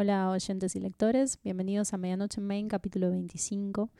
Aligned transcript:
Hola 0.00 0.30
oyentes 0.30 0.76
y 0.76 0.78
lectores, 0.78 1.40
bienvenidos 1.42 1.92
a 1.92 1.96
Medianoche 1.96 2.40
en 2.40 2.46
Main, 2.46 2.68
capítulo 2.68 3.10
25. 3.10 3.90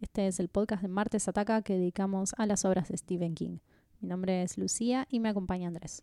Este 0.00 0.26
es 0.26 0.40
el 0.40 0.48
podcast 0.48 0.82
de 0.82 0.88
Martes 0.88 1.28
Ataca 1.28 1.62
que 1.62 1.74
dedicamos 1.74 2.34
a 2.38 2.46
las 2.46 2.64
obras 2.64 2.88
de 2.88 2.96
Stephen 2.96 3.36
King. 3.36 3.58
Mi 4.00 4.08
nombre 4.08 4.42
es 4.42 4.58
Lucía 4.58 5.06
y 5.08 5.20
me 5.20 5.28
acompaña 5.28 5.68
Andrés. 5.68 6.02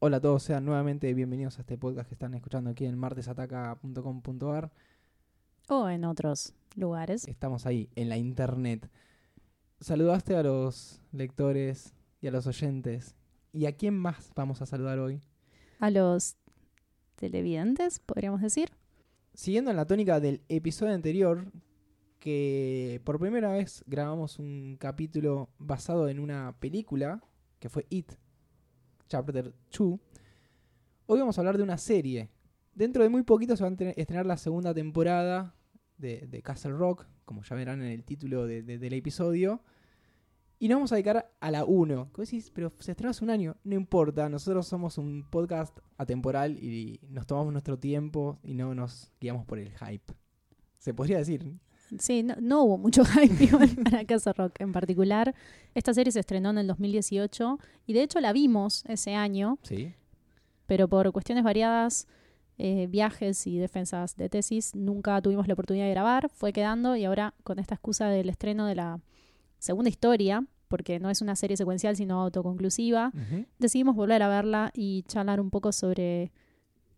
Hola 0.00 0.18
a 0.18 0.20
todos, 0.20 0.42
sean 0.42 0.66
nuevamente 0.66 1.14
bienvenidos 1.14 1.56
a 1.56 1.62
este 1.62 1.78
podcast 1.78 2.10
que 2.10 2.14
están 2.14 2.34
escuchando 2.34 2.68
aquí 2.68 2.84
en 2.84 2.98
martesataca.com.ar. 2.98 4.70
O 5.70 5.88
en 5.88 6.04
otros 6.04 6.52
lugares. 6.76 7.26
Estamos 7.26 7.64
ahí, 7.64 7.88
en 7.96 8.10
la 8.10 8.18
internet. 8.18 8.90
Saludaste 9.80 10.36
a 10.36 10.42
los 10.42 11.00
lectores 11.10 11.94
y 12.20 12.26
a 12.26 12.32
los 12.32 12.46
oyentes. 12.46 13.14
¿Y 13.50 13.64
a 13.64 13.72
quién 13.72 13.96
más 13.96 14.30
vamos 14.36 14.60
a 14.60 14.66
saludar 14.66 14.98
hoy? 14.98 15.22
A 15.80 15.88
los 15.88 16.36
televidentes, 17.30 18.00
podríamos 18.00 18.40
decir. 18.42 18.70
Siguiendo 19.32 19.70
en 19.70 19.76
la 19.76 19.86
tónica 19.86 20.20
del 20.20 20.42
episodio 20.48 20.92
anterior, 20.94 21.50
que 22.18 23.00
por 23.04 23.18
primera 23.18 23.52
vez 23.52 23.82
grabamos 23.86 24.38
un 24.38 24.76
capítulo 24.78 25.50
basado 25.58 26.08
en 26.08 26.18
una 26.20 26.54
película, 26.58 27.22
que 27.58 27.68
fue 27.68 27.86
It, 27.90 28.12
Chapter 29.08 29.52
2, 29.76 29.98
hoy 31.06 31.18
vamos 31.20 31.36
a 31.36 31.40
hablar 31.40 31.56
de 31.56 31.62
una 31.62 31.78
serie. 31.78 32.28
Dentro 32.74 33.02
de 33.02 33.08
muy 33.08 33.22
poquito 33.22 33.56
se 33.56 33.64
va 33.64 33.70
a 33.70 33.90
estrenar 33.96 34.26
la 34.26 34.36
segunda 34.36 34.74
temporada 34.74 35.54
de, 35.98 36.40
Castle 36.42 36.72
Rock, 36.72 37.06
como 37.24 37.42
ya 37.42 37.56
verán 37.56 37.82
en 37.82 37.88
el 37.92 38.04
título 38.04 38.46
de- 38.46 38.62
de- 38.62 38.78
del 38.78 38.92
episodio. 38.94 39.62
Y 40.58 40.68
nos 40.68 40.76
vamos 40.76 40.92
a 40.92 40.94
dedicar 40.94 41.30
a 41.40 41.50
la 41.50 41.64
1. 41.64 42.08
¿Cómo 42.12 42.24
decís? 42.24 42.50
Pero 42.54 42.72
se 42.78 42.92
estrenó 42.92 43.10
hace 43.10 43.24
un 43.24 43.30
año. 43.30 43.56
No 43.64 43.74
importa, 43.74 44.28
nosotros 44.28 44.66
somos 44.66 44.96
un 44.98 45.24
podcast 45.28 45.76
atemporal 45.98 46.56
y 46.62 47.00
nos 47.08 47.26
tomamos 47.26 47.52
nuestro 47.52 47.78
tiempo 47.78 48.38
y 48.42 48.54
no 48.54 48.74
nos 48.74 49.12
guiamos 49.20 49.44
por 49.44 49.58
el 49.58 49.70
hype. 49.78 50.14
Se 50.78 50.94
podría 50.94 51.18
decir. 51.18 51.58
Sí, 51.98 52.22
no, 52.22 52.34
no 52.40 52.62
hubo 52.62 52.78
mucho 52.78 53.04
hype 53.04 53.44
igual 53.44 53.70
para 53.84 54.04
Casa 54.04 54.32
Rock 54.32 54.60
en 54.60 54.72
particular. 54.72 55.34
Esta 55.74 55.92
serie 55.92 56.12
se 56.12 56.20
estrenó 56.20 56.50
en 56.50 56.58
el 56.58 56.66
2018 56.66 57.58
y 57.86 57.92
de 57.92 58.02
hecho 58.02 58.20
la 58.20 58.32
vimos 58.32 58.84
ese 58.86 59.14
año, 59.14 59.58
Sí. 59.62 59.92
pero 60.66 60.88
por 60.88 61.10
cuestiones 61.12 61.44
variadas, 61.44 62.06
eh, 62.56 62.86
viajes 62.88 63.46
y 63.46 63.58
defensas 63.58 64.16
de 64.16 64.28
tesis, 64.28 64.74
nunca 64.74 65.20
tuvimos 65.20 65.46
la 65.46 65.54
oportunidad 65.54 65.84
de 65.86 65.90
grabar, 65.90 66.30
fue 66.30 66.52
quedando 66.52 66.96
y 66.96 67.04
ahora 67.04 67.34
con 67.44 67.58
esta 67.58 67.74
excusa 67.74 68.08
del 68.08 68.28
estreno 68.30 68.66
de 68.66 68.76
la 68.76 69.00
segunda 69.64 69.88
historia, 69.88 70.46
porque 70.68 71.00
no 71.00 71.08
es 71.08 71.22
una 71.22 71.36
serie 71.36 71.56
secuencial 71.56 71.96
sino 71.96 72.20
autoconclusiva, 72.20 73.12
decidimos 73.58 73.96
volver 73.96 74.22
a 74.22 74.28
verla 74.28 74.70
y 74.74 75.04
charlar 75.04 75.40
un 75.40 75.50
poco 75.50 75.72
sobre 75.72 76.32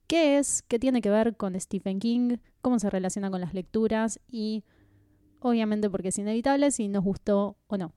qué 0.09 0.39
es, 0.39 0.63
qué 0.63 0.79
tiene 0.79 1.01
que 1.01 1.11
ver 1.11 1.37
con 1.37 1.59
Stephen 1.61 2.01
King, 2.01 2.39
cómo 2.63 2.79
se 2.79 2.91
relaciona 2.91 3.31
con 3.31 3.41
las 3.41 3.55
lecturas 3.55 4.21
y 4.29 4.65
obviamente 5.41 5.89
porque 5.89 6.09
es 6.09 6.19
inevitable 6.19 6.71
si 6.73 6.89
nos 6.89 7.05
gustó 7.05 7.57
o 7.69 7.77
no. 7.77 7.93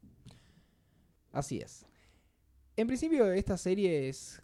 Así 1.31 1.57
es. 1.57 1.85
En 2.75 2.87
principio 2.87 3.31
esta 3.31 3.57
serie 3.57 4.07
es 4.07 4.41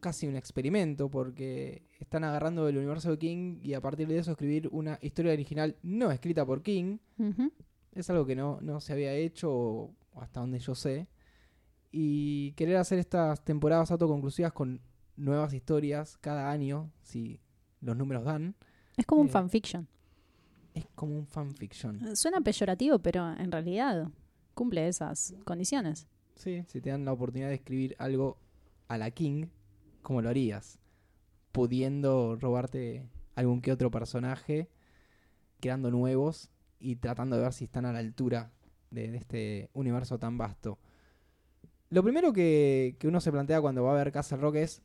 casi 0.00 0.26
un 0.26 0.36
experimento 0.36 1.10
porque 1.10 1.82
están 1.98 2.24
agarrando 2.24 2.66
el 2.66 2.78
universo 2.78 3.10
de 3.10 3.18
King 3.18 3.58
y 3.62 3.74
a 3.74 3.82
partir 3.82 4.08
de 4.08 4.18
eso 4.18 4.30
escribir 4.30 4.68
una 4.72 4.98
historia 5.02 5.32
original 5.32 5.76
no 5.82 6.10
escrita 6.10 6.46
por 6.46 6.62
King. 6.62 6.96
Ujú. 7.18 7.52
Es 7.92 8.08
algo 8.10 8.24
que 8.26 8.36
no, 8.36 8.58
no 8.60 8.80
se 8.80 8.92
había 8.92 9.12
hecho 9.14 9.50
o 9.52 9.94
hasta 10.16 10.40
donde 10.40 10.58
yo 10.58 10.74
sé. 10.74 11.08
Y 11.92 12.52
querer 12.52 12.76
hacer 12.76 12.98
estas 12.98 13.44
temporadas 13.44 13.90
autoconclusivas 13.90 14.52
con 14.52 14.80
nuevas 15.16 15.52
historias 15.52 16.16
cada 16.18 16.50
año, 16.50 16.92
si 17.02 17.40
los 17.80 17.96
números 17.96 18.24
dan, 18.24 18.54
Es 18.96 19.06
como 19.06 19.22
un 19.22 19.28
Eh, 19.28 19.30
fanfiction. 19.30 19.88
es 20.74 20.86
como 20.94 21.16
un 21.16 21.26
fanfiction. 21.26 22.14
Suena 22.16 22.40
peyorativo, 22.40 22.98
pero 23.00 23.32
en 23.32 23.50
realidad 23.50 24.08
cumple 24.54 24.86
esas 24.86 25.34
condiciones. 25.44 26.06
Sí, 26.36 26.62
si 26.68 26.80
te 26.80 26.90
dan 26.90 27.04
la 27.04 27.12
oportunidad 27.12 27.48
de 27.48 27.54
escribir 27.56 27.96
algo 27.98 28.38
a 28.88 28.96
la 28.98 29.10
King, 29.10 29.46
¿cómo 30.02 30.22
lo 30.22 30.28
harías? 30.28 30.78
Pudiendo 31.52 32.36
robarte 32.36 33.08
algún 33.34 33.60
que 33.62 33.72
otro 33.72 33.90
personaje, 33.90 34.70
creando 35.60 35.90
nuevos 35.90 36.50
y 36.80 36.96
tratando 36.96 37.36
de 37.36 37.42
ver 37.42 37.52
si 37.52 37.64
están 37.64 37.84
a 37.86 37.92
la 37.92 38.00
altura 38.00 38.50
de, 38.90 39.10
de 39.10 39.18
este 39.18 39.70
universo 39.74 40.18
tan 40.18 40.38
vasto. 40.38 40.78
Lo 41.90 42.02
primero 42.02 42.32
que, 42.32 42.96
que 42.98 43.08
uno 43.08 43.20
se 43.20 43.30
plantea 43.30 43.60
cuando 43.60 43.84
va 43.84 43.92
a 43.92 43.96
ver 43.96 44.12
Castle 44.12 44.38
Rock 44.38 44.56
es, 44.56 44.82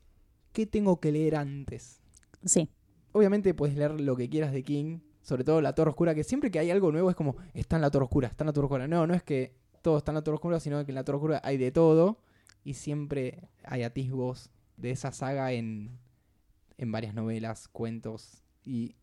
¿qué 0.52 0.66
tengo 0.66 1.00
que 1.00 1.12
leer 1.12 1.36
antes? 1.36 2.00
Sí, 2.44 2.68
Obviamente 3.16 3.54
puedes 3.54 3.74
leer 3.74 3.98
lo 3.98 4.14
que 4.14 4.28
quieras 4.28 4.52
de 4.52 4.62
King, 4.62 4.98
sobre 5.22 5.42
todo 5.42 5.62
La 5.62 5.74
Torre 5.74 5.88
Oscura, 5.88 6.14
que 6.14 6.22
siempre 6.22 6.50
que 6.50 6.58
hay 6.58 6.70
algo 6.70 6.92
nuevo 6.92 7.08
es 7.08 7.16
como, 7.16 7.36
está 7.54 7.76
en 7.76 7.80
La 7.80 7.90
Torre 7.90 8.04
Oscura, 8.04 8.28
está 8.28 8.44
en 8.44 8.48
La 8.48 8.52
Torre 8.52 8.66
Oscura. 8.66 8.88
No, 8.88 9.06
no 9.06 9.14
es 9.14 9.22
que 9.22 9.54
todo 9.80 9.96
está 9.96 10.10
en 10.10 10.16
La 10.16 10.22
Torre 10.22 10.34
Oscura, 10.34 10.60
sino 10.60 10.84
que 10.84 10.90
en 10.90 10.96
La 10.96 11.02
Torre 11.02 11.16
Oscura 11.16 11.40
hay 11.42 11.56
de 11.56 11.70
todo 11.70 12.20
y 12.62 12.74
siempre 12.74 13.48
hay 13.64 13.84
atisbos 13.84 14.50
de 14.76 14.90
esa 14.90 15.12
saga 15.12 15.52
en, 15.52 15.98
en 16.76 16.92
varias 16.92 17.14
novelas, 17.14 17.68
cuentos 17.68 18.42
y 18.66 18.96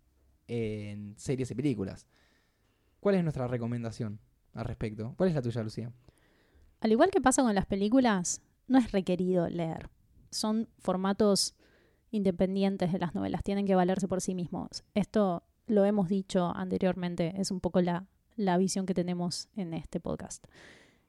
en 0.47 1.15
series 1.17 1.49
y 1.49 1.55
películas. 1.55 2.05
¿Cuál 3.03 3.15
es 3.15 3.23
nuestra 3.23 3.49
recomendación 3.49 4.21
al 4.53 4.63
respecto? 4.63 5.13
¿Cuál 5.17 5.27
es 5.27 5.35
la 5.35 5.41
tuya, 5.41 5.61
Lucía? 5.61 5.91
Al 6.79 6.89
igual 6.89 7.11
que 7.11 7.19
pasa 7.19 7.43
con 7.43 7.53
las 7.53 7.65
películas, 7.65 8.41
no 8.69 8.77
es 8.77 8.93
requerido 8.93 9.49
leer. 9.49 9.89
Son 10.29 10.69
formatos 10.79 11.53
independientes 12.11 12.93
de 12.93 12.99
las 12.99 13.13
novelas, 13.13 13.43
tienen 13.43 13.65
que 13.65 13.75
valerse 13.75 14.07
por 14.07 14.21
sí 14.21 14.35
mismos. 14.35 14.85
Esto 14.93 15.43
lo 15.67 15.83
hemos 15.83 16.07
dicho 16.07 16.55
anteriormente, 16.55 17.33
es 17.35 17.51
un 17.51 17.59
poco 17.59 17.81
la, 17.81 18.05
la 18.37 18.57
visión 18.57 18.85
que 18.85 18.93
tenemos 18.93 19.49
en 19.57 19.73
este 19.73 19.99
podcast. 19.99 20.47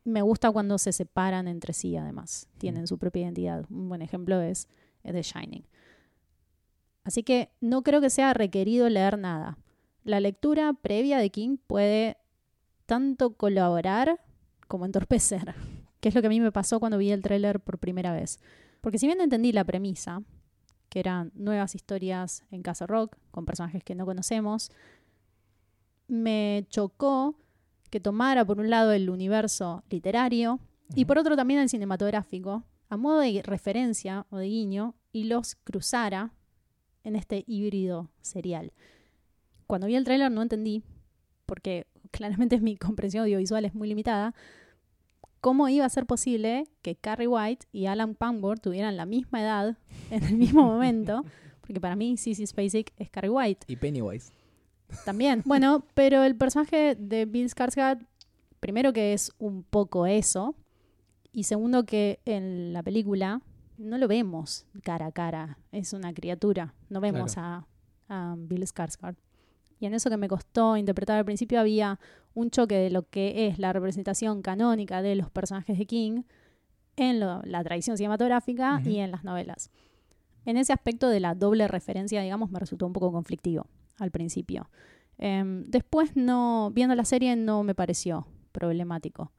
Me 0.03 0.21
gusta 0.21 0.51
cuando 0.51 0.79
se 0.79 0.91
separan 0.91 1.47
entre 1.47 1.75
sí, 1.75 1.97
además, 1.97 2.49
tienen 2.59 2.89
su 2.89 2.99
propia 2.99 3.23
identidad. 3.23 3.67
Un 3.71 3.89
buen 3.89 4.03
ejemplo 4.03 4.41
es 4.41 4.67
The 5.05 5.23
Shining. 5.23 5.65
Así 7.05 7.23
que 7.23 7.53
no 7.61 7.85
creo 7.85 8.01
que 8.01 8.11
sea 8.11 8.35
requerido 8.35 8.89
leer 8.89 9.17
nada. 9.17 9.59
La 10.05 10.21
lectura 10.21 10.73
previa 10.75 11.19
de 11.19 11.31
King 11.31 11.57
puede 11.67 12.19
tanto 12.87 13.35
colaborar 13.35 14.21
como 14.69 14.85
entorpecer, 14.85 15.55
que 16.01 16.11
es 16.11 16.15
lo 16.15 16.21
que 16.21 16.27
a 16.27 16.31
mí 16.31 16.41
me 16.41 16.53
pasó 16.53 16.79
cuando 16.79 16.99
vi 16.99 17.11
el 17.11 17.23
tráiler 17.23 17.61
por 17.61 17.79
primera 17.79 18.13
vez. 18.13 18.39
Porque 18.81 18.99
si 18.99 19.07
bien 19.07 19.21
entendí 19.21 19.51
la 19.53 19.65
premisa, 19.65 20.23
que 20.91 21.01
eran 21.01 21.33
nuevas 21.35 21.75
historias 21.75 22.45
en 22.51 22.63
Casa 22.63 22.87
Rock 22.87 23.17
con 23.31 23.47
personajes 23.47 23.83
que 23.83 23.95
no 23.95 24.05
conocemos, 24.05 24.71
me 26.07 26.67
chocó 26.69 27.35
que 27.91 27.99
tomara 27.99 28.45
por 28.45 28.61
un 28.61 28.71
lado 28.71 28.93
el 28.93 29.09
universo 29.09 29.83
literario 29.89 30.61
y 30.95 31.07
por 31.07 31.19
otro 31.19 31.35
también 31.35 31.61
el 31.61 31.69
cinematográfico, 31.69 32.63
a 32.89 32.97
modo 32.97 33.21
de 33.21 33.41
referencia 33.43 34.27
o 34.31 34.37
de 34.37 34.49
guiño, 34.49 34.95
y 35.13 35.25
los 35.25 35.55
cruzara 35.55 36.33
en 37.05 37.17
este 37.17 37.45
híbrido 37.47 38.11
serial. 38.21 38.73
Cuando 39.67 39.87
vi 39.87 39.97
el 39.97 40.05
tráiler 40.05 40.31
no 40.31 40.43
entendí, 40.43 40.83
porque 41.47 41.87
claramente 42.11 42.61
mi 42.61 42.77
comprensión 42.77 43.25
audiovisual 43.25 43.65
es 43.65 43.75
muy 43.75 43.89
limitada, 43.89 44.35
cómo 45.41 45.69
iba 45.69 45.85
a 45.85 45.89
ser 45.91 46.07
posible 46.07 46.67
que 46.81 46.97
Carrie 46.97 47.29
White 47.29 47.67
y 47.71 47.87
Alan 47.87 48.15
Pangborn 48.15 48.61
tuvieran 48.61 48.97
la 48.97 49.05
misma 49.05 49.43
edad 49.43 49.77
en 50.11 50.25
el 50.25 50.35
mismo 50.37 50.65
momento, 50.65 51.25
porque 51.61 51.81
para 51.81 51.97
mí 51.97 52.17
Sissy 52.17 52.47
Spacek 52.47 52.93
es 52.97 53.11
Carrie 53.11 53.31
White 53.31 53.67
Y 53.69 53.77
Pennywise. 53.77 54.33
también. 55.05 55.43
Bueno, 55.47 55.85
pero 55.95 56.25
el 56.25 56.37
personaje 56.37 56.95
de 56.95 57.27
Bill 57.27 57.49
Skarsgård, 57.51 58.07
primero 58.61 58.93
que 58.93 59.13
es 59.13 59.33
un 59.39 59.63
poco 59.65 60.07
eso, 60.07 60.55
y 61.33 61.45
segundo 61.45 61.85
que 61.85 62.21
en 62.25 62.73
la 62.73 62.83
película 62.83 63.43
no 63.77 63.99
lo 63.99 64.07
vemos 64.09 64.67
cara 64.83 65.07
a 65.07 65.13
cara, 65.13 65.59
es 65.73 65.93
una 65.93 66.15
criatura, 66.15 66.75
no 66.89 67.01
vemos 67.01 67.37
a, 67.37 67.67
a 68.09 68.35
Bill 68.39 68.63
Skarsgård. 68.63 69.17
Y 69.81 69.87
en 69.87 69.95
eso 69.95 70.11
que 70.11 70.17
me 70.17 70.29
costó 70.29 70.77
interpretar 70.77 71.19
al 71.19 71.25
principio 71.25 71.61
había 71.61 71.99
un 72.35 72.51
choque 72.51 72.77
de 72.77 72.91
lo 72.91 73.09
que 73.09 73.47
es 73.47 73.59
la 73.59 73.73
representación 73.73 74.43
canónica 74.43 75.03
de 75.03 75.15
los 75.15 75.31
personajes 75.31 75.79
de 75.79 75.87
King 75.87 76.23
en 76.97 77.21
lo- 77.21 77.43
la 77.45 77.63
tradición 77.65 77.97
cinematográfica 77.97 78.81
y 78.85 78.99
en 78.99 79.11
las 79.11 79.25
novelas. 79.25 79.71
En 80.47 80.57
ese 80.57 80.73
aspecto 80.73 81.09
de 81.09 81.21
la 81.21 81.35
doble 81.35 81.69
referencia, 81.69 82.21
digamos, 82.23 82.51
me 82.51 82.59
resultó 82.59 82.87
un 82.87 82.93
poco 82.93 83.11
conflictivo 83.13 83.67
al 83.99 84.11
principio. 84.11 84.69
Em, 85.19 85.65
después, 85.67 86.17
no, 86.17 86.71
viendo 86.75 86.95
la 86.95 87.05
serie, 87.05 87.35
no 87.37 87.63
me 87.63 87.75
pareció 87.75 88.27
problemático. 88.53 89.33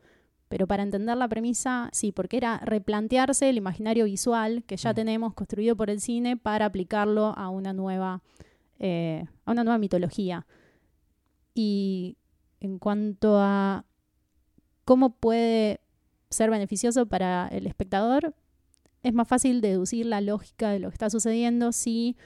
Pero 0.48 0.68
para 0.68 0.84
entender 0.84 1.18
la 1.18 1.28
premisa, 1.28 1.90
sí, 1.92 2.12
porque 2.12 2.38
era 2.38 2.60
replantearse 2.60 3.50
el 3.50 3.58
imaginario 3.58 4.06
visual 4.06 4.64
que 4.64 4.78
ya 4.78 4.94
tenemos 4.94 5.34
construido 5.34 5.76
por 5.76 5.90
el 5.90 6.00
cine 6.00 6.38
para 6.38 6.66
aplicarlo 6.66 7.34
a 7.38 7.50
una 7.50 7.74
nueva, 7.74 8.22
eh, 8.80 9.25
a 9.45 9.51
una 9.51 9.63
nueva 9.63 9.77
mitología. 9.77 10.45
Y 11.54 12.18
en 12.60 12.80
cuanto 12.80 13.39
a 13.39 13.86
cómo 14.83 15.16
puede 15.16 15.81
ser 16.30 16.50
beneficioso 16.50 17.06
para 17.06 17.48
el 17.48 17.68
espectador, 17.68 18.36
es 19.04 19.13
más 19.13 19.27
fácil 19.27 19.62
deducir 19.62 20.06
la 20.06 20.22
lógica 20.22 20.72
de 20.72 20.80
lo 20.80 20.89
que 20.89 20.95
está 20.95 21.10
sucediendo 21.10 21.72
si 21.72 22.18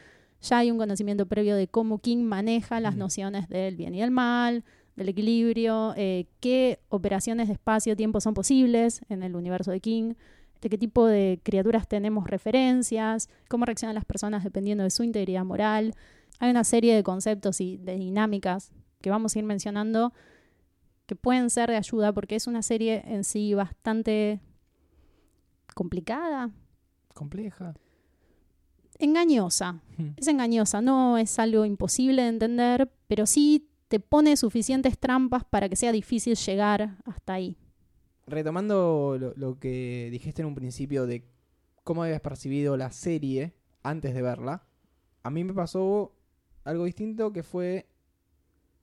ya 0.41 0.59
hay 0.59 0.71
un 0.71 0.77
conocimiento 0.77 1.25
previo 1.25 1.55
de 1.55 1.67
cómo 1.67 1.99
King 1.99 2.23
maneja 2.23 2.79
las 2.79 2.95
Mm. 2.95 2.99
nociones 2.99 3.49
del 3.49 3.75
bien 3.75 3.93
y 3.93 4.01
el 4.01 4.11
mal, 4.11 4.63
del 4.95 5.09
equilibrio, 5.09 5.93
eh, 5.97 6.27
qué 6.39 6.79
operaciones 6.89 7.47
de 7.47 7.53
espacio-tiempo 7.53 8.21
son 8.21 8.33
posibles 8.33 9.01
en 9.09 9.23
el 9.23 9.35
universo 9.35 9.71
de 9.71 9.79
King, 9.79 10.13
de 10.61 10.69
qué 10.69 10.77
tipo 10.77 11.05
de 11.05 11.39
criaturas 11.43 11.87
tenemos 11.87 12.27
referencias, 12.27 13.29
cómo 13.47 13.65
reaccionan 13.65 13.95
las 13.95 14.05
personas 14.05 14.43
dependiendo 14.43 14.83
de 14.83 14.89
su 14.89 15.03
integridad 15.03 15.45
moral. 15.45 15.93
Hay 16.39 16.50
una 16.50 16.63
serie 16.63 16.95
de 16.95 17.03
conceptos 17.03 17.62
y 17.62 17.77
de 17.77 17.95
dinámicas 17.95 18.71
que 19.01 19.09
vamos 19.09 19.36
a 19.36 19.39
ir 19.39 19.45
mencionando 19.45 20.13
que 21.06 21.15
pueden 21.15 21.50
ser 21.50 21.69
de 21.69 21.75
ayuda 21.75 22.13
porque 22.13 22.36
es 22.36 22.47
una 22.47 22.62
serie 22.62 23.03
en 23.06 23.24
sí 23.24 23.53
bastante 23.53 24.39
complicada, 25.74 26.51
Compleja. 27.13 27.74
engañosa. 29.00 29.81
Hmm. 29.97 30.09
Es 30.18 30.27
engañosa, 30.27 30.81
no 30.81 31.18
es 31.18 31.39
algo 31.39 31.65
imposible 31.65 32.21
de 32.21 32.30
entender, 32.30 32.92
pero 33.07 33.25
sí 33.25 33.69
te 33.88 34.00
pone 34.00 34.38
suficientes 34.38 35.00
trampas 35.00 35.44
para 35.44 35.68
que 35.68 35.75
sea 35.75 35.92
difícil 35.92 36.35
llegar 36.35 36.97
hasta 37.06 37.33
ahí. 37.33 37.57
Retomando 38.27 39.18
lo, 39.19 39.33
lo 39.35 39.59
que 39.59 40.09
dijiste 40.12 40.44
en 40.44 40.47
un 40.47 40.56
principio 40.56 41.07
de 41.07 41.25
cómo 41.83 42.03
habías 42.03 42.21
percibido 42.21 42.77
la 42.77 42.92
serie 42.92 43.56
antes 43.81 44.13
de 44.13 44.21
verla, 44.21 44.63
a 45.24 45.30
mí 45.31 45.44
me 45.44 45.53
pasó 45.53 46.13
algo 46.69 46.86
distinto 46.86 47.31
que 47.33 47.44
fue 47.44 47.88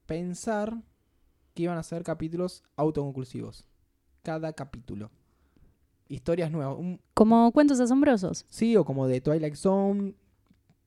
pensar 0.06 0.82
que 1.54 1.62
iban 1.64 1.78
a 1.78 1.82
ser 1.82 2.02
capítulos 2.02 2.62
autoconclusivos. 2.76 3.66
Cada 4.22 4.52
capítulo. 4.52 5.10
Historias 6.08 6.50
nuevas. 6.50 6.76
Un- 6.78 7.00
Como 7.14 7.50
cuentos 7.52 7.80
asombrosos, 7.80 8.44
sí, 8.48 8.76
o 8.76 8.84
como 8.84 9.06
de 9.08 9.20
Twilight 9.20 9.54
Zone. 9.54 10.14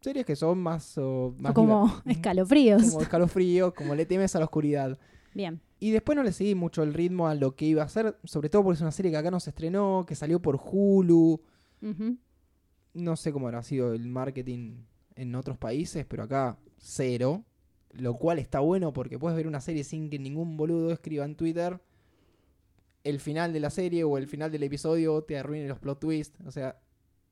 Series 0.01 0.25
que 0.25 0.36
son 0.38 0.60
más... 0.60 0.98
o 0.98 1.36
más 1.40 1.51
o 1.51 1.54
como 1.56 2.01
escalofríos. 2.06 2.84
como 2.92 3.01
escalofrío, 3.01 3.74
como 3.74 3.96
le 3.96 4.06
temes 4.06 4.36
a 4.36 4.40
la 4.40 4.46
oscuridad. 4.46 4.98
Bien. 5.34 5.60
Y 5.81 5.92
después 5.92 6.16
no 6.16 6.24
le 6.24 6.31
seguí 6.31 6.56
mucho 6.56 6.84
el 6.84 6.94
ritmo 6.94 7.28
a 7.28 7.36
lo 7.36 7.56
que 7.56 7.66
iba 7.66 7.81
a 7.81 7.86
hacer, 7.86 8.18
sobre 8.24 8.50
todo 8.50 8.63
porque 8.63 8.75
es 8.75 8.81
una 8.81 8.92
serie 8.92 9.12
que 9.12 9.18
acá 9.18 9.31
no 9.31 9.40
se 9.40 9.50
estrenó, 9.51 10.06
que 10.07 10.16
salió 10.16 10.42
por 10.42 10.60
Hulu. 10.62 11.42
No 12.94 13.16
sé 13.16 13.31
cómo 13.31 13.48
habrá 13.48 13.62
sido 13.63 13.94
el 13.94 14.07
marketing 14.07 14.84
en 15.16 15.36
otros 15.36 15.57
países, 15.57 16.06
pero 16.06 16.24
acá 16.24 16.57
cero. 16.79 17.43
Lo 17.91 18.15
cual 18.17 18.37
está 18.39 18.59
bueno 18.59 18.93
porque 18.93 19.17
puedes 19.17 19.35
ver 19.35 19.47
una 19.47 19.61
serie 19.61 19.83
sin 19.83 20.09
que 20.09 20.19
ningún 20.19 20.57
boludo 20.57 20.91
escriba 20.91 21.25
en 21.25 21.35
Twitter 21.35 21.79
el 23.03 23.19
final 23.19 23.53
de 23.53 23.59
la 23.59 23.69
serie 23.69 24.03
o 24.03 24.17
el 24.17 24.27
final 24.27 24.51
del 24.51 24.63
episodio 24.63 25.21
te 25.23 25.37
arruine 25.37 25.67
los 25.67 25.79
plot 25.79 25.99
twists. 25.99 26.37
O 26.45 26.51
sea, 26.51 26.77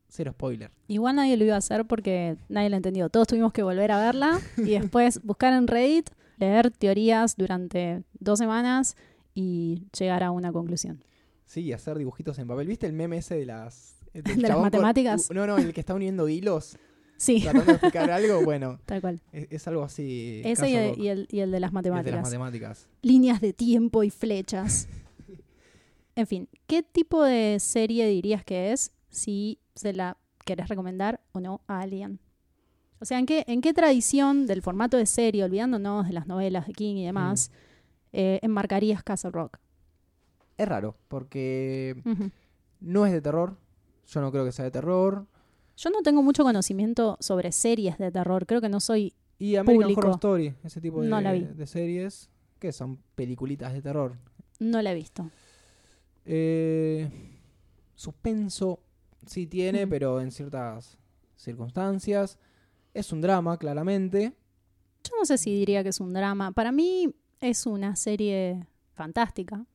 cero 0.08 0.32
spoiler. 0.32 0.72
Igual 0.88 1.18
nadie 1.18 1.38
lo 1.38 1.46
iba 1.46 1.56
a 1.56 1.60
hacer 1.60 1.86
porque 1.86 2.38
nadie 2.50 2.70
lo 2.70 2.78
entendió. 2.78 3.10
Todos 3.10 3.28
tuvimos 3.28 3.52
que 3.54 3.64
volver 3.64 3.92
a 3.92 4.00
verla 4.00 4.40
y 4.58 4.62
después 4.80 5.22
buscar 5.24 5.54
en 5.54 5.68
Reddit, 5.68 6.10
leer 6.38 6.72
teorías 6.72 7.36
durante 7.36 8.04
dos 8.20 8.40
semanas 8.40 8.96
y 9.36 9.84
llegar 9.98 10.24
a 10.24 10.32
una 10.32 10.52
conclusión. 10.52 11.04
Sí, 11.46 11.72
hacer 11.72 11.98
dibujitos 11.98 12.40
en 12.40 12.48
papel. 12.48 12.68
¿Viste 12.68 12.88
el 12.88 12.94
meme 12.94 13.18
ese 13.18 13.36
de 13.36 13.46
las... 13.46 13.96
¿De 14.14 14.36
las 14.38 14.58
matemáticas? 14.60 15.30
u- 15.30 15.34
no, 15.34 15.46
no, 15.46 15.58
el 15.58 15.74
que 15.74 15.82
está 15.82 15.94
uniendo 15.94 16.28
hilos 16.28 16.78
Sí, 17.18 17.42
tratando 17.42 17.66
de 17.66 17.72
explicar 17.74 18.10
algo. 18.12 18.44
Bueno, 18.44 18.80
tal 18.86 19.02
cual. 19.02 19.22
es, 19.32 19.48
es 19.50 19.68
algo 19.68 19.84
así. 19.84 20.42
Ese 20.46 20.70
y 20.70 20.76
el, 20.76 21.00
y 21.00 21.08
el- 21.08 21.28
y 21.32 21.40
el 21.40 21.52
de 21.52 21.60
las 21.60 21.70
El 21.72 21.74
matemáticas. 21.74 22.06
de 22.06 22.12
las 22.12 22.24
matemáticas. 22.24 22.88
líneas 23.02 23.42
de 23.42 23.54
tiempo 23.54 24.04
y 24.04 24.10
flechas. 24.10 24.88
En 26.16 26.26
fin, 26.26 26.50
¿qué 26.66 26.82
tipo 26.82 27.24
de 27.24 27.60
serie 27.60 28.08
dirías 28.08 28.44
que 28.44 28.72
es 28.72 28.92
si 29.10 29.60
se 29.76 29.94
la 29.94 30.18
querés 30.46 30.68
recomendar 30.68 31.22
o 31.32 31.40
no 31.40 31.62
a 31.68 31.82
alguien? 31.82 32.20
O 33.00 33.06
sea, 33.06 33.20
¿en 33.20 33.28
qué, 33.28 33.44
en 33.48 33.62
qué 33.62 33.72
tradición 33.72 34.48
del 34.48 34.64
formato 34.64 34.98
de 34.98 35.06
serie, 35.06 35.44
olvidándonos 35.44 36.08
de 36.08 36.14
las 36.14 36.26
novelas 36.26 36.66
de 36.66 36.74
King 36.74 36.96
y 36.96 37.06
demás, 37.06 37.52
eh, 38.14 38.40
enmarcarías 38.42 39.04
Castle 39.04 39.30
Rock? 39.30 39.60
Es 40.58 40.68
raro, 40.68 40.96
porque 41.08 42.02
no 42.80 43.06
es 43.06 43.12
de 43.14 43.22
terror. 43.22 43.56
Yo 44.08 44.20
no 44.22 44.32
creo 44.32 44.44
que 44.44 44.52
sea 44.52 44.66
de 44.66 44.72
terror. 44.72 45.28
Yo 45.78 45.90
no 45.92 46.02
tengo 46.02 46.24
mucho 46.24 46.44
conocimiento 46.44 47.18
sobre 47.20 47.52
series 47.52 47.98
de 47.98 48.12
terror, 48.12 48.46
creo 48.46 48.62
que 48.62 48.70
no 48.70 48.80
soy... 48.80 49.14
Y 49.40 49.56
American 49.56 49.84
Público. 49.84 50.00
Horror 50.02 50.16
Story, 50.16 50.56
ese 50.64 50.82
tipo 50.82 51.02
de, 51.02 51.08
No 51.08 51.22
la 51.22 51.32
vi. 51.34 51.42
de 51.42 51.68
series, 51.68 52.30
que 52.60 52.72
son 52.72 52.98
peliculitas 53.16 53.72
de 53.74 53.82
terror. 53.84 54.18
no 54.60 54.82
la 54.82 54.92
he 54.92 54.96
visto. 54.96 55.30
Eh, 56.26 57.08
suspenso 57.96 58.80
sí 59.28 59.46
tiene, 59.46 59.88
pero 59.88 60.20
en 60.20 60.32
ciertas 60.32 60.98
circunstancias. 61.36 62.40
Es 62.94 63.14
un 63.14 63.22
drama, 63.22 63.58
claramente. 63.58 64.34
Yo 65.04 65.12
no 65.20 65.26
sé 65.26 65.38
si 65.38 65.54
diría 65.54 65.84
que 65.84 65.90
es 65.90 66.00
un 66.00 66.14
drama. 66.14 66.52
Para 66.52 66.72
mí 66.72 67.14
es 67.40 67.68
una 67.68 67.96
serie 67.96 68.66
fantástica. 68.94 69.66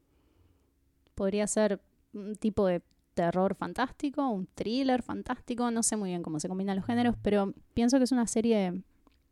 Podría 1.14 1.46
ser 1.46 1.80
un 2.12 2.34
tipo 2.34 2.66
de 2.66 2.82
terror 3.14 3.54
fantástico, 3.54 4.28
un 4.28 4.46
thriller 4.54 5.02
fantástico. 5.02 5.70
No 5.70 5.82
sé 5.82 5.96
muy 5.96 6.10
bien 6.10 6.22
cómo 6.22 6.40
se 6.40 6.48
combinan 6.48 6.76
los 6.76 6.86
géneros, 6.86 7.16
pero 7.22 7.52
pienso 7.74 7.98
que 7.98 8.04
es 8.04 8.12
una 8.12 8.26
serie 8.26 8.82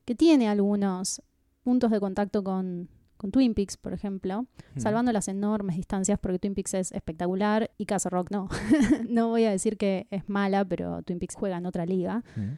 que 0.05 0.15
tiene 0.15 0.49
algunos 0.49 1.23
puntos 1.63 1.91
de 1.91 2.01
contacto 2.01 2.43
con, 2.43 2.89
con 3.17 3.31
Twin 3.31 3.55
Peaks, 3.55 3.77
por 3.77 3.93
ejemplo, 3.93 4.47
Mm. 4.75 4.81
salvando 4.81 5.13
las 5.13 5.27
enormes 5.29 5.77
distancias 5.77 6.19
porque 6.21 6.39
Twin 6.39 6.55
Peaks 6.55 6.75
es 6.75 6.93
espectacular 6.93 7.71
y 7.77 7.87
Castle 7.87 8.11
Rock 8.11 8.31
no. 8.31 8.49
no 9.09 9.29
voy 9.29 9.45
a 9.45 9.51
decir 9.51 9.77
que 9.77 10.07
es 10.11 10.29
mala, 10.29 10.65
pero 10.65 11.03
Twin 11.03 11.19
Peaks 11.19 11.35
juega 11.35 11.59
en 11.59 11.67
otra 11.67 11.87
liga. 11.87 12.23
Mm. 12.37 12.53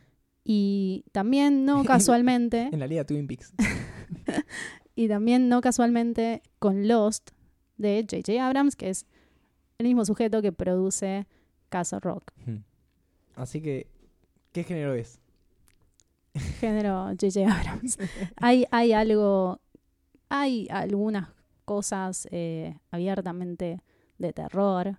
Y 0.44 1.04
también 1.12 1.64
no 1.64 1.84
casualmente... 1.84 2.68
En 2.72 2.80
la 2.80 2.86
liga 2.86 3.04
Twin 3.04 3.26
Peaks. 3.26 3.52
Y 4.94 5.08
también 5.08 5.48
no 5.48 5.62
casualmente 5.62 6.42
con 6.58 6.86
Lost 6.86 7.30
de 7.78 8.06
J.J. 8.08 8.46
Abrams, 8.46 8.76
que 8.76 8.90
es 8.90 9.06
el 9.78 9.86
mismo 9.86 10.04
sujeto 10.04 10.42
que 10.42 10.52
produce 10.52 11.26
Castle 11.68 12.00
Rock. 12.00 12.32
Así 13.34 13.60
que, 13.60 13.88
¿qué 14.52 14.64
género 14.64 14.94
es? 14.94 15.20
Género 16.60 17.06
J.J. 17.20 17.40
Abrams. 17.46 17.98
hay, 18.36 18.66
hay 18.70 18.92
algo, 18.92 19.60
hay 20.28 20.68
algunas 20.70 21.28
cosas 21.64 22.28
eh, 22.30 22.76
abiertamente 22.90 23.80
de 24.18 24.32
terror, 24.32 24.98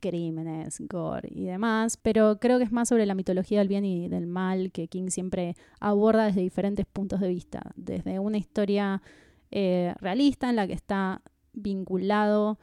crímenes, 0.00 0.80
gore 0.80 1.28
y 1.32 1.44
demás, 1.44 1.96
pero 1.96 2.38
creo 2.38 2.58
que 2.58 2.64
es 2.64 2.72
más 2.72 2.88
sobre 2.88 3.06
la 3.06 3.14
mitología 3.14 3.60
del 3.60 3.68
bien 3.68 3.84
y 3.84 4.08
del 4.08 4.26
mal 4.26 4.70
que 4.70 4.88
King 4.88 5.08
siempre 5.08 5.56
aborda 5.80 6.26
desde 6.26 6.42
diferentes 6.42 6.84
puntos 6.84 7.20
de 7.20 7.28
vista, 7.28 7.72
desde 7.76 8.18
una 8.18 8.36
historia 8.36 9.00
eh, 9.50 9.94
realista 10.00 10.50
en 10.50 10.56
la 10.56 10.66
que 10.66 10.74
está 10.74 11.22
vinculado 11.54 12.58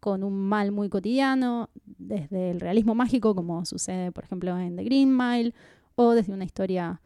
con 0.00 0.24
un 0.24 0.34
mal 0.48 0.72
muy 0.72 0.88
cotidiano, 0.88 1.68
desde 1.84 2.50
el 2.50 2.60
realismo 2.60 2.94
mágico, 2.94 3.34
como 3.34 3.64
sucede, 3.66 4.10
por 4.12 4.24
ejemplo, 4.24 4.58
en 4.58 4.76
The 4.76 4.84
Green 4.84 5.16
Mile, 5.16 5.54
o 5.94 6.12
desde 6.12 6.32
una 6.32 6.44
historia 6.44 7.00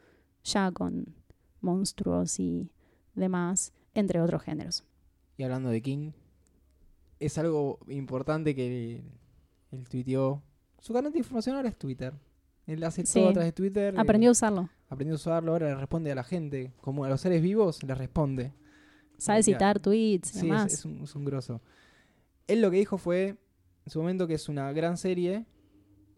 ya 0.44 0.70
con 0.70 1.06
monstruos 1.60 2.38
y 2.38 2.70
demás, 3.14 3.72
entre 3.94 4.20
otros 4.20 4.42
géneros. 4.42 4.84
Y 5.36 5.42
hablando 5.42 5.70
de 5.70 5.82
King, 5.82 6.12
es 7.18 7.38
algo 7.38 7.78
importante 7.88 8.54
que 8.54 9.02
él, 9.72 9.88
tuiteó. 9.88 10.42
Su 10.78 10.92
canal 10.92 11.12
de 11.12 11.18
información 11.18 11.56
ahora 11.56 11.68
es 11.68 11.76
Twitter. 11.76 12.12
Él 12.66 12.82
hace 12.84 13.04
Sí. 13.04 13.18
todo 13.18 13.30
a 13.30 13.32
través 13.32 13.48
de 13.48 13.52
Twitter. 13.52 13.94
Aprendió 13.98 14.28
a 14.28 14.30
eh, 14.30 14.32
usarlo. 14.32 14.68
aprendió 14.88 15.14
a 15.14 15.16
usarlo, 15.16 15.52
ahora 15.52 15.68
le 15.70 15.74
responde 15.74 16.12
a 16.12 16.14
la 16.14 16.22
gente. 16.24 16.72
Como 16.80 17.04
a 17.04 17.08
los 17.08 17.20
seres 17.20 17.42
vivos, 17.42 17.82
le 17.82 17.94
responde. 17.94 18.52
Sabe 19.18 19.42
citar 19.42 19.80
tweets 19.80 20.34
y 20.36 20.38
Sí, 20.40 20.46
demás. 20.46 20.72
es, 20.72 20.78
es 20.80 20.84
un, 20.84 21.02
es 21.02 21.14
un 21.14 21.24
grosso. 21.24 21.60
Él 22.46 22.60
lo 22.60 22.70
que 22.70 22.78
dijo 22.78 22.98
fue, 22.98 23.36
en 23.84 23.90
su 23.90 24.00
momento, 24.00 24.26
que 24.26 24.34
es 24.34 24.48
una 24.48 24.72
gran 24.72 24.96
serie. 24.96 25.46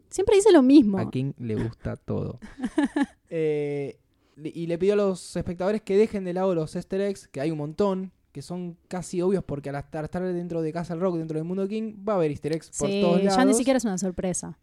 Siempre 0.09 0.35
dice 0.35 0.51
lo 0.51 0.61
mismo. 0.61 0.97
A 0.99 1.09
King 1.09 1.33
le 1.37 1.55
gusta 1.55 1.95
todo. 1.95 2.39
Eh, 3.29 3.99
y 4.41 4.67
le 4.67 4.77
pidió 4.77 4.93
a 4.93 4.95
los 4.95 5.35
espectadores 5.35 5.81
que 5.81 5.97
dejen 5.97 6.23
de 6.23 6.31
lado 6.33 6.55
los 6.55 6.77
easter 6.77 7.01
eggs, 7.01 7.27
que 7.27 7.41
hay 7.41 7.51
un 7.51 7.57
montón, 7.57 8.13
que 8.31 8.41
son 8.41 8.77
casi 8.87 9.21
obvios 9.21 9.43
porque 9.43 9.69
al 9.69 9.75
estar, 9.75 10.09
dentro 10.33 10.61
de 10.61 10.71
Castle 10.71 10.95
Rock, 10.95 11.17
dentro 11.17 11.35
del 11.37 11.43
mundo 11.43 11.63
de 11.63 11.67
King, 11.69 12.05
va 12.07 12.13
a 12.13 12.15
haber 12.15 12.31
easter 12.31 12.53
eggs 12.53 12.69
por 12.77 12.87
Sí, 12.89 13.01
todos 13.01 13.21
lados. 13.21 13.37
ya 13.37 13.43
ni 13.43 13.53
siquiera 13.53 13.77
es 13.77 13.83
una 13.83 13.97
sorpresa. 13.97 14.57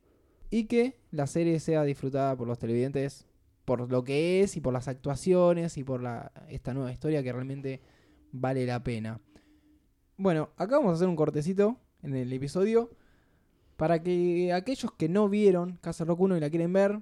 Y 0.50 0.64
que 0.64 0.96
la 1.10 1.26
serie 1.26 1.60
sea 1.60 1.82
disfrutada 1.84 2.34
por 2.36 2.46
los 2.48 2.58
televidentes 2.58 3.26
por 3.64 3.90
lo 3.90 4.04
que 4.04 4.42
es 4.42 4.56
y 4.56 4.60
por 4.60 4.72
las 4.72 4.88
actuaciones 4.88 5.76
y 5.76 5.84
por 5.84 6.02
la, 6.02 6.32
esta 6.48 6.72
nueva 6.72 6.92
historia 6.92 7.22
que 7.22 7.32
realmente 7.32 7.82
vale 8.32 8.64
la 8.66 8.82
pena. 8.82 9.20
Bueno, 10.16 10.50
acá 10.56 10.76
vamos 10.76 10.92
a 10.92 10.94
hacer 10.94 11.08
un 11.08 11.16
cortecito 11.16 11.76
en 12.02 12.14
el 12.14 12.32
episodio 12.32 12.90
para 13.76 14.02
que 14.02 14.52
aquellos 14.52 14.92
que 14.92 15.08
no 15.08 15.28
vieron 15.28 15.78
Castle 15.80 16.06
Rock 16.06 16.20
1 16.20 16.36
y 16.36 16.40
la 16.40 16.50
quieren 16.50 16.72
ver, 16.72 17.00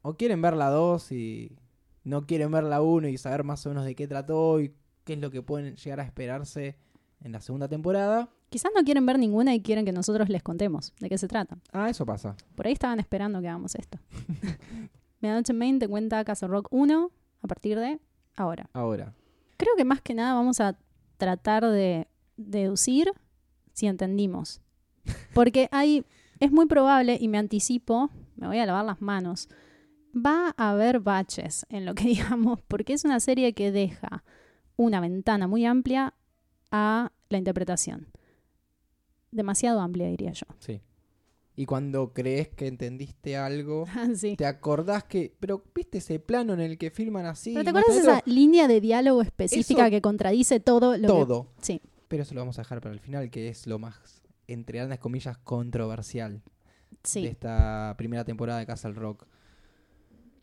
o 0.00 0.14
quieren 0.14 0.40
ver 0.40 0.54
la 0.54 0.70
2 0.70 1.12
y 1.12 1.58
no 2.04 2.26
quieren 2.26 2.50
ver 2.50 2.64
la 2.64 2.80
1 2.80 3.08
y 3.08 3.18
saber 3.18 3.44
más 3.44 3.66
o 3.66 3.68
menos 3.68 3.84
de 3.84 3.94
qué 3.94 4.08
trató 4.08 4.60
y 4.60 4.74
qué 5.04 5.12
es 5.14 5.18
lo 5.18 5.30
que 5.30 5.42
pueden 5.42 5.76
llegar 5.76 6.00
a 6.00 6.04
esperarse 6.04 6.78
en 7.20 7.32
la 7.32 7.40
segunda 7.42 7.68
temporada. 7.68 8.30
Quizás 8.48 8.72
no 8.74 8.82
quieren 8.82 9.04
ver 9.04 9.18
ninguna 9.18 9.54
y 9.54 9.60
quieren 9.60 9.84
que 9.84 9.92
nosotros 9.92 10.30
les 10.30 10.42
contemos 10.42 10.94
de 11.00 11.10
qué 11.10 11.18
se 11.18 11.28
trata. 11.28 11.58
Ah, 11.70 11.90
eso 11.90 12.06
pasa. 12.06 12.34
Por 12.54 12.66
ahí 12.66 12.72
estaban 12.72 12.98
esperando 12.98 13.40
que 13.40 13.48
hagamos 13.48 13.74
esto. 13.74 13.98
Medianoche 15.20 15.52
Main 15.52 15.78
te 15.78 15.86
cuenta 15.86 16.24
Castle 16.24 16.48
Rock 16.48 16.68
1 16.70 17.10
a 17.42 17.46
partir 17.46 17.78
de 17.78 18.00
ahora. 18.36 18.68
Ahora. 18.72 19.14
Creo 19.58 19.76
que 19.76 19.84
más 19.84 20.00
que 20.00 20.14
nada 20.14 20.34
vamos 20.34 20.60
a 20.60 20.78
tratar 21.18 21.64
de 21.64 22.08
deducir 22.36 23.12
si 23.72 23.86
entendimos. 23.86 24.60
Porque 25.34 25.68
hay, 25.72 26.04
es 26.40 26.52
muy 26.52 26.66
probable, 26.66 27.18
y 27.20 27.28
me 27.28 27.38
anticipo, 27.38 28.10
me 28.36 28.46
voy 28.46 28.58
a 28.58 28.66
lavar 28.66 28.84
las 28.84 29.00
manos, 29.00 29.48
va 30.14 30.54
a 30.56 30.70
haber 30.70 31.00
baches 31.00 31.66
en 31.70 31.84
lo 31.86 31.94
que 31.94 32.04
digamos, 32.08 32.60
porque 32.68 32.92
es 32.92 33.04
una 33.04 33.20
serie 33.20 33.52
que 33.54 33.72
deja 33.72 34.24
una 34.76 35.00
ventana 35.00 35.46
muy 35.48 35.64
amplia 35.64 36.14
a 36.70 37.12
la 37.28 37.38
interpretación. 37.38 38.08
Demasiado 39.30 39.80
amplia, 39.80 40.06
diría 40.08 40.32
yo. 40.32 40.46
Sí. 40.58 40.80
Y 41.54 41.66
cuando 41.66 42.12
crees 42.14 42.48
que 42.48 42.66
entendiste 42.66 43.36
algo, 43.36 43.84
sí. 44.14 44.36
te 44.36 44.46
acordás 44.46 45.04
que. 45.04 45.34
Pero 45.38 45.62
viste 45.74 45.98
ese 45.98 46.18
plano 46.18 46.54
en 46.54 46.60
el 46.60 46.78
que 46.78 46.90
filman 46.90 47.26
así. 47.26 47.52
¿Pero 47.52 47.64
te 47.64 47.70
acuerdas 47.70 47.96
esa 47.96 48.22
línea 48.26 48.68
de 48.68 48.80
diálogo 48.80 49.22
específica 49.22 49.82
Eso- 49.82 49.90
que 49.90 50.00
contradice 50.00 50.60
todo 50.60 50.96
lo 50.96 51.02
que- 51.02 51.06
Todo. 51.06 51.46
Sí, 51.60 51.80
Pero 52.12 52.24
eso 52.24 52.34
lo 52.34 52.42
vamos 52.42 52.58
a 52.58 52.60
dejar 52.60 52.82
para 52.82 52.92
el 52.92 53.00
final, 53.00 53.30
que 53.30 53.48
es 53.48 53.66
lo 53.66 53.78
más, 53.78 54.20
entre 54.46 54.76
grandes 54.76 54.98
comillas, 54.98 55.38
controversial 55.38 56.42
de 57.14 57.26
esta 57.26 57.94
primera 57.96 58.22
temporada 58.22 58.58
de 58.58 58.66
Castle 58.66 58.92
Rock. 58.92 59.26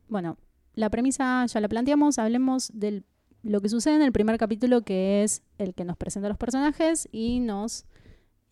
Bueno, 0.08 0.40
la 0.74 0.90
premisa 0.90 1.46
ya 1.46 1.60
la 1.62 1.70
planteamos, 1.70 2.18
hablemos 2.18 2.72
de 2.74 3.04
lo 3.44 3.62
que 3.62 3.70
sucede 3.70 3.98
en 3.98 4.02
el 4.02 4.12
primer 4.12 4.40
capítulo, 4.40 4.82
que 4.82 5.22
es 5.22 5.44
el 5.60 5.76
que 5.76 5.86
nos 5.86 5.96
presenta 5.96 6.26
a 6.26 6.30
los 6.30 6.40
personajes 6.40 7.08
y 7.12 7.40
nos 7.40 7.86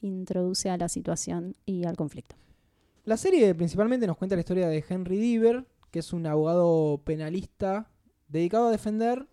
introduce 0.01 0.69
a 0.69 0.77
la 0.77 0.87
situación 0.87 1.55
y 1.65 1.85
al 1.85 1.97
conflicto. 1.97 2.35
La 3.03 3.17
serie 3.17 3.55
principalmente 3.55 4.05
nos 4.05 4.17
cuenta 4.17 4.35
la 4.35 4.41
historia 4.41 4.67
de 4.67 4.85
Henry 4.87 5.17
Diver, 5.17 5.65
que 5.89 5.97
es 5.97 6.13
un 6.13 6.27
abogado 6.27 7.01
penalista 7.03 7.89
dedicado 8.27 8.67
a 8.67 8.71
defender 8.71 9.27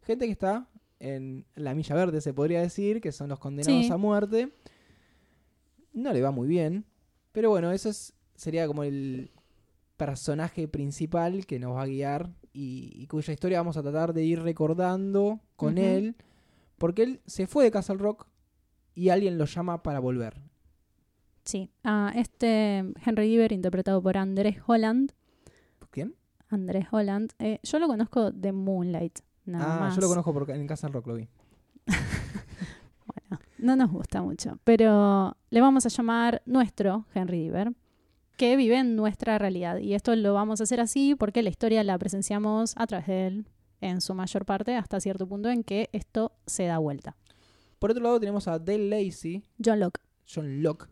gente 0.00 0.24
que 0.24 0.32
está 0.32 0.70
en 0.98 1.44
la 1.54 1.74
milla 1.74 1.94
verde, 1.94 2.20
se 2.20 2.32
podría 2.34 2.60
decir, 2.60 3.00
que 3.00 3.12
son 3.12 3.28
los 3.28 3.38
condenados 3.38 3.86
Sí. 3.86 3.92
a 3.92 3.96
muerte. 3.96 4.52
No 5.92 6.12
le 6.12 6.22
va 6.22 6.30
muy 6.30 6.46
bien, 6.48 6.84
pero 7.32 7.50
bueno, 7.50 7.72
eso 7.72 7.88
es, 7.88 8.12
sería 8.34 8.66
como 8.66 8.82
el 8.84 9.30
personaje 9.96 10.68
principal 10.68 11.46
que 11.46 11.58
nos 11.58 11.74
va 11.74 11.82
a 11.82 11.86
guiar 11.86 12.30
y, 12.52 12.92
y 12.94 13.06
cuya 13.06 13.32
historia 13.32 13.58
vamos 13.60 13.76
a 13.78 13.82
tratar 13.82 14.12
de 14.12 14.24
ir 14.24 14.40
recordando 14.42 15.40
con 15.56 15.78
él, 15.78 16.16
porque 16.78 17.02
él 17.02 17.20
se 17.26 17.46
fue 17.46 17.64
de 17.64 17.70
Castle 17.70 17.96
Rock 17.96 18.26
y 18.94 19.08
alguien 19.08 19.38
lo 19.38 19.46
llama 19.46 19.82
para 19.82 20.00
volver. 20.00 20.40
Sí, 21.44 21.70
a 21.84 22.12
este 22.16 22.84
Henry 23.04 23.28
Diver, 23.28 23.52
interpretado 23.52 24.02
por 24.02 24.16
Andrés 24.18 24.56
Holland. 24.66 25.12
¿Quién? 25.90 26.14
Andrés 26.48 26.86
Holland, 26.90 27.32
eh, 27.38 27.58
yo 27.62 27.78
lo 27.78 27.86
conozco 27.86 28.30
de 28.32 28.52
Moonlight, 28.52 29.20
nada 29.46 29.76
ah, 29.76 29.80
más. 29.80 29.94
yo 29.94 30.02
lo 30.02 30.08
conozco 30.08 30.32
porque 30.32 30.52
en 30.52 30.66
Castle 30.66 30.90
Rock 30.90 31.06
lo 31.06 31.14
vi. 31.14 31.28
Bueno, 33.06 33.42
no 33.58 33.76
nos 33.76 33.90
gusta 33.90 34.20
mucho, 34.20 34.58
pero 34.64 35.36
le 35.50 35.60
vamos 35.60 35.86
a 35.86 35.88
llamar 35.88 36.42
nuestro 36.44 37.06
Henry 37.14 37.44
Diver, 37.44 37.72
que 38.36 38.56
vive 38.56 38.78
en 38.78 38.96
nuestra 38.96 39.38
realidad. 39.38 39.78
Y 39.78 39.94
esto 39.94 40.14
lo 40.16 40.34
vamos 40.34 40.60
a 40.60 40.64
hacer 40.64 40.80
así 40.80 41.14
porque 41.14 41.42
la 41.42 41.50
historia 41.50 41.82
la 41.84 41.96
presenciamos 41.98 42.74
a 42.76 42.86
través 42.86 43.06
de 43.06 43.26
él 43.26 43.46
en 43.80 44.00
su 44.00 44.14
mayor 44.14 44.44
parte 44.44 44.74
hasta 44.74 45.00
cierto 45.00 45.26
punto 45.26 45.48
en 45.48 45.62
que 45.62 45.88
esto 45.92 46.32
se 46.46 46.64
da 46.64 46.78
vuelta. 46.78 47.16
Por 47.78 47.90
otro 47.90 48.02
lado 48.02 48.18
tenemos 48.20 48.48
a 48.48 48.58
Dale 48.58 48.88
Lacey, 48.88 49.44
John 49.62 49.80
Locke. 49.80 50.00
John 50.32 50.62
Locke, 50.62 50.88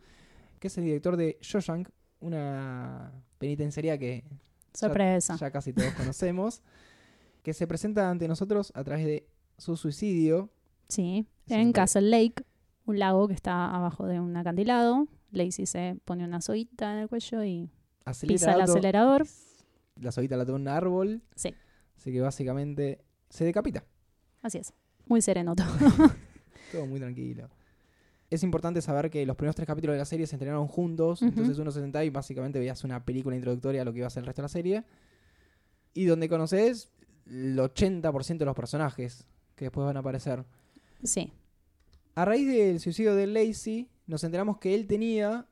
que 0.59 0.69
es 0.69 0.79
el 0.79 0.85
director 0.85 1.17
de 1.17 1.39
Shawshank, 1.41 1.89
una 2.21 3.13
penitenciaría 3.39 3.99
que 3.99 4.25
Sorpresa. 4.73 5.37
ya 5.37 5.51
casi 5.51 5.73
todos 5.73 5.93
conocemos, 5.95 6.63
que 7.45 7.53
se 7.53 7.67
presenta 7.67 8.11
ante 8.11 8.27
nosotros 8.27 8.73
a 8.75 8.83
través 8.83 9.05
de 9.05 9.29
su 9.59 9.77
suicidio. 9.77 10.51
Sí, 10.89 11.27
en 11.47 11.73
Castle 11.73 12.09
Lake, 12.09 12.43
un 12.87 12.99
lago 12.99 13.29
que 13.29 13.35
está 13.35 13.73
abajo 13.73 14.07
de 14.07 14.19
un 14.19 14.35
acantilado. 14.37 15.07
Lacey 15.31 15.67
se 15.67 15.99
pone 16.07 16.25
una 16.25 16.41
soguita 16.41 16.95
en 16.95 17.01
el 17.01 17.09
cuello 17.09 17.45
y 17.45 17.71
Acelera 18.07 18.35
pisa 18.35 18.55
el 18.55 18.61
auto, 18.63 18.73
acelerador. 18.73 19.27
La 20.01 20.11
soguita 20.11 20.39
la 20.39 20.47
toma 20.47 20.59
un 20.59 20.69
árbol. 20.69 21.23
Sí. 21.37 21.55
Así 21.97 22.13
que 22.13 22.21
básicamente 22.23 23.05
se 23.29 23.45
decapita. 23.45 23.85
Así 24.41 24.59
es. 24.59 24.73
Muy 25.07 25.21
sereno 25.21 25.55
todo. 25.55 25.67
Todo 26.73 26.87
muy 26.87 26.99
tranquilo. 26.99 27.51
Es 28.31 28.43
importante 28.43 28.81
saber 28.81 29.11
que 29.11 29.27
los 29.27 29.37
primeros 29.37 29.55
tres 29.55 29.67
capítulos 29.67 29.95
de 29.95 29.99
la 29.99 30.07
serie 30.07 30.27
se 30.27 30.35
entrenaron 30.35 30.67
juntos, 30.67 31.21
entonces 31.21 31.59
uno 31.59 31.71
se 31.71 31.81
sentaba 31.81 32.05
y 32.05 32.11
básicamente 32.11 32.59
veías 32.59 32.83
una 32.85 33.05
película 33.05 33.37
introductoria 33.37 33.83
a 33.83 33.85
lo 33.85 33.93
que 33.93 33.99
iba 33.99 34.07
a 34.07 34.11
ser 34.11 34.23
el 34.23 34.27
resto 34.27 34.41
de 34.41 34.45
la 34.45 34.49
serie. 34.49 34.85
Y 35.93 36.07
donde 36.07 36.29
conoces 36.29 36.91
el 37.27 37.59
80% 37.59 38.39
de 38.39 38.45
los 38.45 38.55
personajes 38.57 39.27
que 39.55 39.67
después 39.67 39.87
van 39.87 39.97
a 39.97 40.01
aparecer. 40.01 40.45
Sí, 41.03 41.33
A 42.15 42.25
raíz 42.25 42.47
del 42.49 42.81
suicidio 42.81 43.15
de 43.15 43.27
Lacey, 43.27 43.89
nos 44.07 44.25
enteramos 44.25 44.59
que 44.59 44.75
él 44.75 44.87
tenía 44.87 45.47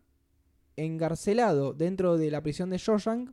engarcelado 0.76 1.72
dentro 1.74 2.16
de 2.16 2.30
la 2.30 2.40
prisión 2.42 2.70
de 2.70 2.78
Shawshank, 2.78 3.30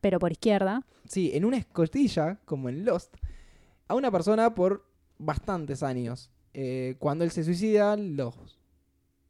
pero 0.00 0.18
por 0.18 0.32
izquierda. 0.32 0.86
sí, 1.04 1.30
en 1.34 1.44
una 1.44 1.58
escotilla, 1.58 2.38
como 2.44 2.68
en 2.68 2.84
Lost, 2.84 3.16
a 3.88 3.94
una 3.94 4.10
persona 4.10 4.54
por 4.54 4.86
bastantes 5.18 5.82
años. 5.82 6.30
Eh, 6.54 6.96
cuando 6.98 7.24
él 7.24 7.30
se 7.30 7.44
suicida, 7.44 7.96
los 7.96 8.34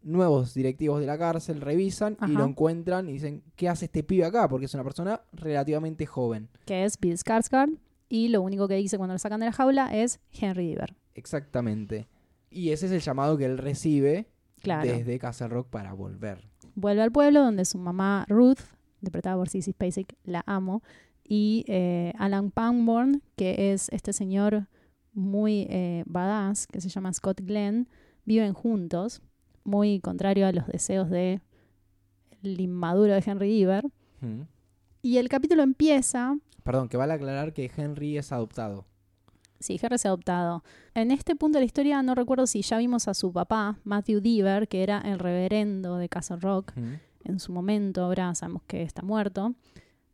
nuevos 0.02 0.54
directivos 0.54 1.00
de 1.00 1.06
la 1.06 1.18
cárcel 1.18 1.61
revisan 1.61 2.16
y 2.26 2.30
lo 2.32 2.44
encuentran 2.44 3.09
y 3.09 3.14
dicen, 3.14 3.42
¿qué 3.56 3.68
hace 3.68 3.87
este 3.87 4.02
pibe 4.02 4.25
acá? 4.25 4.49
Porque 4.49 4.66
es 4.66 4.75
una 4.75 4.85
persona 4.85 5.23
relativamente 5.32 6.06
joven. 6.06 6.49
que 6.64 6.85
es 6.85 6.99
Bill 6.99 7.18
Skarsgård, 7.18 7.78
y 8.11 8.29
lo 8.29 8.43
único 8.43 8.69
que 8.69 8.75
dice 8.75 8.99
cuando 8.99 9.14
lo 9.14 9.19
sacan 9.19 9.40
de 9.40 9.47
la 9.47 9.52
jaula 9.52 9.87
es 9.97 10.21
Henry 10.33 10.67
Diver. 10.67 10.95
Exactamente. 11.14 12.09
Y 12.50 12.71
ese 12.71 12.87
es 12.87 12.93
el 12.93 13.00
llamado 13.00 13.38
que 13.38 13.47
él 13.47 13.57
recibe 13.57 14.26
Claro. 14.61 14.90
desde 14.90 15.19
Castle 15.19 15.49
Rock 15.49 15.69
para 15.71 15.95
volver. 15.95 16.47
Vuelve 16.75 17.02
al 17.02 17.12
pueblo 17.12 17.40
donde 17.40 17.64
su 17.64 17.79
mamá 17.79 18.26
Ruth, 18.29 18.59
interpretada 19.00 19.37
por 19.37 19.49
Sissy 19.49 19.73
Spacek, 19.73 20.17
la 20.25 20.43
amo, 20.47 20.83
y 21.25 21.64
eh, 21.69 22.12
Alan 22.19 22.50
Pangborn, 22.50 23.23
que 23.37 23.73
es 23.73 23.88
este 23.90 24.12
señor 24.12 24.67
muy 25.12 25.67
eh, 25.71 26.02
badass, 26.07 26.67
que 26.67 26.81
se 26.81 26.88
llama 26.88 27.12
Scott 27.12 27.40
Glenn, 27.43 27.88
viven 28.25 28.52
juntos, 28.52 29.23
muy 29.62 30.00
contrario 30.00 30.47
a 30.47 30.52
los 30.52 30.67
deseos 30.67 31.09
de 31.09 31.40
el 32.43 32.61
inmaduro 32.61 33.14
de 33.14 33.23
Henry 33.25 33.49
Diver. 33.49 33.85
Mm. 34.21 34.43
Y 35.02 35.19
el 35.19 35.29
capítulo 35.29 35.62
empieza 35.62 36.37
Perdón, 36.62 36.88
que 36.88 36.97
vale 36.97 37.14
aclarar 37.14 37.52
que 37.52 37.71
Henry 37.75 38.19
es 38.19 38.33
adoptado. 38.33 38.87
Sí, 39.61 39.76
se 39.76 39.87
ha 39.87 39.90
adoptado. 40.09 40.64
En 40.95 41.11
este 41.11 41.37
punto 41.37 41.59
de 41.59 41.61
la 41.61 41.67
historia 41.67 42.02
no 42.02 42.14
recuerdo 42.14 42.47
si 42.47 42.62
ya 42.62 42.79
vimos 42.79 43.09
a 43.09 43.14
su 43.14 43.31
papá, 43.31 43.79
Matthew 43.85 44.21
Deaver, 44.21 44.69
que 44.69 44.83
era 44.83 45.00
el 45.00 45.19
reverendo 45.19 45.97
de 45.97 46.09
Castle 46.09 46.38
Rock 46.38 46.73
en 47.25 47.38
su 47.38 47.52
momento. 47.52 48.05
Ahora 48.05 48.35
sabemos 48.35 48.62
que 48.67 48.83
está 48.83 49.02
muerto. 49.02 49.55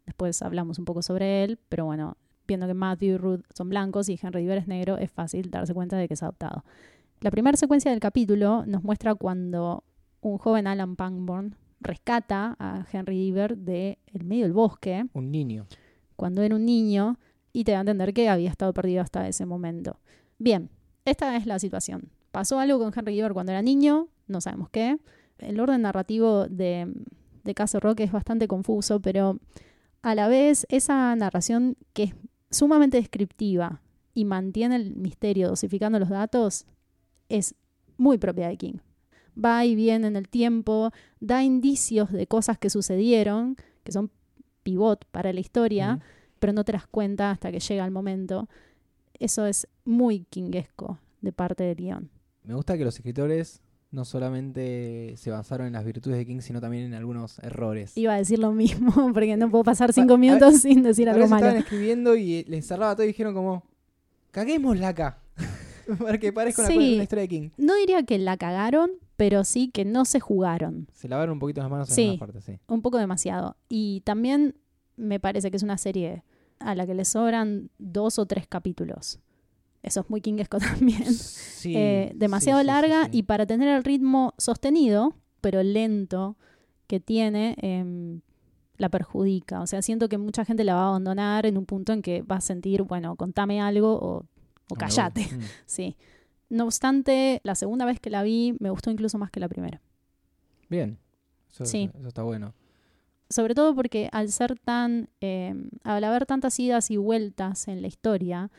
Después 0.05 0.43
hablamos 0.43 0.81
un 0.81 0.85
poco 0.85 1.01
sobre 1.01 1.45
él, 1.45 1.61
pero 1.69 1.85
bueno, 1.85 2.17
viendo 2.47 2.67
que 2.67 2.75
Matthew 2.75 3.15
y 3.15 3.17
Ruth 3.19 3.43
son 3.55 3.69
blancos 3.69 4.09
y 4.09 4.19
Henry 4.21 4.43
Deaver 4.43 4.59
es 4.59 4.69
negro, 4.69 4.99
es 4.99 5.13
fácil 5.13 5.51
darse 5.51 5.75
cuenta 5.75 5.97
de 5.97 6.09
que 6.09 6.15
es 6.15 6.23
adoptado. 6.25 6.65
La 7.21 7.31
primera 7.31 7.57
secuencia 7.57 7.93
del 7.93 8.01
capítulo 8.01 8.65
nos 8.67 8.83
muestra 8.83 9.15
cuando 9.15 9.85
un 10.21 10.39
joven 10.39 10.67
Alan 10.67 10.97
Pangborn 10.97 11.55
rescata 11.81 12.57
a 12.59 12.85
Henry 12.93 13.31
Deaver 13.31 13.57
del 13.57 13.97
medio 14.25 14.45
del 14.45 14.53
bosque 14.53 15.07
Un 15.13 15.31
niño. 15.31 15.67
Cuando 16.17 16.43
era 16.43 16.57
un 16.57 16.65
niño 16.65 17.19
y 17.53 17.65
te 17.65 17.73
da 17.73 17.79
a 17.79 17.81
entender 17.81 18.13
que 18.13 18.29
había 18.29 18.51
estado 18.51 18.75
perdido 18.75 19.03
hasta 19.03 19.29
ese 19.29 19.47
momento. 19.47 19.99
Bien, 20.39 20.71
esta 21.05 21.37
es 21.37 21.47
la 21.47 21.59
situación. 21.59 22.11
Pasó 22.33 22.59
algo 22.59 22.79
con 22.79 22.93
Henry 22.95 23.15
Giver 23.15 23.33
cuando 23.33 23.53
era 23.53 23.63
niño, 23.63 24.09
no 24.27 24.41
sabemos 24.41 24.69
qué. 24.71 24.99
El 25.39 25.61
orden 25.61 25.83
narrativo 25.83 26.47
de, 26.49 26.93
de 27.45 27.55
Castle 27.55 27.81
Rock 27.81 28.01
es 28.01 28.13
bastante 28.13 28.49
confuso, 28.49 29.01
pero 29.01 29.39
a 30.03 30.15
la 30.15 30.29
vez 30.29 30.67
esa 30.69 31.15
narración 31.17 31.77
que 31.93 32.03
es 32.05 32.15
sumamente 32.51 32.99
descriptiva 32.99 33.81
y 34.15 34.25
mantiene 34.25 34.77
el 34.77 34.97
misterio 34.97 35.49
dosificando 35.49 35.99
los 35.99 36.09
datos 36.09 36.67
es 37.29 37.55
muy 37.97 38.19
propia 38.19 38.49
de 38.49 38.57
King. 38.57 38.79
Va 39.43 39.65
y 39.65 39.75
viene 39.75 40.07
en 40.07 40.17
el 40.17 40.29
tiempo, 40.29 40.91
da 41.21 41.43
indicios 41.43 42.11
de 42.11 42.27
cosas 42.27 42.59
que 42.59 42.71
sucedieron, 42.71 43.57
que 43.85 43.93
son 43.93 44.11
pivot 44.67 45.05
para 45.13 45.33
la 45.33 45.39
historia, 45.41 45.97
Mm. 45.97 46.01
pero 46.41 46.53
no 46.53 46.65
te 46.65 46.73
das 46.73 46.87
cuenta 46.89 47.31
hasta 47.31 47.53
que 47.53 47.61
llega 47.61 47.85
el 47.85 47.91
momento. 47.93 48.49
Eso 49.19 49.47
es 49.47 49.67
muy 49.85 50.25
kinguesco 50.29 50.99
de 51.23 51.33
parte 51.33 51.63
del 51.65 51.77
guion. 51.77 52.11
Me 52.43 52.55
gusta 52.55 52.77
que 52.77 52.85
los 52.85 52.97
escritores 52.97 53.63
no 53.93 54.05
solamente 54.05 55.15
se 55.17 55.31
basaron 55.31 55.69
en 55.69 55.73
las 55.75 55.85
virtudes 55.85 56.19
de 56.19 56.27
King, 56.27 56.41
sino 56.41 56.61
también 56.61 56.85
en 56.85 56.95
algunos 56.95 57.39
errores. 57.39 57.97
Iba 57.97 58.15
a 58.15 58.19
decir 58.19 58.39
lo 58.41 58.53
mismo, 58.53 58.93
porque 59.15 59.37
no 59.37 59.49
puedo 59.51 59.65
pasar 59.65 59.91
a 59.91 59.93
cinco 59.93 60.15
ver, 60.15 60.19
minutos 60.19 60.61
sin 60.63 60.83
decir 60.83 61.09
algo 61.09 61.27
malo. 61.29 61.47
estaban 61.47 61.63
escribiendo 61.63 62.17
y 62.17 62.45
les 62.45 62.67
cerraba 62.67 62.95
todo 62.95 63.05
y 63.05 63.09
dijeron 63.09 63.33
como, 63.35 63.63
caguémosla 64.33 64.89
acá. 64.89 65.19
Para 66.03 66.19
que 66.19 66.33
parezca 66.33 66.63
una, 66.63 66.71
Sí. 66.71 66.95
una 66.95 67.03
historia 67.05 67.23
de 67.23 67.29
King. 67.29 67.51
No 67.57 67.75
diría 67.77 68.03
que 68.03 68.19
la 68.19 68.37
cagaron, 68.37 68.91
pero 69.17 69.45
sí 69.45 69.69
que 69.71 69.85
no 69.85 70.05
se 70.05 70.21
jugaron. 70.21 70.89
Se 70.93 71.09
lavaron 71.09 71.35
un 71.35 71.39
poquito 71.39 71.61
las 71.61 71.71
manos 71.71 71.89
en 71.91 71.95
Sí. 71.95 72.03
algunas 72.03 72.21
partes, 72.21 72.45
sí. 72.45 72.59
Un 72.69 72.83
poco 72.83 72.99
demasiado. 72.99 73.57
Y 73.69 74.01
también 74.03 74.57
me 74.97 75.19
parece 75.21 75.51
que 75.51 75.57
es 75.57 75.63
una 75.63 75.79
serie 75.79 76.23
a 76.59 76.75
la 76.75 76.87
que 76.87 76.95
le 76.95 77.05
sobran 77.05 77.71
dos 77.79 78.19
o 78.19 78.27
tres 78.27 78.47
capítulos. 78.47 79.21
Eso 79.83 80.01
es 80.01 80.11
muy 80.11 80.21
kingesco 80.21 80.59
también. 81.05 81.13
Sí, 81.15 81.75
Eh, 81.77 82.13
demasiado 82.15 82.61
sí, 82.61 82.67
larga 82.67 83.09
y 83.13 83.23
para 83.25 83.47
tener 83.47 83.69
el 83.69 83.85
ritmo 83.85 84.35
sostenido, 84.39 85.15
pero 85.41 85.63
lento, 85.63 86.37
que 86.87 87.01
tiene, 87.01 87.55
em, 87.59 88.21
la 88.79 88.89
perjudica. 88.91 89.61
O 89.63 89.67
sea, 89.67 89.81
siento 89.83 90.09
que 90.09 90.19
mucha 90.19 90.45
gente 90.45 90.63
la 90.65 90.75
va 90.75 90.83
a 90.85 90.89
abandonar 90.89 91.47
en 91.47 91.57
un 91.57 91.65
punto 91.67 91.93
en 91.93 92.03
que 92.03 92.23
va 92.23 92.37
a 92.37 92.41
sentir, 92.41 92.83
bueno, 92.83 93.17
contame 93.17 93.61
algo 93.61 93.95
o, 93.95 94.17
o 94.19 94.25
No 94.71 94.77
callate. 94.77 95.23
Mm. 95.33 95.41
Sí. 95.67 95.97
No 96.49 96.65
obstante, 96.65 97.41
la 97.45 97.55
segunda 97.55 97.85
vez 97.85 97.99
que 98.01 98.11
la 98.11 98.23
vi 98.23 98.55
me 98.61 98.71
gustó 98.71 98.91
incluso 98.91 99.19
más 99.19 99.31
que 99.31 99.41
la 99.41 99.49
primera. 99.49 99.81
Bien. 100.69 100.99
Eso, 101.51 101.65
Sí. 101.65 101.91
eso 101.99 102.09
está 102.09 102.23
bueno. 102.23 102.55
Sobre 103.29 103.55
todo 103.55 103.75
porque 103.75 104.09
al 104.13 104.31
ser 104.31 104.57
tan, 104.59 105.09
eh, 105.21 105.55
al 105.83 106.05
haber 106.05 106.27
tantas 106.27 106.59
idas 106.61 106.91
y 106.91 106.97
vueltas 106.97 107.67
en 107.67 107.83
la 107.83 107.89
historia, 107.89 108.51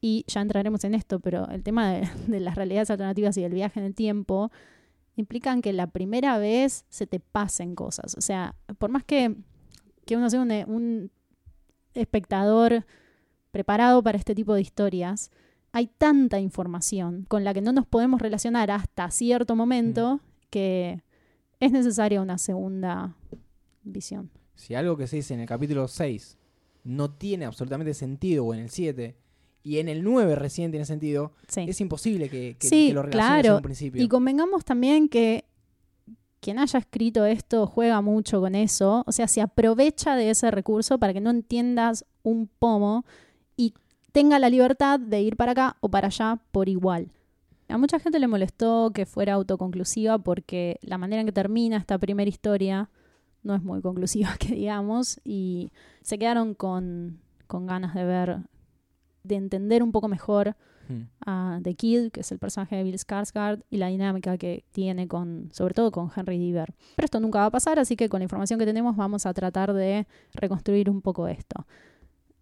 y 0.00 0.24
ya 0.26 0.40
entraremos 0.40 0.82
en 0.84 0.94
esto, 0.94 1.20
pero 1.20 1.46
el 1.50 1.62
tema 1.62 1.92
de, 1.92 2.08
de 2.26 2.40
las 2.40 2.54
realidades 2.56 2.90
alternativas 2.90 3.36
y 3.36 3.42
del 3.42 3.52
viaje 3.54 3.78
en 3.78 3.86
el 3.86 3.94
tiempo 3.94 4.50
implican 5.16 5.60
que 5.60 5.72
la 5.72 5.86
primera 5.86 6.38
vez 6.38 6.86
se 6.88 7.06
te 7.06 7.20
pasen 7.20 7.74
cosas. 7.74 8.16
O 8.16 8.20
sea, 8.22 8.54
por 8.78 8.90
más 8.90 9.04
que, 9.04 9.36
que 10.06 10.16
uno 10.16 10.30
sea 10.30 10.40
un, 10.40 10.50
un 10.66 11.10
espectador 11.94 12.86
preparado 13.50 14.02
para 14.02 14.16
este 14.16 14.34
tipo 14.34 14.54
de 14.54 14.62
historias, 14.62 15.30
hay 15.72 15.86
tanta 15.86 16.40
información 16.40 17.24
con 17.28 17.44
la 17.44 17.54
que 17.54 17.60
no 17.60 17.72
nos 17.72 17.86
podemos 17.86 18.20
relacionar 18.20 18.70
hasta 18.70 19.10
cierto 19.10 19.54
momento 19.56 20.20
que 20.50 21.02
es 21.60 21.70
necesaria 21.72 22.20
una 22.20 22.38
segunda 22.38 23.14
visión. 23.84 24.30
Si 24.54 24.74
algo 24.74 24.96
que 24.96 25.06
se 25.06 25.16
dice 25.16 25.34
en 25.34 25.40
el 25.40 25.46
capítulo 25.46 25.86
6 25.88 26.36
no 26.84 27.10
tiene 27.10 27.44
absolutamente 27.44 27.94
sentido, 27.94 28.44
o 28.46 28.54
en 28.54 28.60
el 28.60 28.70
7, 28.70 29.16
y 29.62 29.78
en 29.78 29.88
el 29.88 30.02
9 30.02 30.34
recién 30.34 30.70
tiene 30.70 30.86
sentido, 30.86 31.32
Sí. 31.48 31.66
es 31.68 31.80
imposible 31.80 32.28
que, 32.28 32.56
que- 32.58 32.66
Sí, 32.66 32.88
que 32.88 32.94
lo 32.94 33.02
relaciones 33.02 33.40
claro. 33.42 33.48
en 33.50 33.56
un 33.56 33.62
principio. 33.62 34.02
Y 34.02 34.08
convengamos 34.08 34.64
también 34.64 35.08
que 35.08 35.44
quien 36.40 36.58
haya 36.58 36.78
escrito 36.78 37.26
esto 37.26 37.66
juega 37.66 38.00
mucho 38.00 38.40
con 38.40 38.54
eso, 38.54 39.04
o 39.06 39.12
sea, 39.12 39.28
se 39.28 39.42
aprovecha 39.42 40.16
de 40.16 40.30
ese 40.30 40.50
recurso 40.50 40.98
para 40.98 41.12
que 41.12 41.20
no 41.20 41.28
entiendas 41.30 42.06
un 42.22 42.46
pomo 42.58 43.04
y 43.58 43.74
tenga 44.12 44.38
la 44.38 44.50
libertad 44.50 45.00
de 45.00 45.22
ir 45.22 45.36
para 45.36 45.52
acá 45.52 45.76
o 45.80 45.88
para 45.88 46.08
allá 46.08 46.38
por 46.52 46.68
igual. 46.68 47.10
A 47.68 47.78
mucha 47.78 48.00
gente 48.00 48.18
le 48.18 48.26
molestó 48.26 48.90
que 48.92 49.06
fuera 49.06 49.34
autoconclusiva 49.34 50.18
porque 50.18 50.78
la 50.82 50.98
manera 50.98 51.20
en 51.20 51.26
que 51.26 51.32
termina 51.32 51.76
esta 51.76 51.98
primera 51.98 52.28
historia 52.28 52.90
no 53.42 53.54
es 53.54 53.62
muy 53.62 53.80
conclusiva, 53.80 54.30
que 54.38 54.54
digamos, 54.54 55.20
y 55.24 55.70
se 56.02 56.18
quedaron 56.18 56.54
con, 56.54 57.20
con 57.46 57.66
ganas 57.66 57.94
de 57.94 58.04
ver, 58.04 58.38
de 59.22 59.36
entender 59.36 59.82
un 59.82 59.92
poco 59.92 60.08
mejor 60.08 60.56
Mm. 60.90 61.02
a 61.24 61.60
The 61.62 61.74
Kid, 61.74 62.10
que 62.10 62.20
es 62.20 62.32
el 62.32 62.38
personaje 62.38 62.76
de 62.76 62.82
Bill 62.82 62.98
Skarsgård, 62.98 63.62
y 63.70 63.76
la 63.76 63.86
dinámica 63.86 64.36
que 64.36 64.64
tiene 64.72 65.06
con, 65.06 65.48
sobre 65.52 65.74
todo 65.74 65.92
con 65.92 66.10
Henry 66.14 66.38
Diver. 66.38 66.74
Pero 66.96 67.04
esto 67.04 67.20
nunca 67.20 67.40
va 67.40 67.46
a 67.46 67.50
pasar, 67.50 67.78
así 67.78 67.96
que 67.96 68.08
con 68.08 68.20
la 68.20 68.24
información 68.24 68.58
que 68.58 68.66
tenemos 68.66 68.96
vamos 68.96 69.26
a 69.26 69.32
tratar 69.32 69.72
de 69.72 70.06
reconstruir 70.34 70.90
un 70.90 71.00
poco 71.00 71.28
esto. 71.28 71.66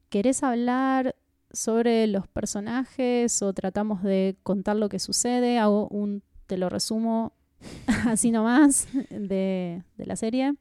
¿Querés 0.08 0.42
hablar 0.42 1.14
sobre 1.52 2.06
los 2.06 2.26
personajes 2.28 3.42
o 3.42 3.52
tratamos 3.52 4.02
de 4.02 4.36
contar 4.42 4.76
lo 4.76 4.88
que 4.88 4.98
sucede? 4.98 5.58
Hago 5.58 5.88
un, 5.88 6.22
te 6.46 6.56
lo 6.58 6.68
resumo 6.68 7.32
así 8.06 8.30
nomás, 8.30 8.88
de, 9.10 9.82
de 9.96 10.06
la 10.06 10.16
serie. 10.16 10.54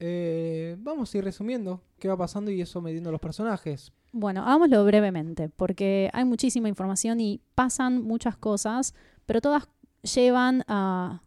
Eh, 0.00 0.76
vamos 0.80 1.14
a 1.14 1.18
ir 1.18 1.24
resumiendo 1.24 1.80
qué 1.98 2.08
va 2.08 2.16
pasando 2.16 2.50
y 2.50 2.60
eso 2.60 2.80
mediendo 2.80 3.12
los 3.12 3.20
personajes. 3.20 3.92
Bueno, 4.10 4.42
hagámoslo 4.42 4.84
brevemente, 4.84 5.48
porque 5.48 6.10
hay 6.12 6.24
muchísima 6.24 6.68
información 6.68 7.20
y 7.20 7.40
pasan 7.54 8.02
muchas 8.02 8.36
cosas, 8.36 8.94
pero 9.26 9.40
todas 9.40 9.68
llevan 10.02 10.64
a, 10.66 11.22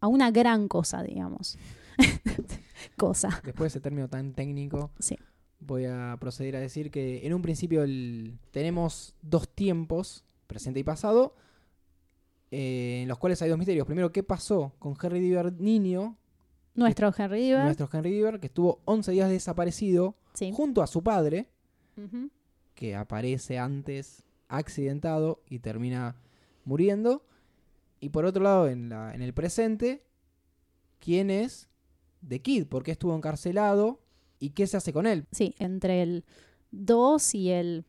a 0.00 0.06
una 0.08 0.30
gran 0.30 0.68
cosa, 0.68 1.02
digamos. 1.02 1.56
cosa. 2.96 3.28
Después 3.44 3.72
de 3.72 3.78
ese 3.78 3.80
término 3.80 4.08
tan 4.08 4.34
técnico, 4.34 4.90
Sí. 4.98 5.16
Voy 5.60 5.84
a 5.86 6.16
proceder 6.20 6.56
a 6.56 6.60
decir 6.60 6.90
que 6.90 7.26
en 7.26 7.34
un 7.34 7.42
principio 7.42 7.82
el- 7.82 8.38
tenemos 8.50 9.14
dos 9.22 9.48
tiempos, 9.48 10.24
presente 10.46 10.80
y 10.80 10.84
pasado, 10.84 11.34
eh, 12.50 13.00
en 13.02 13.08
los 13.08 13.18
cuales 13.18 13.42
hay 13.42 13.48
dos 13.50 13.58
misterios. 13.58 13.86
Primero, 13.86 14.10
¿qué 14.12 14.22
pasó 14.22 14.72
con 14.78 14.96
Henry 15.00 15.20
Diver 15.20 15.52
niño? 15.52 16.16
Nuestro 16.74 17.12
Henry 17.16 17.42
Diver. 17.42 17.64
Nuestro 17.64 17.88
Henry 17.92 18.10
Diver, 18.12 18.40
que 18.40 18.46
estuvo 18.46 18.80
11 18.84 19.12
días 19.12 19.28
desaparecido 19.28 20.14
Sí. 20.34 20.52
junto 20.54 20.82
a 20.82 20.86
su 20.86 21.02
padre, 21.02 21.48
que 22.74 22.94
aparece 22.94 23.58
antes 23.58 24.22
accidentado 24.48 25.42
y 25.48 25.58
termina 25.58 26.14
muriendo. 26.64 27.24
Y 28.00 28.10
por 28.10 28.24
otro 28.24 28.44
lado, 28.44 28.68
en, 28.68 28.88
la, 28.88 29.12
en 29.14 29.20
el 29.22 29.34
presente, 29.34 30.04
¿quién 31.00 31.28
es 31.30 31.68
The 32.26 32.40
Kid? 32.40 32.66
¿Por 32.66 32.84
qué 32.84 32.92
estuvo 32.92 33.16
encarcelado? 33.16 33.98
¿Y 34.38 34.50
qué 34.50 34.66
se 34.66 34.76
hace 34.76 34.92
con 34.92 35.06
él? 35.06 35.26
Sí, 35.32 35.54
entre 35.58 36.02
el 36.02 36.24
2 36.70 37.34
y 37.34 37.50
el 37.50 37.84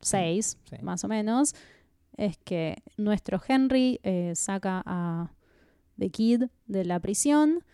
6, 0.00 0.58
Sí. 0.64 0.76
más 0.82 1.04
o 1.04 1.08
menos, 1.08 1.54
es 2.16 2.36
que 2.38 2.82
nuestro 2.96 3.40
Henry 3.46 4.00
eh, 4.02 4.32
saca 4.34 4.82
a 4.86 5.32
The 5.98 6.10
Kid 6.10 6.44
de 6.66 6.84
la 6.84 7.00
prisión 7.00 7.64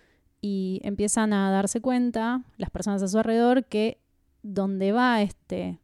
y 0.41 0.81
empiezan 0.85 1.33
a 1.33 1.51
darse 1.51 1.81
cuenta, 1.81 2.43
las 2.57 2.71
personas 2.71 3.03
a 3.03 3.09
su 3.09 3.19
alrededor, 3.19 3.65
que 3.67 3.99
donde 4.43 4.93
va 4.93 5.21
este 5.23 5.79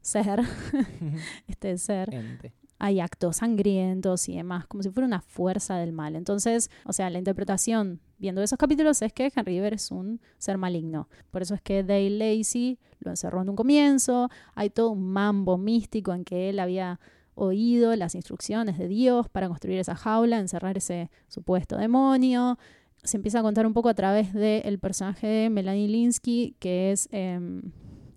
ser, 0.00 0.40
este 1.46 1.78
ser, 1.78 2.12
Ente. 2.12 2.52
Hay 2.80 2.98
actos 2.98 3.36
sangrientos 3.36 4.28
y 4.28 4.36
demás, 4.36 4.66
como 4.66 4.82
si 4.82 4.90
fuera 4.90 5.06
una 5.06 5.20
fuerza 5.20 5.76
del 5.76 5.92
mal. 5.92 6.16
Entonces, 6.16 6.70
o 6.86 6.94
sea, 6.94 7.10
la 7.10 7.18
interpretación 7.18 8.00
viendo 8.18 8.42
esos 8.42 8.58
capítulos 8.58 9.02
es 9.02 9.12
que 9.12 9.30
Henry 9.34 9.56
River 9.56 9.74
es 9.74 9.90
un 9.90 10.20
ser 10.38 10.56
maligno. 10.56 11.08
Por 11.30 11.42
eso 11.42 11.54
es 11.54 11.60
que 11.60 11.84
Dale 11.84 12.10
Lacey 12.10 12.78
lo 12.98 13.10
encerró 13.10 13.42
en 13.42 13.50
un 13.50 13.56
comienzo, 13.56 14.30
hay 14.54 14.70
todo 14.70 14.90
un 14.90 15.12
mambo 15.12 15.58
místico 15.58 16.14
en 16.14 16.24
que 16.24 16.48
él 16.48 16.58
había 16.58 16.98
oído 17.34 17.94
las 17.96 18.14
instrucciones 18.14 18.78
de 18.78 18.88
Dios 18.88 19.28
para 19.28 19.48
construir 19.48 19.78
esa 19.78 19.94
jaula, 19.94 20.38
encerrar 20.38 20.78
ese 20.78 21.10
supuesto 21.28 21.76
demonio. 21.76 22.58
Se 23.02 23.18
empieza 23.18 23.40
a 23.40 23.42
contar 23.42 23.66
un 23.66 23.74
poco 23.74 23.90
a 23.90 23.94
través 23.94 24.32
del 24.32 24.78
personaje 24.78 25.26
de 25.26 25.50
Melanie 25.50 25.88
Linsky, 25.88 26.56
que 26.58 26.92
es, 26.92 27.08
em, 27.12 27.72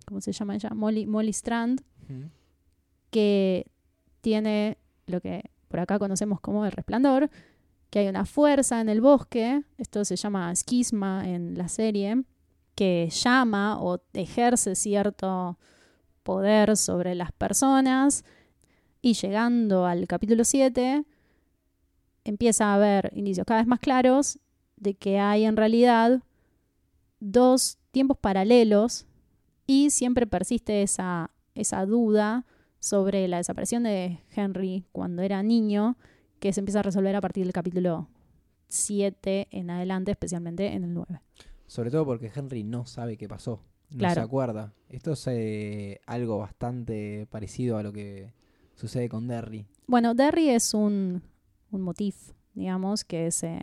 ¿cómo 0.06 0.22
se 0.22 0.32
llama 0.32 0.54
ella? 0.54 0.70
Molly, 0.74 1.06
Molly 1.06 1.30
Strand, 1.32 1.82
que 3.10 3.70
tiene 4.24 4.78
lo 5.06 5.20
que 5.20 5.50
por 5.68 5.80
acá 5.80 5.98
conocemos 5.98 6.40
como 6.40 6.64
el 6.64 6.72
resplandor, 6.72 7.30
que 7.90 7.98
hay 7.98 8.08
una 8.08 8.24
fuerza 8.24 8.80
en 8.80 8.88
el 8.88 9.02
bosque, 9.02 9.62
esto 9.76 10.02
se 10.04 10.16
llama 10.16 10.50
esquisma 10.50 11.28
en 11.28 11.58
la 11.58 11.68
serie, 11.68 12.24
que 12.74 13.10
llama 13.10 13.78
o 13.82 14.00
ejerce 14.14 14.76
cierto 14.76 15.58
poder 16.22 16.78
sobre 16.78 17.14
las 17.14 17.32
personas 17.32 18.24
y 19.02 19.12
llegando 19.12 19.84
al 19.84 20.06
capítulo 20.06 20.44
7 20.44 21.04
empieza 22.24 22.68
a 22.68 22.74
haber 22.76 23.10
indicios 23.14 23.46
cada 23.46 23.60
vez 23.60 23.68
más 23.68 23.80
claros 23.80 24.38
de 24.76 24.94
que 24.94 25.18
hay 25.18 25.44
en 25.44 25.58
realidad 25.58 26.22
dos 27.20 27.76
tiempos 27.90 28.16
paralelos 28.16 29.06
y 29.66 29.90
siempre 29.90 30.26
persiste 30.26 30.82
esa, 30.82 31.30
esa 31.54 31.84
duda 31.84 32.46
sobre 32.84 33.26
la 33.28 33.38
desaparición 33.38 33.84
de 33.84 34.18
Henry 34.36 34.84
cuando 34.92 35.22
era 35.22 35.42
niño, 35.42 35.96
que 36.38 36.52
se 36.52 36.60
empieza 36.60 36.80
a 36.80 36.82
resolver 36.82 37.16
a 37.16 37.20
partir 37.22 37.42
del 37.44 37.54
capítulo 37.54 38.08
7 38.68 39.48
en 39.50 39.70
adelante, 39.70 40.10
especialmente 40.10 40.66
en 40.74 40.84
el 40.84 40.92
9. 40.92 41.18
Sobre 41.66 41.90
todo 41.90 42.04
porque 42.04 42.30
Henry 42.34 42.62
no 42.62 42.84
sabe 42.84 43.16
qué 43.16 43.26
pasó. 43.26 43.62
No 43.90 43.98
Claro. 44.00 44.14
se 44.16 44.20
acuerda. 44.20 44.74
Esto 44.90 45.12
es 45.12 45.26
eh, 45.28 46.00
algo 46.04 46.36
bastante 46.36 47.26
parecido 47.30 47.78
a 47.78 47.82
lo 47.82 47.90
que 47.90 48.34
sucede 48.74 49.08
con 49.08 49.28
Derry. 49.28 49.66
Bueno, 49.86 50.14
Derry 50.14 50.50
es 50.50 50.74
un, 50.74 51.22
un 51.70 51.80
motif, 51.80 52.32
digamos, 52.52 53.02
que 53.04 53.28
es 53.28 53.42
eh, 53.44 53.60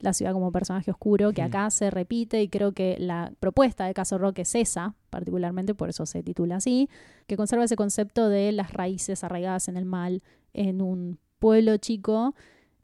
la 0.00 0.12
ciudad 0.12 0.32
como 0.32 0.52
personaje 0.52 0.90
oscuro, 0.90 1.32
que 1.32 1.42
acá 1.42 1.70
se 1.70 1.90
repite 1.90 2.42
y 2.42 2.48
creo 2.48 2.72
que 2.72 2.96
la 2.98 3.32
propuesta 3.40 3.86
de 3.86 3.94
Caso 3.94 4.18
Rock 4.18 4.40
es 4.40 4.54
esa, 4.54 4.94
particularmente, 5.10 5.74
por 5.74 5.88
eso 5.88 6.06
se 6.06 6.22
titula 6.22 6.56
así, 6.56 6.88
que 7.26 7.36
conserva 7.36 7.64
ese 7.64 7.76
concepto 7.76 8.28
de 8.28 8.52
las 8.52 8.72
raíces 8.72 9.24
arraigadas 9.24 9.68
en 9.68 9.76
el 9.76 9.84
mal 9.84 10.22
en 10.52 10.80
un 10.80 11.18
pueblo 11.38 11.76
chico 11.76 12.34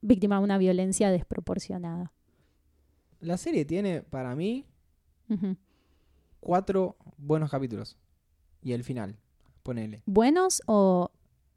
víctima 0.00 0.38
de 0.38 0.44
una 0.44 0.58
violencia 0.58 1.10
desproporcionada. 1.10 2.12
La 3.20 3.38
serie 3.38 3.64
tiene, 3.64 4.02
para 4.02 4.34
mí, 4.36 4.66
cuatro 6.40 6.96
buenos 7.16 7.50
capítulos. 7.50 7.96
Y 8.60 8.72
el 8.72 8.84
final, 8.84 9.16
ponele. 9.62 10.02
¿Buenos 10.06 10.62
o 10.66 11.10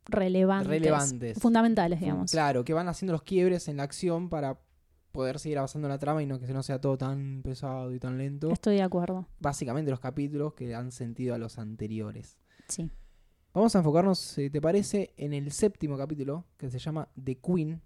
relevantes? 0.05 0.67
Relevantes. 0.67 1.39
Fundamentales, 1.39 1.99
digamos. 1.99 2.31
Claro, 2.31 2.63
que 2.63 2.73
van 2.73 2.87
haciendo 2.87 3.13
los 3.13 3.23
quiebres 3.23 3.67
en 3.67 3.77
la 3.77 3.83
acción 3.83 4.29
para 4.29 4.59
poder 5.17 5.39
seguir 5.39 5.57
avanzando 5.57 5.87
en 5.87 5.93
la 5.93 5.97
trama 5.97 6.21
y 6.21 6.27
no 6.27 6.39
que 6.39 6.45
no 6.53 6.61
sea 6.61 6.79
todo 6.79 6.95
tan 6.95 7.41
pesado 7.41 7.91
y 7.91 7.97
tan 7.97 8.19
lento. 8.19 8.51
Estoy 8.51 8.75
de 8.75 8.83
acuerdo. 8.83 9.25
Básicamente 9.39 9.89
los 9.89 9.99
capítulos 9.99 10.53
que 10.53 10.67
dan 10.67 10.91
sentido 10.91 11.33
a 11.33 11.39
los 11.39 11.57
anteriores. 11.57 12.37
Sí. 12.67 12.91
Vamos 13.51 13.75
a 13.75 13.79
enfocarnos, 13.79 14.19
si 14.19 14.51
te 14.51 14.61
parece, 14.61 15.15
en 15.17 15.33
el 15.33 15.51
séptimo 15.51 15.97
capítulo, 15.97 16.45
que 16.55 16.69
se 16.69 16.77
llama 16.77 17.09
The 17.23 17.39
Queen, 17.39 17.81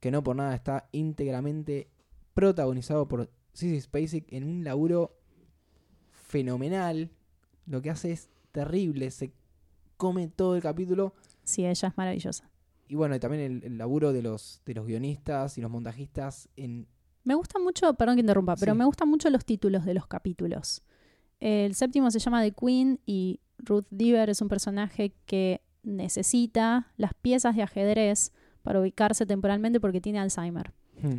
que 0.00 0.10
no 0.10 0.24
por 0.24 0.34
nada 0.34 0.56
está 0.56 0.88
íntegramente 0.90 1.88
protagonizado 2.34 3.06
por 3.06 3.30
Sissy 3.52 3.80
Spacek 3.80 4.32
en 4.32 4.42
un 4.42 4.64
laburo 4.64 5.16
fenomenal. 6.10 7.12
Lo 7.64 7.80
que 7.80 7.90
hace 7.90 8.10
es 8.10 8.28
terrible, 8.50 9.12
se 9.12 9.32
come 9.96 10.26
todo 10.26 10.56
el 10.56 10.62
capítulo. 10.62 11.14
Sí, 11.44 11.64
ella 11.64 11.86
es 11.90 11.96
maravillosa. 11.96 12.50
Y 12.88 12.94
bueno, 12.96 13.14
y 13.14 13.18
también 13.18 13.42
el, 13.42 13.64
el 13.64 13.78
laburo 13.78 14.12
de 14.12 14.22
los, 14.22 14.60
de 14.66 14.74
los 14.74 14.86
guionistas 14.86 15.58
y 15.58 15.60
los 15.60 15.70
montajistas 15.70 16.48
en... 16.56 16.86
Me 17.24 17.34
gusta 17.34 17.58
mucho, 17.58 17.94
perdón 17.94 18.16
que 18.16 18.20
interrumpa, 18.20 18.54
pero 18.56 18.74
me 18.74 18.84
gustan 18.84 19.08
mucho 19.08 19.30
los 19.30 19.44
títulos 19.44 19.86
de 19.86 19.94
los 19.94 20.06
capítulos. 20.06 20.82
El 21.40 21.74
séptimo 21.74 22.10
se 22.10 22.18
llama 22.18 22.42
The 22.42 22.52
Queen 22.52 23.00
y 23.06 23.40
Ruth 23.58 23.86
Deaver 23.90 24.30
es 24.30 24.40
un 24.42 24.48
personaje 24.48 25.14
que 25.26 25.62
necesita 25.82 26.92
las 26.96 27.14
piezas 27.14 27.56
de 27.56 27.62
ajedrez 27.62 28.32
para 28.62 28.80
ubicarse 28.80 29.26
temporalmente 29.26 29.80
porque 29.80 30.00
tiene 30.00 30.18
Alzheimer. 30.18 30.72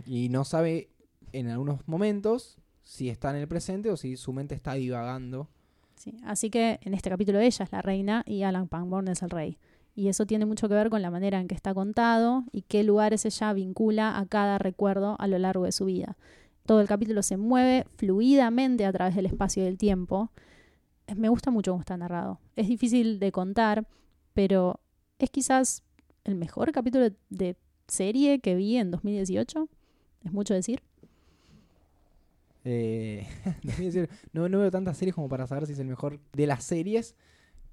Y 0.05 0.29
no 0.29 0.43
sabe 0.45 0.89
en 1.31 1.49
algunos 1.49 1.87
momentos 1.87 2.57
si 2.83 3.09
está 3.09 3.29
en 3.31 3.37
el 3.37 3.47
presente 3.47 3.89
o 3.91 3.97
si 3.97 4.15
su 4.17 4.33
mente 4.33 4.55
está 4.55 4.73
divagando. 4.73 5.49
Sí, 5.95 6.17
Así 6.23 6.49
que 6.49 6.79
en 6.81 6.93
este 6.93 7.09
capítulo 7.09 7.39
ella 7.39 7.63
es 7.63 7.71
la 7.71 7.81
reina 7.81 8.23
y 8.25 8.43
Alan 8.43 8.67
Pangborn 8.67 9.07
es 9.07 9.21
el 9.21 9.29
rey. 9.29 9.57
Y 9.95 10.09
eso 10.09 10.25
tiene 10.25 10.45
mucho 10.45 10.67
que 10.67 10.75
ver 10.75 10.89
con 10.89 11.01
la 11.01 11.09
manera 11.09 11.39
en 11.39 11.47
que 11.47 11.55
está 11.55 11.73
contado 11.73 12.43
y 12.51 12.63
qué 12.63 12.83
lugares 12.83 13.25
ella 13.25 13.53
vincula 13.53 14.17
a 14.19 14.25
cada 14.25 14.57
recuerdo 14.57 15.15
a 15.19 15.27
lo 15.27 15.37
largo 15.39 15.63
de 15.63 15.71
su 15.71 15.85
vida. 15.85 16.17
Todo 16.65 16.81
el 16.81 16.87
capítulo 16.87 17.23
se 17.23 17.37
mueve 17.37 17.85
fluidamente 17.95 18.85
a 18.85 18.91
través 18.91 19.15
del 19.15 19.25
espacio 19.27 19.63
y 19.63 19.65
del 19.67 19.77
tiempo. 19.77 20.31
Eh, 21.07 21.15
Me 21.15 21.29
gusta 21.29 21.49
mucho 21.51 21.71
cómo 21.71 21.81
está 21.81 21.95
narrado. 21.95 22.39
Es 22.57 22.67
difícil 22.67 23.19
de 23.19 23.31
contar, 23.31 23.87
pero 24.33 24.79
es 25.19 25.29
quizás 25.29 25.83
el 26.25 26.35
mejor 26.35 26.71
capítulo 26.73 27.09
de- 27.29 27.55
serie 27.87 28.39
que 28.39 28.55
vi 28.55 28.77
en 28.77 28.89
2018. 28.89 29.69
Es 30.23 30.33
mucho 30.33 30.55
decir. 30.55 30.81
Eh, 32.63 33.27
no, 34.33 34.49
no 34.49 34.59
veo 34.59 34.71
tantas 34.71 34.97
series 34.97 35.13
como 35.15 35.29
para 35.29 35.45
saber 35.47 35.67
si 35.67 35.73
es 35.73 35.79
el 35.79 35.85
mejor 35.87 36.19
de 36.33 36.47
las 36.47 36.63
series, 36.63 37.15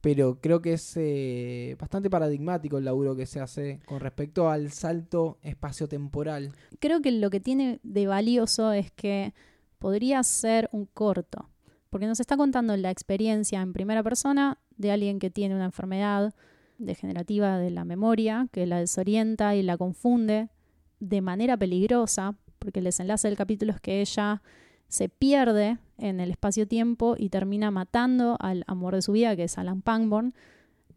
pero 0.03 0.41
creo 0.41 0.61
que 0.61 0.75
es 0.75 0.97
eh, 0.97 1.77
bastante 1.79 2.11
paradigmático 2.11 2.77
el 2.77 2.85
laburo 2.85 3.15
que 3.15 3.25
se 3.25 3.41
hace 3.41 3.81
con 3.87 4.01
respecto 4.01 4.51
al 4.51 4.73
salto 4.73 5.39
espaciotemporal. 5.43 6.53
creo 6.81 7.01
que 7.01 7.13
lo 7.13 7.31
que 7.31 7.41
tiene 7.41 7.79
de 7.85 8.09
valioso 8.09 8.73
es 8.73 8.91
que 8.91 9.33
podría 9.79 10.23
ser 10.25 10.69
un 10.73 10.87
corto, 10.87 11.49
porque 11.89 12.07
nos 12.07 12.19
está 12.19 12.37
contando 12.37 12.77
la 12.77 12.91
experiencia 12.91 13.63
en 13.63 13.73
primera 13.73 14.03
persona 14.03 14.59
de 14.77 14.91
alguien 14.91 15.21
que 15.21 15.31
tiene 15.31 15.55
una 15.55 15.67
enfermedad 15.67 16.35
degenerativa 16.79 17.59
de 17.59 17.71
la 17.71 17.85
memoria, 17.85 18.49
que 18.51 18.67
la 18.67 18.81
desorienta 18.81 19.55
y 19.55 19.63
la 19.63 19.77
confunde 19.77 20.49
de 20.99 21.21
manera 21.21 21.57
peligrosa, 21.57 22.35
porque 22.59 22.81
el 22.81 22.87
desenlace 22.87 23.29
del 23.29 23.37
capítulo 23.37 23.73
es 23.73 23.81
que 23.81 24.01
ella 24.01 24.43
se 24.93 25.09
pierde 25.09 25.79
en 25.97 26.21
el 26.21 26.31
espacio-tiempo 26.31 27.15
y 27.17 27.31
termina 27.31 27.71
matando 27.71 28.37
al 28.41 28.63
amor 28.67 28.95
de 28.95 29.01
su 29.01 29.13
vida, 29.13 29.35
que 29.37 29.45
es 29.45 29.57
Alan 29.57 29.81
Pangborn. 29.81 30.35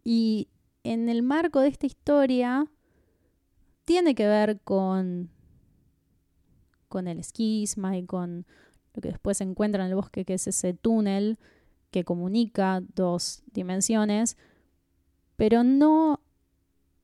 Y 0.03 0.49
en 0.83 1.07
el 1.07 1.23
marco 1.23 1.61
de 1.61 1.69
esta 1.69 1.85
historia 1.85 2.67
tiene 3.85 4.13
que 4.13 4.27
ver 4.27 4.59
con 4.59 5.29
con 6.89 7.07
el 7.07 7.19
esquisma 7.19 7.97
y 7.97 8.05
con 8.05 8.45
lo 8.93 9.01
que 9.01 9.09
después 9.09 9.37
se 9.37 9.45
encuentra 9.45 9.85
en 9.85 9.91
el 9.91 9.95
bosque, 9.95 10.25
que 10.25 10.33
es 10.33 10.45
ese 10.47 10.73
túnel 10.73 11.39
que 11.89 12.03
comunica 12.03 12.81
dos 12.95 13.43
dimensiones, 13.53 14.35
pero 15.37 15.63
no, 15.63 16.19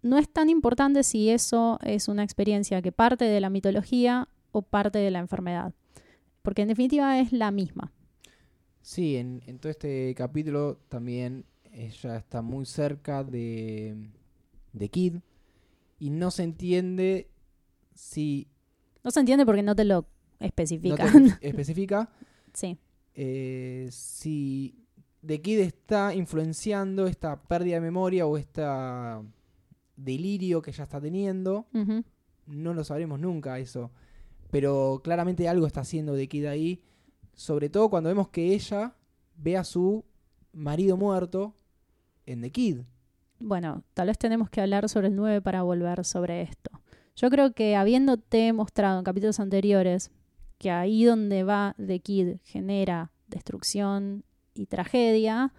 no 0.01 0.17
es 0.17 0.27
tan 0.27 0.49
importante 0.49 1.03
si 1.03 1.29
eso 1.29 1.79
es 1.83 2.09
una 2.09 2.23
experiencia 2.23 2.81
que 2.81 2.91
parte 2.91 3.23
de 3.23 3.39
la 3.39 3.49
mitología 3.49 4.27
o 4.51 4.61
parte 4.61 4.99
de 4.99 5.11
la 5.11 5.19
enfermedad, 5.19 5.73
porque 6.41 6.63
en 6.63 6.69
definitiva 6.69 7.19
es 7.19 7.31
la 7.31 7.51
misma. 7.51 7.91
Sí, 8.81 9.15
en, 9.17 9.43
en 9.45 9.59
todo 9.59 9.69
este 9.69 10.13
capítulo 10.15 10.79
también 10.89 11.45
ella 11.71 12.17
está 12.17 12.41
muy 12.41 12.65
cerca 12.65 13.23
de, 13.23 14.09
de 14.73 14.89
Kid 14.89 15.17
y 15.99 16.09
no 16.09 16.31
se 16.31 16.43
entiende 16.43 17.29
si 17.93 18.47
No 19.03 19.11
se 19.11 19.19
entiende 19.19 19.45
porque 19.45 19.63
no 19.63 19.75
te 19.75 19.85
lo 19.85 20.07
no 20.39 20.47
te 20.49 21.37
especifica 21.47 22.09
sí, 22.53 22.77
eh, 23.13 23.87
si 23.91 24.81
The 25.25 25.41
Kid 25.41 25.59
está 25.59 26.15
influenciando 26.15 27.05
esta 27.05 27.39
pérdida 27.43 27.75
de 27.75 27.81
memoria 27.81 28.25
o 28.25 28.37
este 28.37 28.63
delirio 29.95 30.61
que 30.61 30.71
ella 30.71 30.83
está 30.85 30.99
teniendo. 30.99 31.67
No 32.47 32.73
lo 32.73 32.83
sabremos 32.83 33.19
nunca 33.19 33.59
eso. 33.59 33.91
Pero 34.51 35.01
claramente 35.03 35.47
algo 35.49 35.65
está 35.65 35.81
haciendo 35.81 36.15
The 36.15 36.27
Kid 36.27 36.45
ahí. 36.45 36.83
Sobre 37.33 37.69
todo 37.69 37.89
cuando 37.89 38.09
vemos 38.09 38.29
que 38.29 38.53
ella 38.53 38.93
ve 39.35 39.57
a 39.57 39.63
su 39.63 40.05
marido 40.53 40.97
muerto 40.97 41.55
en 42.25 42.41
The 42.41 42.51
Kid. 42.51 42.81
Bueno, 43.39 43.83
tal 43.93 44.07
vez 44.07 44.17
tenemos 44.17 44.49
que 44.49 44.61
hablar 44.61 44.87
sobre 44.89 45.07
el 45.07 45.15
9 45.15 45.41
para 45.41 45.63
volver 45.63 46.05
sobre 46.05 46.43
esto. 46.43 46.69
Yo 47.15 47.29
creo 47.29 47.53
que 47.53 47.75
habiéndote 47.75 48.53
mostrado 48.53 48.99
en 48.99 49.03
capítulos 49.03 49.39
anteriores 49.39 50.11
que 50.57 50.69
ahí 50.69 51.05
donde 51.05 51.43
va 51.43 51.75
The 51.83 51.99
Kid 51.99 52.37
genera 52.43 53.11
destrucción 53.27 54.23
y 54.53 54.67
tragedia, 54.67 55.53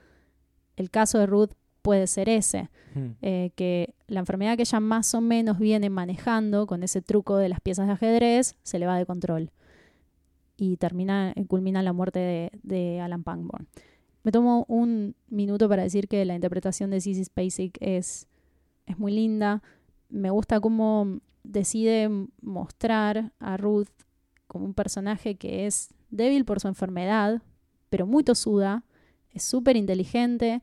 el 0.76 0.90
caso 0.90 1.18
de 1.18 1.26
Ruth 1.26 1.52
puede 1.82 2.06
ser 2.06 2.28
ese, 2.28 2.70
eh, 3.20 3.50
que 3.56 3.94
la 4.06 4.20
enfermedad 4.20 4.56
que 4.56 4.62
ella 4.62 4.80
más 4.80 5.14
o 5.14 5.20
menos 5.20 5.58
viene 5.58 5.90
manejando 5.90 6.66
con 6.66 6.82
ese 6.82 7.02
truco 7.02 7.36
de 7.36 7.48
las 7.48 7.60
piezas 7.60 7.86
de 7.86 7.92
ajedrez 7.92 8.56
se 8.62 8.78
le 8.78 8.86
va 8.86 8.96
de 8.96 9.06
control 9.06 9.50
y 10.56 10.76
termina, 10.76 11.32
eh, 11.34 11.44
culmina 11.46 11.80
en 11.80 11.84
la 11.84 11.92
muerte 11.92 12.20
de, 12.20 12.50
de 12.62 13.00
Alan 13.00 13.24
Pangborn. 13.24 13.66
Me 14.22 14.30
tomo 14.30 14.64
un 14.68 15.16
minuto 15.28 15.68
para 15.68 15.82
decir 15.82 16.06
que 16.06 16.24
la 16.24 16.34
interpretación 16.34 16.90
de 16.90 17.00
Sissy 17.00 17.24
Spacek 17.24 17.76
es, 17.80 18.28
es 18.86 18.98
muy 18.98 19.12
linda. 19.12 19.62
Me 20.08 20.30
gusta 20.30 20.60
cómo 20.60 21.18
decide 21.42 22.08
mostrar 22.40 23.32
a 23.40 23.56
Ruth 23.56 23.88
como 24.46 24.64
un 24.64 24.74
personaje 24.74 25.34
que 25.34 25.66
es 25.66 25.92
débil 26.10 26.44
por 26.44 26.60
su 26.60 26.68
enfermedad, 26.68 27.42
pero 27.90 28.06
muy 28.06 28.22
tosuda, 28.22 28.84
es 29.30 29.42
súper 29.42 29.76
inteligente 29.76 30.62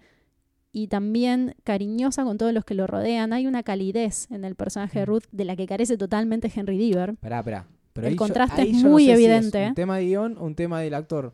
y 0.72 0.88
también 0.88 1.56
cariñosa 1.64 2.24
con 2.24 2.38
todos 2.38 2.54
los 2.54 2.64
que 2.66 2.76
lo 2.76 2.86
rodean. 2.88 3.34
Hay 3.34 3.48
una 3.48 3.64
calidez 3.64 4.28
en 4.32 4.46
el 4.46 4.56
personaje 4.56 5.00
de 5.00 5.06
Ruth 5.06 5.24
de 5.32 5.46
la 5.46 5.56
que 5.56 5.66
carece 5.66 5.98
totalmente 5.98 6.52
Henry 6.54 6.78
Deaver. 6.78 7.16
Pará, 7.18 7.44
pará. 7.44 7.68
Pero 7.94 8.08
El 8.08 8.14
yo- 8.14 8.18
contraste 8.18 8.62
es 8.70 8.84
no 8.84 8.90
muy 8.92 9.06
si 9.06 9.12
evidente. 9.12 9.68
un 9.68 9.74
tema 9.76 9.98
de 9.98 10.06
guion 10.06 10.38
o 10.38 10.46
un 10.46 10.56
tema 10.56 10.80
del 10.82 10.94
actor. 10.94 11.34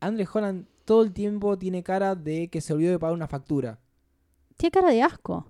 Andre 0.00 0.26
Holland 0.32 0.66
todo 0.84 1.02
el 1.02 1.12
tiempo 1.12 1.58
tiene 1.58 1.82
cara 1.82 2.14
de 2.14 2.48
que 2.48 2.60
se 2.60 2.72
olvidó 2.72 2.90
de 2.92 2.98
pagar 2.98 3.14
una 3.14 3.28
factura. 3.28 3.78
Tiene 4.56 4.70
cara 4.70 4.90
de 4.90 5.02
asco. 5.02 5.46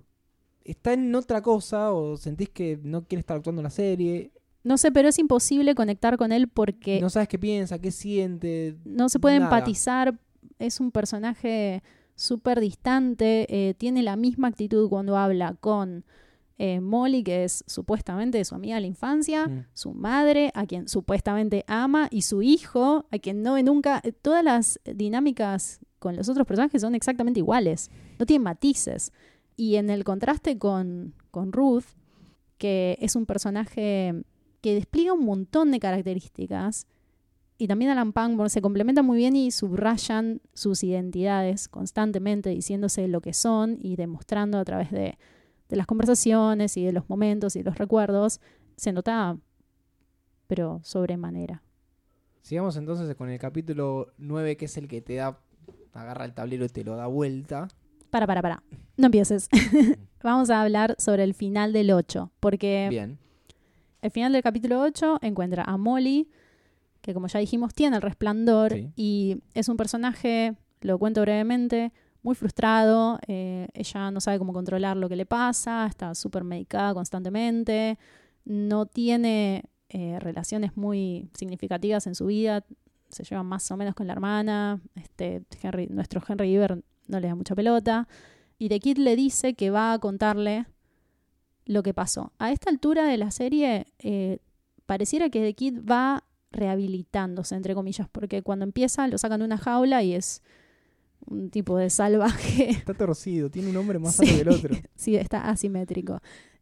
Está 0.63 0.93
en 0.93 1.13
otra 1.13 1.41
cosa 1.41 1.91
o 1.93 2.17
sentís 2.17 2.49
que 2.49 2.79
no 2.83 3.03
quiere 3.05 3.19
estar 3.19 3.37
actuando 3.37 3.61
en 3.61 3.63
la 3.63 3.69
serie. 3.69 4.31
No 4.63 4.77
sé, 4.77 4.91
pero 4.91 5.09
es 5.09 5.19
imposible 5.19 5.75
conectar 5.75 6.17
con 6.17 6.31
él 6.31 6.47
porque 6.47 7.01
No 7.01 7.09
sabes 7.09 7.27
qué 7.27 7.37
piensa, 7.37 7.79
qué 7.79 7.91
siente. 7.91 8.77
no 8.85 9.09
se 9.09 9.19
puede 9.19 9.39
nada. 9.39 9.53
empatizar. 9.55 10.17
Es 10.59 10.79
un 10.79 10.91
personaje 10.91 11.83
súper 12.15 12.59
distante. 12.59 13.45
eh, 13.49 13.73
tiene 13.75 14.03
la 14.03 14.15
misma 14.15 14.47
actitud 14.49 14.89
cuando 14.89 15.17
habla 15.17 15.55
con 15.59 16.05
eh, 16.59 16.79
Molly, 16.79 17.23
que 17.23 17.43
es 17.45 17.63
supuestamente 17.67 18.43
su 18.45 18.53
amiga 18.55 18.75
de 18.75 18.81
la 18.81 18.87
infancia, 18.87 19.47
Mm. 19.47 19.65
su 19.73 19.93
madre, 19.93 20.51
a 20.53 20.65
quien 20.67 20.87
supuestamente 20.87 21.65
ama, 21.67 22.07
y 22.11 22.21
su 22.21 22.43
hijo, 22.43 23.05
a 23.11 23.17
quien 23.17 23.41
no 23.41 23.55
ve 23.55 23.63
nunca. 23.63 23.99
Eh, 24.03 24.11
Todas 24.11 24.43
las 24.43 24.79
dinámicas 24.85 25.79
con 25.99 26.15
los 26.15 26.29
otros 26.29 26.45
personajes 26.45 26.81
son 26.81 26.93
exactamente 26.95 27.39
iguales. 27.39 27.89
No 28.19 28.25
tienen 28.25 28.43
matices. 28.43 29.11
Y 29.55 29.75
en 29.77 29.89
el 29.89 30.03
contraste 30.03 30.57
con, 30.59 31.13
con 31.31 31.51
Ruth, 31.51 31.85
que 32.59 32.97
es 33.01 33.15
un 33.15 33.25
personaje 33.25 34.13
que 34.61 34.73
despliega 34.75 35.13
un 35.13 35.25
montón 35.25 35.71
de 35.71 35.79
características, 35.79 36.87
y 37.57 37.67
también 37.67 37.91
Alan 37.91 38.13
Pangborn 38.13 38.49
se 38.49 38.61
complementan 38.61 39.05
muy 39.05 39.17
bien 39.17 39.35
y 39.35 39.51
subrayan 39.51 40.41
sus 40.53 40.83
identidades 40.83 41.67
constantemente, 41.67 42.49
diciéndose 42.49 43.07
lo 43.07 43.21
que 43.21 43.33
son 43.33 43.77
y 43.79 43.95
demostrando 43.95 44.57
a 44.57 44.65
través 44.65 44.91
de, 44.91 45.17
de 45.69 45.75
las 45.75 45.87
conversaciones 45.87 46.77
y 46.77 46.83
de 46.83 46.91
los 46.91 47.09
momentos 47.09 47.55
y 47.55 47.59
de 47.59 47.65
los 47.65 47.77
recuerdos. 47.77 48.41
Se 48.75 48.91
nota, 48.91 49.37
pero 50.47 50.81
sobremanera. 50.83 51.63
Sigamos 52.41 52.75
entonces 52.75 53.15
con 53.15 53.29
el 53.29 53.39
capítulo 53.39 54.07
9, 54.17 54.57
que 54.57 54.65
es 54.65 54.77
el 54.77 54.87
que 54.87 55.01
te 55.01 55.15
da. 55.15 55.39
Agarra 55.93 56.25
el 56.25 56.33
tablero 56.33 56.65
y 56.65 56.69
te 56.69 56.83
lo 56.83 56.95
da 56.95 57.07
vuelta. 57.07 57.67
Para, 58.09 58.27
para, 58.27 58.41
para. 58.41 58.63
No 58.97 59.05
empieces. 59.05 59.47
Vamos 60.23 60.49
a 60.49 60.61
hablar 60.61 60.95
sobre 60.97 61.23
el 61.23 61.33
final 61.33 61.71
del 61.71 61.91
8, 61.91 62.31
porque 62.39 62.87
Bien. 62.89 63.19
El 64.01 64.11
final 64.11 64.33
del 64.33 64.43
capítulo 64.43 64.81
8 64.81 65.19
encuentra 65.21 65.63
a 65.63 65.77
Molly, 65.77 66.29
que 67.03 67.13
como 67.13 67.27
ya 67.27 67.39
dijimos 67.39 67.73
tiene 67.75 67.97
el 67.97 68.01
resplandor 68.01 68.71
Sí. 68.73 68.91
y 68.95 69.37
es 69.53 69.69
un 69.69 69.77
personaje, 69.77 70.55
lo 70.81 70.97
cuento 70.97 71.21
brevemente, 71.21 71.91
muy 72.23 72.33
frustrado, 72.33 73.19
eh, 73.27 73.67
ella 73.73 74.09
no 74.09 74.21
sabe 74.21 74.39
cómo 74.39 74.53
controlar 74.53 74.95
lo 74.95 75.09
que 75.09 75.17
le 75.17 75.25
pasa, 75.25 75.85
está 75.85 76.15
súper 76.15 76.45
medicada 76.45 76.93
constantemente, 76.93 77.99
no 78.45 78.85
tiene 78.85 79.65
eh, 79.89 80.17
relaciones 80.19 80.77
muy 80.77 81.29
significativas 81.37 82.07
en 82.07 82.15
su 82.15 82.25
vida, 82.27 82.63
se 83.09 83.23
lleva 83.25 83.43
más 83.43 83.69
o 83.69 83.77
menos 83.77 83.93
con 83.93 84.07
la 84.07 84.13
hermana, 84.13 84.81
este, 84.95 85.43
Henry, 85.61 85.87
nuestro 85.87 86.21
Henry 86.25 86.53
Iver 86.53 86.83
no 87.07 87.19
le 87.19 87.27
da 87.27 87.35
mucha 87.35 87.53
pelota, 87.53 88.07
y 88.57 88.69
The 88.69 88.79
Kid 88.79 88.97
le 88.97 89.17
dice 89.17 89.55
que 89.55 89.69
va 89.69 89.91
a 89.91 89.99
contarle 89.99 90.65
lo 91.65 91.83
que 91.83 91.93
pasó. 91.93 92.31
A 92.39 92.51
esta 92.51 92.69
altura 92.69 93.03
de 93.05 93.17
la 93.17 93.31
serie, 93.31 93.87
eh, 93.99 94.39
pareciera 94.85 95.29
que 95.29 95.41
The 95.41 95.53
Kid 95.53 95.79
va 95.83 96.23
rehabilitándose, 96.53 97.55
entre 97.55 97.75
comillas, 97.75 98.07
porque 98.09 98.41
cuando 98.41 98.63
empieza 98.63 99.07
lo 99.07 99.17
sacan 99.17 99.39
de 99.39 99.45
una 99.45 99.57
jaula 99.57 100.01
y 100.03 100.13
es 100.13 100.41
un 101.25 101.49
tipo 101.49 101.77
de 101.77 101.89
salvaje. 101.89 102.69
Está 102.71 102.93
torcido, 102.93 103.49
tiene 103.49 103.69
un 103.69 103.77
hombre 103.77 103.99
más 103.99 104.15
Sí. 104.15 104.23
alto 104.23 104.35
que 104.35 104.41
el 104.41 104.49
otro. 104.49 104.75
sí, 104.95 105.15
está 105.15 105.49
asimétrico. 105.49 106.19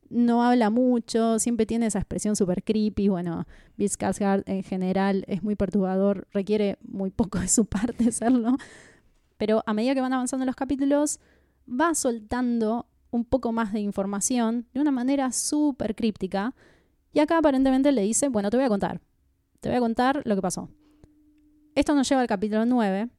No 0.10 0.44
habla 0.44 0.70
mucho, 0.70 1.40
siempre 1.40 1.66
tiene 1.66 1.86
esa 1.86 2.00
expresión 2.00 2.36
súper 2.36 2.64
creepy. 2.64 3.08
Bueno, 3.08 3.46
Bill 3.78 3.90
Skarsgård 3.90 4.44
en 4.46 4.62
general 4.64 5.24
es 5.28 5.42
muy 5.42 5.56
perturbador, 5.56 6.28
requiere 6.32 6.78
muy 6.84 7.12
poco 7.12 7.40
de 7.40 7.48
su 7.48 7.66
parte 7.66 8.12
serlo. 8.12 8.58
Pero 9.38 9.64
a 9.66 9.74
medida 9.74 9.94
que 9.96 10.02
van 10.02 10.14
avanzando 10.14 10.46
los 10.46 10.56
capítulos, 10.56 11.20
va 11.68 11.96
soltando 11.96 12.88
un 13.10 13.26
poco 13.26 13.52
más 13.52 13.74
de 13.74 13.80
información 13.80 14.68
de 14.74 14.82
una 14.82 14.92
manera 14.92 15.32
súper 15.32 15.96
críptica. 15.96 16.54
Y 17.14 17.20
acá 17.20 17.38
aparentemente 17.40 17.92
le 17.92 18.04
dice, 18.04 18.28
bueno, 18.30 18.50
te 18.50 18.58
voy 18.58 18.66
a 18.66 18.70
contar. 18.70 19.02
Te 19.62 19.70
voy 19.70 19.78
a 19.78 19.80
contar 19.80 20.22
lo 20.26 20.36
que 20.36 20.42
pasó. 20.42 20.70
Esto 21.76 21.94
nos 21.94 22.10
lleva 22.10 22.22
al 22.22 22.28
capítulo 22.28 22.66
9, 22.66 23.10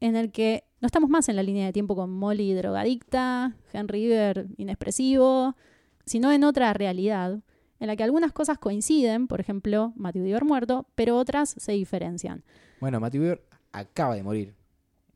en 0.00 0.16
el 0.16 0.30
que 0.30 0.64
no 0.82 0.86
estamos 0.86 1.08
más 1.08 1.28
en 1.30 1.36
la 1.36 1.42
línea 1.42 1.64
de 1.64 1.72
tiempo 1.72 1.96
con 1.96 2.10
Molly 2.10 2.52
drogadicta, 2.52 3.56
Henry 3.72 4.04
Iver 4.04 4.46
inexpresivo, 4.58 5.56
sino 6.04 6.30
en 6.30 6.44
otra 6.44 6.72
realidad, 6.74 7.40
en 7.80 7.86
la 7.86 7.96
que 7.96 8.04
algunas 8.04 8.32
cosas 8.32 8.58
coinciden, 8.58 9.28
por 9.28 9.40
ejemplo, 9.40 9.94
Matthew 9.96 10.24
Diver 10.24 10.44
muerto, 10.44 10.86
pero 10.94 11.16
otras 11.16 11.54
se 11.56 11.72
diferencian. 11.72 12.44
Bueno, 12.80 13.00
Matthew 13.00 13.22
Weir 13.22 13.40
acaba 13.72 14.14
de 14.14 14.22
morir 14.22 14.54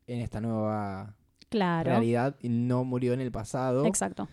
en 0.07 0.21
esta 0.21 0.41
nueva 0.41 1.15
Claro. 1.49 1.91
realidad 1.91 2.35
y 2.41 2.49
no 2.49 2.83
murió 2.83 3.13
en 3.13 3.21
el 3.21 3.31
pasado. 3.31 3.85
Exacto. 3.85 4.27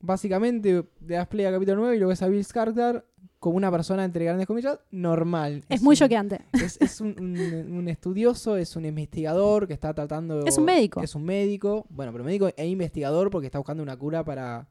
Básicamente, 0.00 0.84
le 1.06 1.14
das 1.14 1.28
play 1.28 1.46
a 1.46 1.52
capítulo 1.52 1.76
9 1.82 1.96
y 1.96 2.00
lo 2.00 2.08
ves 2.08 2.22
a 2.22 2.28
Bill 2.28 2.44
Skarsgård 2.44 3.04
como 3.46 3.58
una 3.58 3.70
persona, 3.70 4.04
entre 4.04 4.24
grandes 4.24 4.44
comillas, 4.48 4.80
normal. 4.90 5.64
Es, 5.68 5.80
muy 5.80 5.94
choqueante. 5.96 6.40
Es, 6.52 6.80
es 6.80 7.00
un, 7.00 7.14
un- 7.20 7.76
un 7.78 7.88
estudioso, 7.88 8.56
es 8.56 8.74
un 8.74 8.84
investigador 8.86 9.68
que 9.68 9.72
está 9.72 9.94
tratando... 9.94 10.44
Es 10.44 10.58
un 10.58 10.64
médico. 10.64 11.00
Es 11.00 11.14
un 11.14 11.22
médico. 11.22 11.86
Bueno, 11.88 12.10
pero 12.10 12.24
médico 12.24 12.48
e 12.56 12.66
investigador 12.66 13.30
porque 13.30 13.46
está 13.46 13.58
buscando 13.60 13.84
una 13.84 13.96
cura 13.96 14.24
para... 14.24 14.66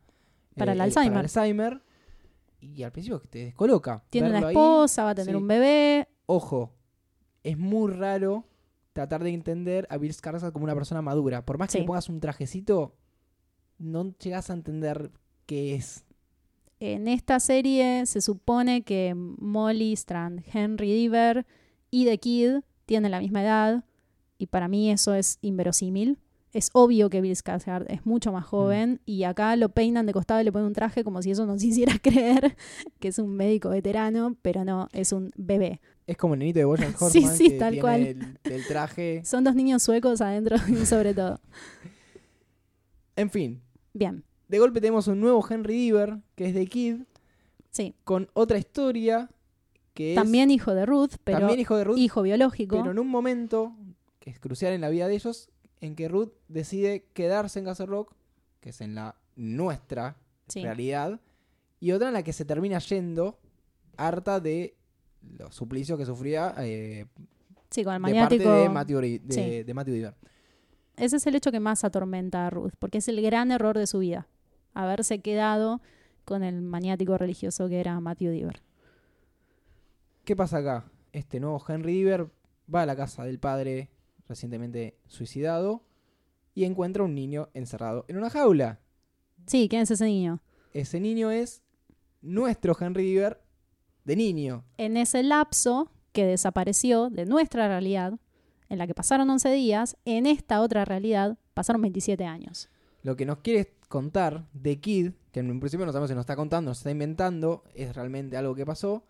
Para 0.57 0.73
el 0.73 0.79
eh, 0.79 0.83
Alzheimer. 0.83 1.19
Alzheimer. 1.19 1.81
Y 2.59 2.83
al 2.83 2.91
principio 2.91 3.21
te 3.29 3.45
descoloca. 3.45 4.03
Tiene 4.09 4.27
una 4.27 4.39
ahí. 4.39 4.45
esposa, 4.47 5.05
va 5.05 5.11
a 5.11 5.15
tener 5.15 5.31
sí. 5.31 5.35
un 5.41 5.47
bebé. 5.47 6.09
Ojo, 6.25 6.73
es 7.43 7.57
muy 7.57 7.93
raro 7.93 8.43
tratar 8.91 9.23
de 9.23 9.29
entender 9.29 9.87
a 9.89 9.97
Bill 9.97 10.11
Skarsgård 10.13 10.51
como 10.51 10.65
una 10.65 10.75
persona 10.75 11.01
madura. 11.01 11.45
Por 11.45 11.57
más 11.57 11.69
que 11.69 11.73
Sí. 11.73 11.79
le 11.79 11.85
pongas 11.85 12.09
un 12.09 12.19
trajecito, 12.19 12.93
no 13.77 14.13
llegas 14.17 14.49
a 14.49 14.53
entender 14.53 15.11
qué 15.45 15.75
es. 15.75 16.04
En 16.93 17.07
esta 17.07 17.39
serie 17.39 18.05
se 18.05 18.21
supone 18.21 18.83
que 18.83 19.15
Molly 19.15 19.93
Strand, 19.93 20.43
Henry 20.53 20.93
Diver 20.93 21.45
y 21.89 22.05
The 22.05 22.17
Kid 22.19 22.51
tienen 22.85 23.11
la 23.11 23.19
misma 23.19 23.41
edad 23.41 23.83
y 24.37 24.47
para 24.47 24.67
mí 24.67 24.91
eso 24.91 25.13
es 25.13 25.39
inverosímil. 25.41 26.19
Es 26.51 26.69
obvio 26.73 27.09
que 27.09 27.19
Bill 27.21 27.35
Skarsgård 27.35 27.85
es 27.89 28.05
mucho 28.05 28.31
más 28.31 28.45
joven 28.45 29.01
y 29.05 29.23
acá 29.23 29.55
lo 29.55 29.69
peinan 29.69 30.05
de 30.05 30.13
costado 30.13 30.39
y 30.39 30.45
le 30.45 30.51
ponen 30.51 30.67
un 30.67 30.73
traje 30.73 31.03
como 31.03 31.21
si 31.21 31.31
eso 31.31 31.45
nos 31.45 31.63
hiciera 31.63 31.97
creer 31.99 32.55
que 32.99 33.09
es 33.09 33.19
un 33.19 33.35
médico 33.35 33.69
veterano, 33.69 34.37
pero 34.41 34.63
no, 34.63 34.87
es 34.93 35.11
un 35.11 35.31
bebé. 35.35 35.81
Es 36.07 36.17
como 36.17 36.35
el 36.35 36.39
nenito 36.39 36.59
de 36.59 36.65
Bojack 36.65 36.97
Sí, 36.97 37.03
Horseman 37.03 37.37
sí, 37.37 37.49
que 37.49 37.57
tal 37.57 37.71
tiene 37.71 37.81
cual. 37.81 38.01
El, 38.01 38.37
el 38.43 38.67
traje. 38.67 39.21
Son 39.25 39.43
dos 39.43 39.55
niños 39.55 39.83
suecos 39.83 40.21
adentro 40.21 40.57
sobre 40.85 41.13
todo. 41.13 41.41
En 43.15 43.29
fin, 43.29 43.61
Bien, 43.97 44.25
de 44.47 44.59
golpe 44.59 44.81
tenemos 44.81 45.07
un 45.07 45.19
nuevo 45.19 45.45
Henry 45.49 45.73
Diver, 45.75 46.17
que 46.35 46.45
es 46.47 46.53
de 46.53 46.65
Kid, 46.67 47.01
sí. 47.71 47.95
con 48.03 48.29
otra 48.33 48.57
historia 48.57 49.29
que 49.93 50.11
es 50.11 50.15
También 50.15 50.51
hijo 50.51 50.73
de 50.75 50.85
Ruth, 50.85 51.11
pero 51.23 51.39
también 51.39 51.59
hijo 51.59 51.77
de 51.77 51.83
Ruth, 51.85 51.97
hijo 51.97 52.21
biológico. 52.21 52.75
pero 52.77 52.91
en 52.91 52.99
un 52.99 53.07
momento 53.07 53.73
que 54.19 54.29
es 54.29 54.39
crucial 54.39 54.73
en 54.73 54.81
la 54.81 54.89
vida 54.89 55.07
de 55.07 55.15
ellos, 55.15 55.49
en 55.81 55.95
que 55.95 56.07
Ruth 56.09 56.31
decide 56.47 57.05
quedarse 57.13 57.59
en 57.59 57.65
Castle 57.65 57.85
Rock, 57.85 58.13
que 58.59 58.69
es 58.69 58.81
en 58.81 58.95
la 58.95 59.15
nuestra 59.35 60.17
Sí. 60.47 60.61
realidad, 60.63 61.19
y 61.79 61.91
otra 61.91 62.07
en 62.09 62.13
la 62.13 62.23
que 62.23 62.33
se 62.33 62.43
termina 62.45 62.77
yendo 62.79 63.39
harta 63.97 64.39
de 64.39 64.75
los 65.37 65.55
suplicios 65.55 65.97
que 65.97 66.05
sufría 66.05 66.53
eh, 66.59 67.05
Sí, 67.71 67.83
con 67.83 67.93
el 67.95 68.01
de 68.01 68.19
parte 68.19 68.37
maniático. 68.37 68.51
de 68.51 68.69
Matthew, 68.69 68.97
Ori- 68.99 69.21
de, 69.21 69.33
Sí. 69.33 69.63
de 69.63 69.73
Matthew 69.73 69.93
Diver. 69.95 70.15
Ese 70.97 71.17
es 71.17 71.27
el 71.27 71.35
hecho 71.35 71.51
que 71.51 71.59
más 71.59 71.83
atormenta 71.83 72.47
a 72.47 72.49
Ruth, 72.49 72.73
porque 72.79 72.99
es 72.99 73.07
el 73.07 73.21
gran 73.21 73.51
error 73.51 73.77
de 73.77 73.87
su 73.87 73.99
vida, 73.99 74.27
haberse 74.75 75.19
quedado 75.19 75.81
con 76.25 76.43
el 76.43 76.61
maniático 76.61 77.17
religioso 77.17 77.67
que 77.67 77.79
era 77.79 77.99
Matthew 77.99 78.31
Diver. 78.31 78.61
¿Qué 80.23 80.35
pasa 80.35 80.57
acá? 80.57 80.85
Este 81.11 81.39
nuevo 81.39 81.63
Henry 81.67 81.93
Diver 81.93 82.27
va 82.73 82.81
a 82.83 82.85
la 82.85 82.95
casa 82.95 83.23
del 83.23 83.39
padre 83.39 83.89
recientemente 84.27 84.97
suicidado 85.07 85.83
y 86.53 86.63
encuentra 86.63 87.03
un 87.03 87.13
niño 87.13 87.49
encerrado 87.53 88.05
en 88.07 88.17
una 88.17 88.29
jaula. 88.29 88.79
Sí, 89.45 89.67
¿quién 89.69 89.83
es 89.83 89.91
ese 89.91 90.05
niño? 90.05 90.41
Ese 90.73 90.99
niño 90.99 91.29
es 91.31 91.61
nuestro 92.21 92.75
Henry 92.79 93.03
Diver 93.03 93.41
de 94.03 94.15
niño. 94.15 94.63
En 94.77 94.97
ese 94.97 95.21
lapso 95.23 95.91
que 96.11 96.25
desapareció 96.25 97.09
de 97.09 97.25
nuestra 97.25 97.67
realidad, 97.67 98.17
en 98.69 98.77
la 98.77 98.87
que 98.87 98.95
pasaron 98.95 99.29
11 99.29 99.51
días, 99.51 99.97
en 100.05 100.25
esta 100.25 100.61
otra 100.61 100.85
realidad 100.85 101.37
pasaron 101.53 101.81
27 101.81 102.25
años. 102.25 102.69
Lo 103.03 103.15
que 103.15 103.25
nos 103.25 103.39
quiere 103.39 103.74
contar 103.87 104.45
de 104.53 104.79
Kid, 104.79 105.11
que 105.31 105.39
en 105.41 105.51
un 105.51 105.59
principio 105.59 105.85
no 105.85 105.91
sabemos 105.91 106.09
si 106.09 106.15
nos 106.15 106.23
está 106.23 106.35
contando, 106.35 106.71
nos 106.71 106.77
está 106.79 106.91
inventando, 106.91 107.63
es 107.73 107.95
realmente 107.95 108.37
algo 108.37 108.55
que 108.55 108.65
pasó, 108.65 109.03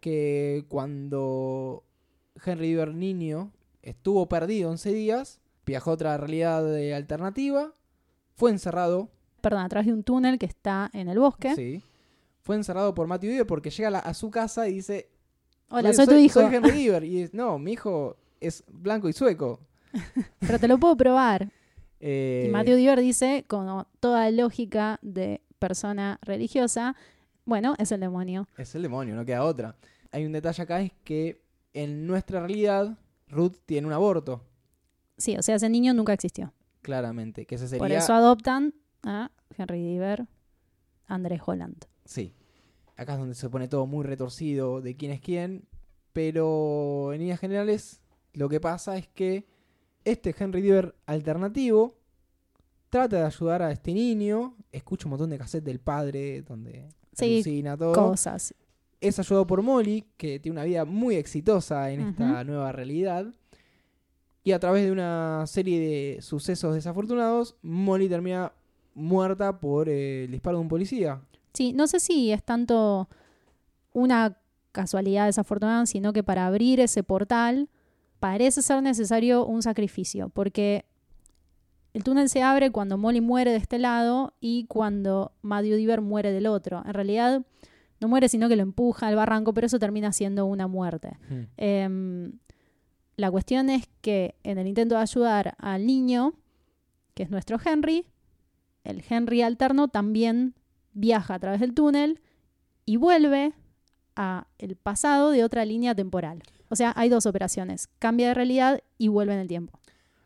que 0.00 0.64
cuando 0.68 1.84
Henry 2.44 2.68
Diver 2.68 2.94
niño 2.94 3.52
estuvo 3.82 4.28
perdido 4.28 4.70
11 4.70 4.92
días, 4.92 5.40
viajó 5.66 5.90
a 5.90 5.94
otra 5.94 6.16
realidad 6.16 6.76
eh, 6.78 6.94
alternativa, 6.94 7.72
fue 8.34 8.50
encerrado, 8.50 9.10
Perdón, 9.40 9.60
a 9.60 9.68
través 9.68 9.86
de 9.86 9.92
un 9.92 10.02
túnel 10.02 10.38
que 10.38 10.46
está 10.46 10.90
en 10.94 11.08
el 11.08 11.18
bosque. 11.18 11.54
sí, 11.54 11.82
fue 12.42 12.56
encerrado 12.56 12.94
por 12.94 13.06
Matthew 13.06 13.30
Diver 13.30 13.46
porque 13.46 13.70
llega 13.70 13.88
a, 13.88 13.92
la- 13.92 13.98
a 14.00 14.12
su 14.14 14.30
casa 14.30 14.68
y 14.68 14.74
dice, 14.74 15.08
Hola, 15.70 15.92
soy, 15.94 16.06
tu 16.06 16.14
hijo, 16.14 16.40
Soy 16.40 16.54
Henry. 16.54 16.70
Y 17.06 17.20
es, 17.22 17.32
no, 17.34 17.58
mi 17.58 17.72
hijo 17.72 18.16
es 18.40 18.64
blanco 18.68 19.08
y 19.08 19.12
sueco. 19.14 19.60
pero 20.40 20.58
te 20.58 20.68
lo 20.68 20.78
puedo 20.78 20.96
probar. 20.96 21.50
Eh, 22.06 22.44
Y 22.46 22.52
Matthew 22.52 22.76
Diver 22.76 23.00
dice, 23.00 23.44
con 23.48 23.86
toda 23.98 24.30
lógica 24.30 24.98
de 25.00 25.40
persona 25.58 26.18
religiosa, 26.22 26.94
bueno, 27.46 27.74
es 27.78 27.92
el 27.92 28.00
demonio. 28.00 28.46
Es 28.58 28.74
el 28.74 28.82
demonio, 28.82 29.14
no 29.16 29.24
queda 29.24 29.42
otra. 29.42 29.76
Hay 30.10 30.26
un 30.26 30.32
detalle 30.32 30.62
acá, 30.62 30.82
es 30.82 30.92
que 31.02 31.42
en 31.72 32.06
nuestra 32.06 32.40
realidad, 32.40 32.98
Ruth 33.28 33.56
tiene 33.64 33.86
un 33.86 33.92
aborto, 33.94 34.44
Sí, 35.16 35.36
o 35.36 35.42
sea, 35.42 35.54
ese 35.54 35.68
niño 35.70 35.94
nunca 35.94 36.12
existió. 36.12 36.52
claramente. 36.82 37.46
Que 37.46 37.54
ese 37.54 37.68
sería. 37.68 37.78
Por 37.78 37.92
eso 37.92 38.12
adoptan 38.12 38.74
a 39.04 39.30
Henry 39.56 39.80
Diver, 39.80 40.26
Andrés 41.06 41.40
Holland. 41.46 41.86
Sí. 42.04 42.34
Acá 42.96 43.14
es 43.14 43.18
donde 43.20 43.34
se 43.34 43.48
pone 43.48 43.66
todo 43.68 43.86
muy 43.86 44.04
retorcido 44.04 44.80
de 44.82 44.94
quién 44.96 45.12
es 45.12 45.20
quién. 45.20 45.66
Pero 46.12 47.12
en 47.12 47.20
líneas 47.20 47.40
generales, 47.40 48.00
lo 48.32 48.48
que 48.48 48.60
pasa 48.60 48.96
es 48.96 49.06
que 49.08 49.46
este 50.04 50.34
Henry 50.38 50.60
Diver 50.62 50.94
alternativo 51.06 51.94
trata 52.90 53.18
de 53.18 53.24
ayudar 53.24 53.62
a 53.62 53.70
este 53.72 53.92
niño. 53.92 54.56
Escucha 54.70 55.06
un 55.06 55.10
montón 55.10 55.30
de 55.30 55.38
cassettes 55.38 55.64
del 55.64 55.80
padre 55.80 56.42
donde 56.42 56.88
Sí, 57.12 57.34
alucina 57.36 57.76
todo. 57.76 57.92
Cosas. 57.92 58.54
es 59.00 59.18
ayudado 59.18 59.46
por 59.46 59.62
Molly, 59.62 60.04
que 60.16 60.38
tiene 60.40 60.54
una 60.58 60.64
vida 60.64 60.84
muy 60.84 61.16
exitosa 61.16 61.90
en 61.90 62.00
esta 62.00 62.42
nueva 62.44 62.72
realidad. 62.72 63.26
Y 64.42 64.52
a 64.52 64.58
través 64.58 64.84
de 64.84 64.92
una 64.92 65.44
serie 65.46 65.80
de 65.80 66.22
sucesos 66.22 66.74
desafortunados, 66.74 67.56
Molly 67.62 68.08
termina 68.08 68.52
muerta 68.94 69.58
por 69.58 69.88
eh, 69.88 70.24
el 70.24 70.30
disparo 70.32 70.58
de 70.58 70.62
un 70.62 70.68
policía. 70.68 71.20
Sí, 71.54 71.72
no 71.72 71.86
sé 71.86 72.00
si 72.00 72.30
es 72.30 72.42
tanto 72.42 73.08
una 73.92 74.38
casualidad 74.72 75.26
desafortunada, 75.26 75.86
sino 75.86 76.12
que 76.12 76.22
para 76.22 76.46
abrir 76.46 76.80
ese 76.80 77.02
portal 77.02 77.68
parece 78.24 78.62
ser 78.62 78.82
necesario 78.82 79.44
un 79.44 79.60
sacrificio, 79.60 80.30
porque 80.30 80.86
el 81.92 82.02
túnel 82.02 82.30
se 82.30 82.40
abre 82.40 82.70
cuando 82.70 82.96
Molly 82.96 83.20
muere 83.20 83.50
de 83.50 83.58
este 83.58 83.78
lado 83.78 84.32
y 84.40 84.64
cuando 84.64 85.32
Matthew 85.42 85.76
Diver 85.76 86.00
muere 86.00 86.32
del 86.32 86.46
otro. 86.46 86.82
En 86.86 86.94
realidad 86.94 87.44
no 88.00 88.08
muere, 88.08 88.30
sino 88.30 88.48
que 88.48 88.56
lo 88.56 88.62
empuja 88.62 89.08
al 89.08 89.16
barranco, 89.16 89.52
pero 89.52 89.66
eso 89.66 89.78
termina 89.78 90.10
siendo 90.10 90.46
una 90.46 90.66
muerte. 90.66 91.18
Hmm. 91.28 91.42
Em, 91.58 92.32
la 93.16 93.30
cuestión 93.30 93.68
es 93.68 93.90
que 94.00 94.36
en 94.42 94.56
el 94.56 94.68
intento 94.68 94.94
de 94.94 95.02
ayudar 95.02 95.54
al 95.58 95.84
niño, 95.84 96.32
que 97.12 97.24
es 97.24 97.30
nuestro 97.30 97.58
Henry, 97.62 98.06
el 98.84 99.04
Henry 99.06 99.42
alterno 99.42 99.88
también 99.88 100.54
viaja 100.94 101.34
a 101.34 101.38
través 101.38 101.60
del 101.60 101.74
túnel 101.74 102.22
y 102.86 102.96
vuelve 102.96 103.52
a 104.16 104.46
el 104.56 104.76
pasado 104.76 105.30
de 105.30 105.44
otra 105.44 105.66
línea 105.66 105.94
temporal. 105.94 106.42
O 106.68 106.76
sea, 106.76 106.92
hay 106.96 107.08
dos 107.08 107.26
operaciones. 107.26 107.88
Cambia 107.98 108.28
de 108.28 108.34
realidad 108.34 108.80
y 108.98 109.08
vuelve 109.08 109.34
en 109.34 109.40
el 109.40 109.48
tiempo. 109.48 109.78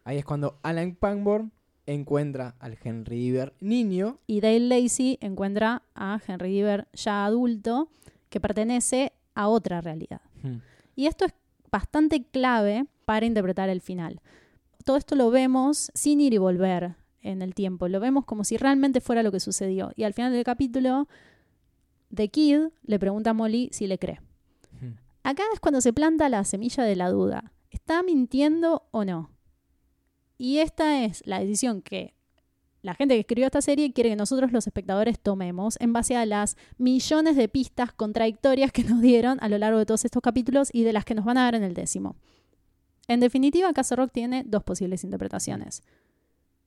Ahí 0.05 0.19
es 0.19 0.25
cuando 0.25 0.59
Alan 0.63 0.95
Pangborn 0.95 1.53
encuentra 1.87 2.55
al 2.61 2.79
Henry 2.83 3.19
Diver 3.19 3.55
niño. 3.61 4.19
Y 4.27 4.41
Dale 4.41 4.61
Lacey 4.61 5.19
encuentra 5.21 5.83
a 5.95 6.21
Henry 6.27 6.51
Diver 6.51 6.89
ya 6.93 7.25
adulto 7.25 7.89
que 8.29 8.41
pertenece 8.41 9.13
a 9.35 9.49
otra 9.49 9.81
realidad. 9.81 10.21
Hmm. 10.43 10.59
Y 10.97 11.07
esto 11.07 11.25
es 11.25 11.33
bastante 11.71 12.25
clave 12.25 12.87
para 13.05 13.27
interpretar 13.27 13.69
el 13.69 13.81
final. 13.81 14.21
Todo 14.85 14.97
esto 14.97 15.15
lo 15.17 15.31
vemos 15.31 15.91
sin 15.95 16.21
ir 16.21 16.35
y 16.35 16.39
volver 16.39 16.95
en 17.23 17.43
el 17.43 17.55
tiempo, 17.55 17.89
lo 17.89 18.01
vemos 18.01 18.25
como 18.25 18.45
si 18.45 18.57
realmente 18.57 19.01
fuera 19.01 19.23
lo 19.23 19.33
que 19.33 19.41
sucedió. 19.41 19.93
Y 19.97 20.05
al 20.05 20.15
final 20.15 20.33
del 20.33 20.45
capítulo, 20.45 21.09
The 22.15 22.29
Kid 22.29 22.69
le 22.85 22.99
pregunta 22.99 23.31
a 23.31 23.35
Molly 23.35 23.69
si 23.73 23.87
le 23.87 23.99
cree. 23.99 24.21
Acá 25.23 25.43
es 25.53 25.61
cuando 25.61 25.81
se 25.81 25.93
planta 25.93 26.29
la 26.29 26.45
semilla 26.45 26.85
de 26.85 26.97
la 26.97 27.11
duda. 27.11 27.53
¿Está 27.71 28.03
mintiendo 28.03 28.89
o 28.91 29.05
no? 29.05 29.31
Y 30.39 30.59
esta 30.59 31.05
es 31.05 31.27
la 31.27 31.41
decisión 31.41 31.83
que 31.83 32.15
la 32.81 32.95
gente 32.95 33.15
que 33.15 33.21
escribió 33.21 33.47
esta 33.47 33.61
serie 33.61 33.93
quiere 33.93 34.11
que 34.11 34.17
nosotros 34.17 34.53
los 34.53 34.67
espectadores 34.67 35.19
tomemos 35.19 35.77
en 35.81 35.93
base 35.93 36.17
a 36.17 36.25
las 36.25 36.57
millones 36.79 37.37
de 37.37 37.49
pistas 37.49 37.93
contradictorias 37.93 38.71
que 38.73 38.85
nos 38.85 39.01
dieron 39.01 39.39
a 39.41 39.49
lo 39.49 39.59
largo 39.59 39.79
de 39.79 39.87
todos 39.87 40.05
estos 40.05 40.23
capítulos 40.23 40.71
y 40.73 40.85
de 40.85 40.93
las 40.93 41.05
que 41.05 41.15
nos 41.15 41.25
van 41.25 41.39
a 41.39 41.43
dar 41.43 41.57
en 41.57 41.65
el 41.65 41.75
décimo. 41.75 42.17
En 43.09 43.21
definitiva, 43.21 43.73
Castle 43.73 43.97
Rock 43.97 44.13
tiene 44.13 44.45
dos 44.47 44.63
posibles 44.63 45.03
interpretaciones. 45.03 45.83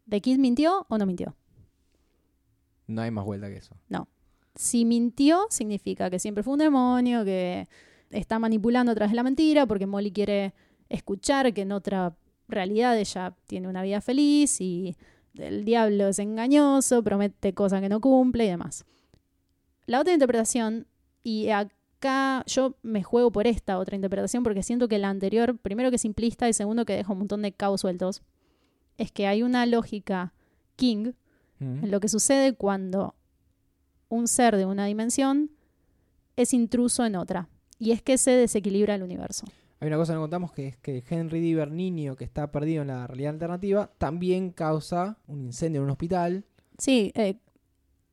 ¿The 0.10 0.22
Kid 0.22 0.38
mintió 0.38 0.86
o 0.90 0.98
no 0.98 1.06
mintió? 1.06 1.36
No 2.88 3.02
hay 3.02 3.12
más 3.12 3.24
vuelta 3.24 3.48
que 3.48 3.58
eso. 3.58 3.76
Si 4.56 4.84
mintió, 4.84 5.48
significa 5.50 6.10
que 6.10 6.20
siempre 6.20 6.44
fue 6.44 6.54
un 6.54 6.60
demonio, 6.60 7.24
que 7.24 7.70
está 8.12 8.40
manipulando 8.40 8.92
a 8.92 8.96
través 8.96 9.12
de 9.12 9.16
la 9.16 9.24
mentira, 9.24 9.66
porque 9.66 9.86
Molly 9.86 10.12
quiere 10.12 10.54
escuchar 10.90 11.54
que 11.54 11.62
en 11.62 11.72
otra 11.72 12.16
realidad 12.48 12.98
ella 12.98 13.36
tiene 13.48 13.68
una 13.68 13.82
vida 13.82 14.02
feliz 14.02 14.60
y 14.62 14.96
el 15.36 15.64
diablo 15.64 16.10
es 16.10 16.20
engañoso, 16.20 17.04
promete 17.04 17.54
cosas 17.54 17.82
que 17.82 17.90
no 17.90 18.02
cumple 18.02 18.46
y 18.46 18.50
demás. 18.50 18.86
La 19.86 20.00
otra 20.00 20.14
interpretación, 20.14 20.88
y 21.24 21.50
acá 21.50 22.44
yo 22.48 22.76
me 22.82 23.04
juego 23.04 23.32
por 23.32 23.48
esta 23.48 23.78
otra 23.78 23.96
interpretación 23.96 24.44
porque 24.44 24.64
siento 24.64 24.88
que 24.88 24.98
la 24.98 25.10
anterior, 25.10 25.58
primero 25.58 25.90
que 25.90 25.96
es 25.96 26.02
simplista 26.02 26.50
y 26.50 26.54
segundo 26.54 26.86
que 26.86 26.96
deja 26.96 27.12
un 27.14 27.20
montón 27.20 27.42
de 27.42 27.54
cabos 27.54 27.82
sueltos, 27.82 28.22
es 28.98 29.12
que 29.12 29.28
hay 29.28 29.44
una 29.44 29.66
lógica 29.66 30.34
King 30.76 31.14
en 31.60 31.92
lo 31.92 32.00
que 32.00 32.08
sucede 32.08 32.54
cuando 32.54 33.14
un 34.10 34.28
ser 34.28 34.58
de 34.58 34.66
una 34.66 34.88
dimensión 34.88 35.52
es 36.36 36.54
intruso 36.54 37.06
en 37.06 37.16
otra. 37.16 37.50
Y 37.82 37.92
es 37.94 38.02
que 38.04 38.18
se 38.20 38.30
desequilibra 38.32 38.94
el 38.94 39.02
universo. 39.02 39.46
Hay 39.80 39.88
una 39.88 39.98
cosa 39.98 40.14
que 40.14 40.18
no 40.18 40.22
contamos 40.22 40.52
que 40.52 40.68
es 40.68 40.78
que 40.78 41.04
Henry 41.10 41.40
Diver 41.40 41.72
niño 41.72 42.16
que 42.16 42.24
está 42.24 42.52
perdido 42.52 42.84
en 42.84 42.90
la 42.90 43.08
realidad 43.08 43.34
alternativa 43.34 43.90
también 43.98 44.52
causa 44.52 45.18
un 45.28 45.42
incendio 45.42 45.80
en 45.82 45.86
un 45.86 45.90
hospital. 45.92 46.46
Sí, 46.78 47.12
eh, 47.16 47.38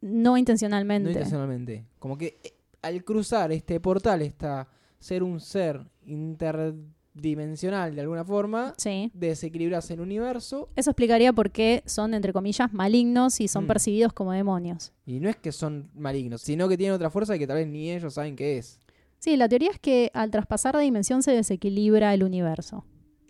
no 0.01 0.39
intencionalmente. 0.39 1.05
No 1.05 1.11
intencionalmente. 1.11 1.85
Como 1.99 2.17
que 2.17 2.39
eh, 2.43 2.55
al 2.81 3.05
cruzar 3.05 3.53
este 3.53 3.79
portal, 3.81 4.23
está 4.23 4.69
ser 4.99 5.23
un 5.23 5.39
ser 5.41 5.83
interdimensional 6.07 7.95
de 7.95 8.01
alguna 8.01 8.25
forma, 8.25 8.73
Sí. 8.79 9.11
desequilibrarse 9.13 9.93
el 9.95 10.01
universo. 10.01 10.71
Eso 10.77 10.91
explicaría 10.91 11.33
por 11.35 11.51
qué 11.51 11.83
son, 11.85 12.15
entre 12.15 12.33
comillas, 12.33 12.73
malignos 12.73 13.41
y 13.43 13.49
son 13.49 13.65
Mm. 13.65 13.69
percibidos 13.69 14.13
como 14.15 14.33
demonios. 14.33 14.93
Y 15.05 15.21
no 15.21 15.29
es 15.29 15.37
que 15.37 15.53
son 15.53 15.91
malignos, 15.95 16.41
sino 16.41 16.67
que 16.69 16.79
tienen 16.79 16.95
otra 16.95 17.11
fuerza 17.11 17.37
que 17.39 17.47
tal 17.47 17.57
vez 17.59 17.69
ni 17.69 17.91
ellos 17.91 18.15
saben 18.15 18.35
qué 18.37 18.57
es. 18.59 18.79
Sí, 19.19 19.37
la 19.37 19.49
teoría 19.49 19.71
es 19.71 19.79
que 19.79 20.11
al 20.15 20.31
traspasar 20.31 20.77
de 20.77 20.83
dimensión 20.83 21.23
se 21.23 21.33
desequilibra 21.33 22.15
el 22.15 22.23
universo. 22.23 22.85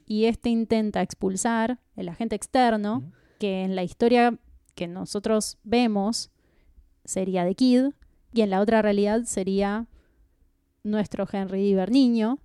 Y 0.07 0.25
este 0.27 0.49
intenta 0.51 1.03
expulsar 1.03 1.79
el 1.97 2.09
agente 2.09 2.35
externo, 2.37 3.11
que 3.39 3.63
en 3.63 3.75
la 3.77 3.83
historia 3.83 4.39
que 4.75 4.87
nosotros 4.89 5.59
vemos 5.65 6.31
sería 7.05 7.45
de 7.45 7.55
Kid, 7.55 7.87
y 8.33 8.43
en 8.43 8.51
la 8.51 8.61
otra 8.61 8.83
realidad 8.83 9.23
sería 9.25 9.87
nuestro 10.83 11.27
Henry 11.31 11.63
Diver 11.63 11.91
niño. 11.91 12.39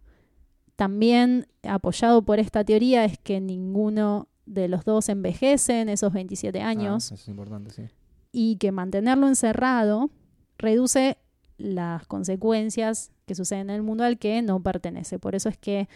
También 0.76 1.48
apoyado 1.64 2.24
por 2.24 2.40
esta 2.40 2.64
teoría 2.64 3.06
es 3.06 3.18
que 3.20 3.40
ninguno 3.40 4.28
de 4.46 4.68
los 4.68 4.84
dos 4.86 5.08
envejece 5.10 5.82
en 5.82 5.90
esos 5.90 6.12
27 6.12 6.62
años 6.62 7.12
Ah, 7.12 7.16
eso 7.16 7.16
es 7.16 7.28
importante, 7.28 7.72
sí. 7.72 7.84
y 8.32 8.58
que 8.58 8.72
mantenerlo 8.72 9.28
encerrado 9.28 10.10
reduce 10.58 11.18
las 11.58 12.06
consecuencias 12.08 13.12
que 13.26 13.36
suceden 13.36 13.70
en 13.70 13.76
el 13.78 13.84
mundo 13.84 14.04
al 14.04 14.18
que 14.18 14.42
no 14.42 14.62
pertenece. 14.62 15.20
Por 15.20 15.36
eso 15.36 15.50
es 15.50 15.58
que 15.58 15.88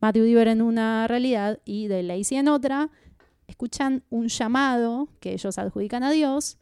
Matthew 0.00 0.24
Diver 0.24 0.48
en 0.48 0.62
una 0.62 1.06
realidad 1.08 1.58
y 1.64 1.88
de 1.88 2.02
Lacey 2.02 2.38
en 2.38 2.48
otra 2.48 2.90
escuchan 3.46 4.04
un 4.10 4.28
llamado 4.28 5.08
que 5.20 5.32
ellos 5.32 5.58
adjudican 5.58 6.02
a 6.02 6.10
Dios 6.10 6.58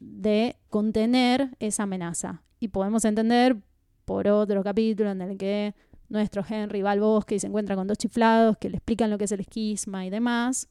de 0.00 0.56
contener 0.68 1.50
esa 1.60 1.84
amenaza. 1.84 2.42
Y 2.58 2.68
podemos 2.68 3.04
entender 3.04 3.56
por 4.04 4.26
otro 4.26 4.62
capítulo 4.64 5.10
en 5.10 5.20
el 5.20 5.36
que 5.36 5.74
nuestro 6.08 6.44
Henry 6.46 6.82
va 6.82 6.90
al 6.90 7.00
bosque 7.00 7.36
y 7.36 7.38
se 7.38 7.46
encuentra 7.46 7.76
con 7.76 7.86
dos 7.86 7.98
chiflados 7.98 8.56
que 8.58 8.70
le 8.70 8.78
explican 8.78 9.10
lo 9.10 9.18
que 9.18 9.24
es 9.24 9.32
el 9.32 9.40
esquisma 9.40 10.04
y 10.04 10.10
demás, 10.10 10.68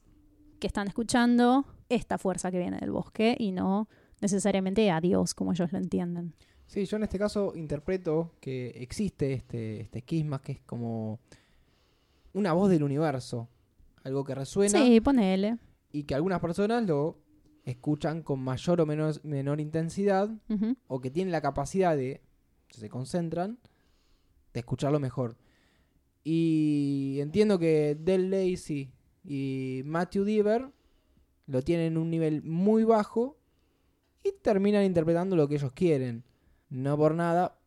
que 0.60 0.68
están 0.68 0.88
escuchando 0.88 1.66
esta 1.88 2.18
fuerza 2.18 2.52
que 2.52 2.60
viene 2.60 2.78
del 2.78 2.92
bosque 2.92 3.36
y 3.40 3.52
no 3.52 3.88
necesariamente 4.20 4.92
a 4.92 5.00
Dios 5.00 5.34
como 5.34 5.54
ellos 5.54 5.72
lo 5.72 5.78
entienden. 5.78 6.34
Sí, 6.70 6.86
yo 6.86 6.98
en 6.98 7.04
este 7.04 7.18
caso 7.18 7.54
interpreto 7.56 8.32
que 8.40 8.68
existe 8.76 9.34
este, 9.34 9.82
este 9.82 10.00
esquisma 10.00 10.40
que 10.40 10.52
es 10.52 10.62
como 10.62 11.20
una 12.34 12.54
voz 12.54 12.70
del 12.70 12.84
universo. 12.84 13.50
Algo 14.04 14.24
que 14.24 14.36
resuena 14.36 14.78
Sí, 14.80 15.02
ponele. 15.02 15.58
y 15.92 16.04
que 16.04 16.14
algunas 16.14 16.40
personas 16.40 16.86
lo 16.86 17.18
escuchan 17.66 18.22
con 18.22 18.40
mayor 18.40 18.82
o 18.82 18.86
menor, 18.86 19.16
menor 19.26 19.60
intensidad 19.60 20.30
o 20.88 21.02
que 21.02 21.10
tienen 21.10 21.32
la 21.32 21.42
capacidad 21.42 21.98
de, 21.98 22.22
si 22.70 22.82
se 22.82 22.88
concentran, 22.88 23.58
de 24.54 24.60
escucharlo 24.60 25.00
mejor. 25.00 25.38
Y 26.24 27.18
entiendo 27.20 27.58
que 27.58 27.98
Del 28.00 28.30
Lacey 28.30 28.92
y 29.24 29.82
Matthew 29.86 30.24
Diver 30.24 30.70
lo 31.48 31.64
tienen 31.64 31.88
en 31.94 31.98
un 31.98 32.12
nivel 32.12 32.44
muy 32.44 32.84
bajo 32.84 33.38
y 34.24 34.34
terminan 34.44 34.84
interpretando 34.86 35.36
lo 35.36 35.48
que 35.48 35.56
ellos 35.56 35.72
quieren. 35.74 36.24
No 36.70 36.98
por 36.98 37.16
nada, 37.16 37.58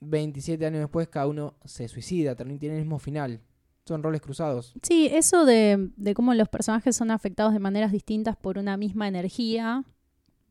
27 0.00 0.66
años 0.66 0.80
después 0.80 1.08
cada 1.08 1.26
uno 1.26 1.54
se 1.64 1.88
suicida, 1.88 2.34
termina- 2.34 2.58
tiene 2.58 2.76
el 2.76 2.82
mismo 2.82 2.98
final. 2.98 3.40
Son 3.86 4.02
roles 4.02 4.20
cruzados. 4.20 4.74
Sí, 4.82 5.08
eso 5.12 5.44
de, 5.44 5.90
de 5.96 6.14
cómo 6.14 6.34
los 6.34 6.48
personajes 6.48 6.94
son 6.96 7.10
afectados 7.10 7.52
de 7.52 7.58
maneras 7.58 7.90
distintas 7.90 8.36
por 8.36 8.58
una 8.58 8.76
misma 8.76 9.08
energía 9.08 9.84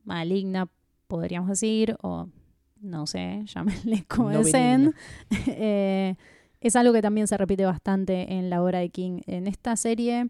maligna, 0.04 0.68
podríamos 1.08 1.50
decir, 1.50 1.96
o 2.02 2.28
no 2.82 3.06
sé, 3.08 3.44
llámenle 3.46 4.04
como 4.10 4.32
No 4.32 4.40
deseen. 4.40 4.94
Eh, 5.48 6.16
es 6.60 6.76
algo 6.76 6.94
que 6.94 7.02
también 7.02 7.28
se 7.28 7.38
repite 7.38 7.66
bastante 7.66 8.34
en 8.34 8.50
la 8.50 8.62
obra 8.62 8.80
de 8.80 8.90
King. 8.90 9.22
En 9.28 9.48
esta 9.48 9.76
serie, 9.76 10.30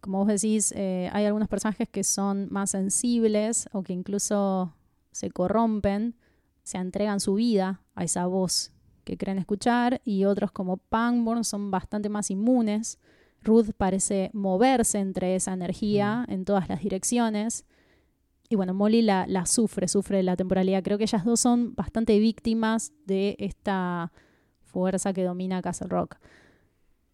como 0.00 0.18
vos 0.18 0.28
decís, 0.28 0.72
eh, 0.76 1.08
hay 1.12 1.24
algunos 1.24 1.48
personajes 1.48 1.88
que 1.88 2.04
son 2.04 2.48
más 2.50 2.70
sensibles 2.70 3.68
o 3.72 3.82
que 3.82 3.92
incluso 3.92 4.74
se 5.10 5.30
corrompen, 5.30 6.14
se 6.62 6.78
entregan 6.78 7.20
su 7.20 7.34
vida 7.34 7.82
a 7.94 8.04
esa 8.04 8.26
voz 8.26 8.72
que 9.04 9.16
creen 9.16 9.38
escuchar 9.38 10.00
y 10.04 10.24
otros 10.24 10.52
como 10.52 10.76
Pangborn 10.76 11.44
son 11.44 11.70
bastante 11.70 12.08
más 12.08 12.30
inmunes. 12.30 12.98
Ruth 13.42 13.70
parece 13.76 14.30
moverse 14.32 14.98
entre 14.98 15.34
esa 15.34 15.52
energía 15.52 16.24
en 16.28 16.44
todas 16.44 16.68
las 16.68 16.80
direcciones. 16.80 17.64
Y 18.48 18.56
bueno, 18.56 18.74
Molly 18.74 19.02
la, 19.02 19.26
la 19.26 19.46
sufre, 19.46 19.88
sufre 19.88 20.22
la 20.22 20.36
temporalidad. 20.36 20.82
Creo 20.82 20.98
que 20.98 21.04
ellas 21.04 21.24
dos 21.24 21.40
son 21.40 21.74
bastante 21.74 22.18
víctimas 22.18 22.92
de 23.06 23.36
esta 23.38 24.12
fuerza 24.60 25.12
que 25.12 25.24
domina 25.24 25.62
Castle 25.62 25.88
Rock. 25.88 26.16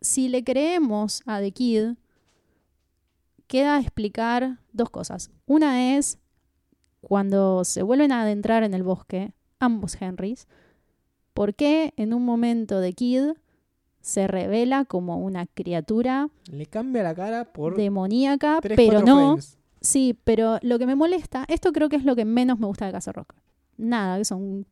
Si 0.01 0.29
le 0.29 0.45
creemos 0.45 1.23
a 1.27 1.41
The 1.41 1.53
Kid, 1.53 1.95
queda 3.47 3.81
explicar 3.81 4.59
dos 4.73 4.91
cosas. 4.91 5.31
Una 5.47 5.97
es 5.97 6.19
cuando 7.07 7.63
se 7.63 7.85
vuelven 7.85 8.11
a 8.11 8.23
adentrar 8.23 8.65
en 8.65 8.75
el 8.75 8.83
bosque, 8.83 9.33
ambos 9.61 9.97
Henrys, 10.03 10.49
por 11.35 11.55
qué 11.55 11.95
en 11.97 12.13
un 12.13 12.25
momento 12.25 12.81
de 12.81 12.95
Kid 12.95 13.23
se 14.01 14.27
revela 14.27 14.85
como 14.87 15.19
una 15.19 15.47
criatura 15.47 16.31
Le 16.51 16.67
cambia 16.67 17.05
la 17.05 17.15
cara 17.15 17.53
por 17.53 17.77
demoníaca, 17.77 18.59
pero 18.61 19.03
no. 19.03 19.37
frames. 19.37 19.57
Sí, 19.81 20.19
pero 20.25 20.59
lo 20.63 20.81
que 20.81 20.87
me 20.87 20.97
molesta, 20.97 21.45
esto 21.47 21.73
creo 21.73 21.89
que 21.89 21.95
es 21.95 22.05
lo 22.05 22.17
que 22.17 22.25
menos 22.25 22.59
me 22.59 22.67
gusta 22.67 22.87
de 22.87 22.93
Castle 22.93 23.13
Rock. 23.13 23.35
Nada, 23.77 24.19
que 24.19 24.25
son 24.25 24.67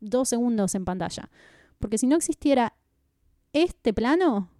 dos 0.00 0.28
segundos 0.30 0.74
en 0.74 0.84
pantalla. 0.84 1.30
Porque 1.78 1.96
si 1.96 2.08
no 2.08 2.16
existiera 2.16 2.74
este 3.52 3.94
plano, 3.94 4.50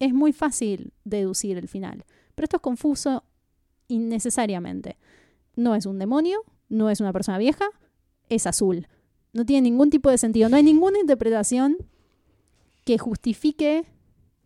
es 0.00 0.12
muy 0.12 0.34
fácil 0.34 0.92
deducir 1.04 1.56
el 1.56 1.68
final. 1.68 2.04
Pero 2.34 2.44
esto 2.44 2.56
es 2.56 2.62
confuso 2.62 3.24
innecesariamente. 3.88 4.98
No 5.56 5.74
es 5.74 5.86
un 5.86 5.98
demonio, 5.98 6.44
no 6.68 6.90
es 6.90 7.00
una 7.00 7.12
persona 7.12 7.38
vieja, 7.38 7.66
es 8.28 8.46
azul. 8.46 8.88
No 9.32 9.44
tiene 9.44 9.62
ningún 9.62 9.90
tipo 9.90 10.10
de 10.10 10.18
sentido. 10.18 10.48
No 10.48 10.56
hay 10.56 10.62
ninguna 10.62 10.98
interpretación 10.98 11.76
que 12.84 12.98
justifique 12.98 13.84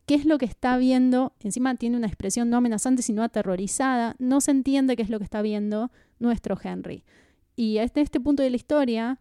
qué 0.06 0.14
es 0.14 0.24
lo 0.24 0.38
que 0.38 0.44
está 0.44 0.76
viendo. 0.78 1.32
Encima 1.40 1.74
tiene 1.74 1.96
una 1.96 2.06
expresión 2.06 2.50
no 2.50 2.56
amenazante, 2.56 3.02
sino 3.02 3.22
aterrorizada. 3.22 4.14
No 4.18 4.40
se 4.40 4.52
entiende 4.52 4.96
qué 4.96 5.02
es 5.02 5.10
lo 5.10 5.18
que 5.18 5.24
está 5.24 5.42
viendo 5.42 5.90
nuestro 6.18 6.56
Henry. 6.62 7.04
Y 7.56 7.78
desde 7.78 8.02
este 8.02 8.20
punto 8.20 8.42
de 8.42 8.50
la 8.50 8.56
historia, 8.56 9.20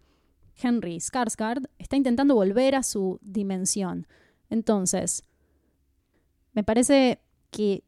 Henry 0.61 0.97
Skarsgård 0.97 1.67
está 1.79 1.95
intentando 1.95 2.35
volver 2.35 2.75
a 2.75 2.83
su 2.83 3.19
dimensión. 3.21 4.07
Entonces, 4.49 5.23
me 6.53 6.63
parece 6.63 7.19
que 7.49 7.83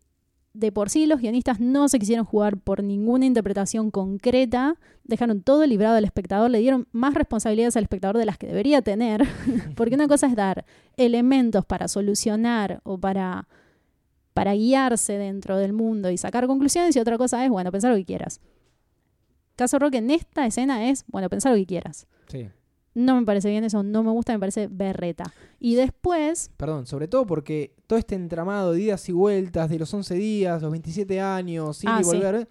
de 0.58 0.72
por 0.72 0.90
sí 0.90 1.06
los 1.06 1.22
guionistas 1.22 1.60
no 1.60 1.88
se 1.88 2.00
quisieron 2.00 2.26
jugar 2.26 2.58
por 2.58 2.84
ninguna 2.84 3.26
interpretación 3.26 3.92
concreta, 3.92 4.76
dejaron 5.04 5.42
todo 5.42 5.66
librado 5.66 5.98
al 5.98 6.06
espectador, 6.06 6.50
le 6.50 6.60
dieron 6.60 6.88
más 6.92 7.14
responsabilidades 7.14 7.78
al 7.78 7.84
espectador 7.84 8.18
de 8.18 8.26
las 8.26 8.38
que 8.38 8.48
debería 8.48 8.82
tener, 8.82 9.24
porque 9.76 9.96
una 9.96 10.08
cosa 10.08 10.28
es 10.28 10.36
dar 10.36 10.66
elementos 10.98 11.66
para 11.66 11.88
solucionar 11.88 12.82
o 12.84 12.98
para, 12.98 13.48
para 14.34 14.54
guiarse 14.54 15.14
dentro 15.18 15.58
del 15.58 15.74
mundo 15.74 16.10
y 16.10 16.18
sacar 16.18 16.48
conclusiones 16.48 16.96
y 16.96 17.00
otra 17.00 17.18
cosa 17.18 17.46
es, 17.46 17.52
bueno, 17.52 17.72
pensar 17.72 17.92
lo 17.92 17.98
que 17.98 18.06
quieras. 18.06 18.42
Caso 19.56 19.80
Rock 19.80 19.96
en 19.96 20.10
esta 20.12 20.46
escena 20.46 20.90
es, 20.90 21.06
bueno, 21.08 21.30
pensar 21.30 21.52
lo 21.52 21.58
que 21.58 21.66
quieras. 21.66 22.08
Sí. 22.28 22.48
No 22.98 23.16
me 23.20 23.26
parece 23.26 23.50
bien 23.50 23.64
eso, 23.64 23.84
no 23.84 24.02
me 24.02 24.10
gusta, 24.12 24.34
me 24.34 24.40
parece 24.40 24.68
berreta. 24.72 25.32
Y 25.60 25.76
después, 25.76 26.50
Perdón, 26.58 26.88
sobre 26.88 27.08
todo 27.08 27.28
porque 27.28 27.76
todo 27.86 28.00
este 28.00 28.16
entramado 28.16 28.72
de 28.72 28.82
idas 28.82 29.08
y 29.08 29.12
vueltas 29.12 29.70
de 29.70 29.78
los 29.78 29.94
11 29.94 30.16
días, 30.16 30.62
los 30.64 30.72
27 30.72 31.22
años, 31.22 31.84
ir 31.84 31.90
Ah, 31.92 32.00
y 32.02 32.04
sí. 32.04 32.10
volver, 32.10 32.48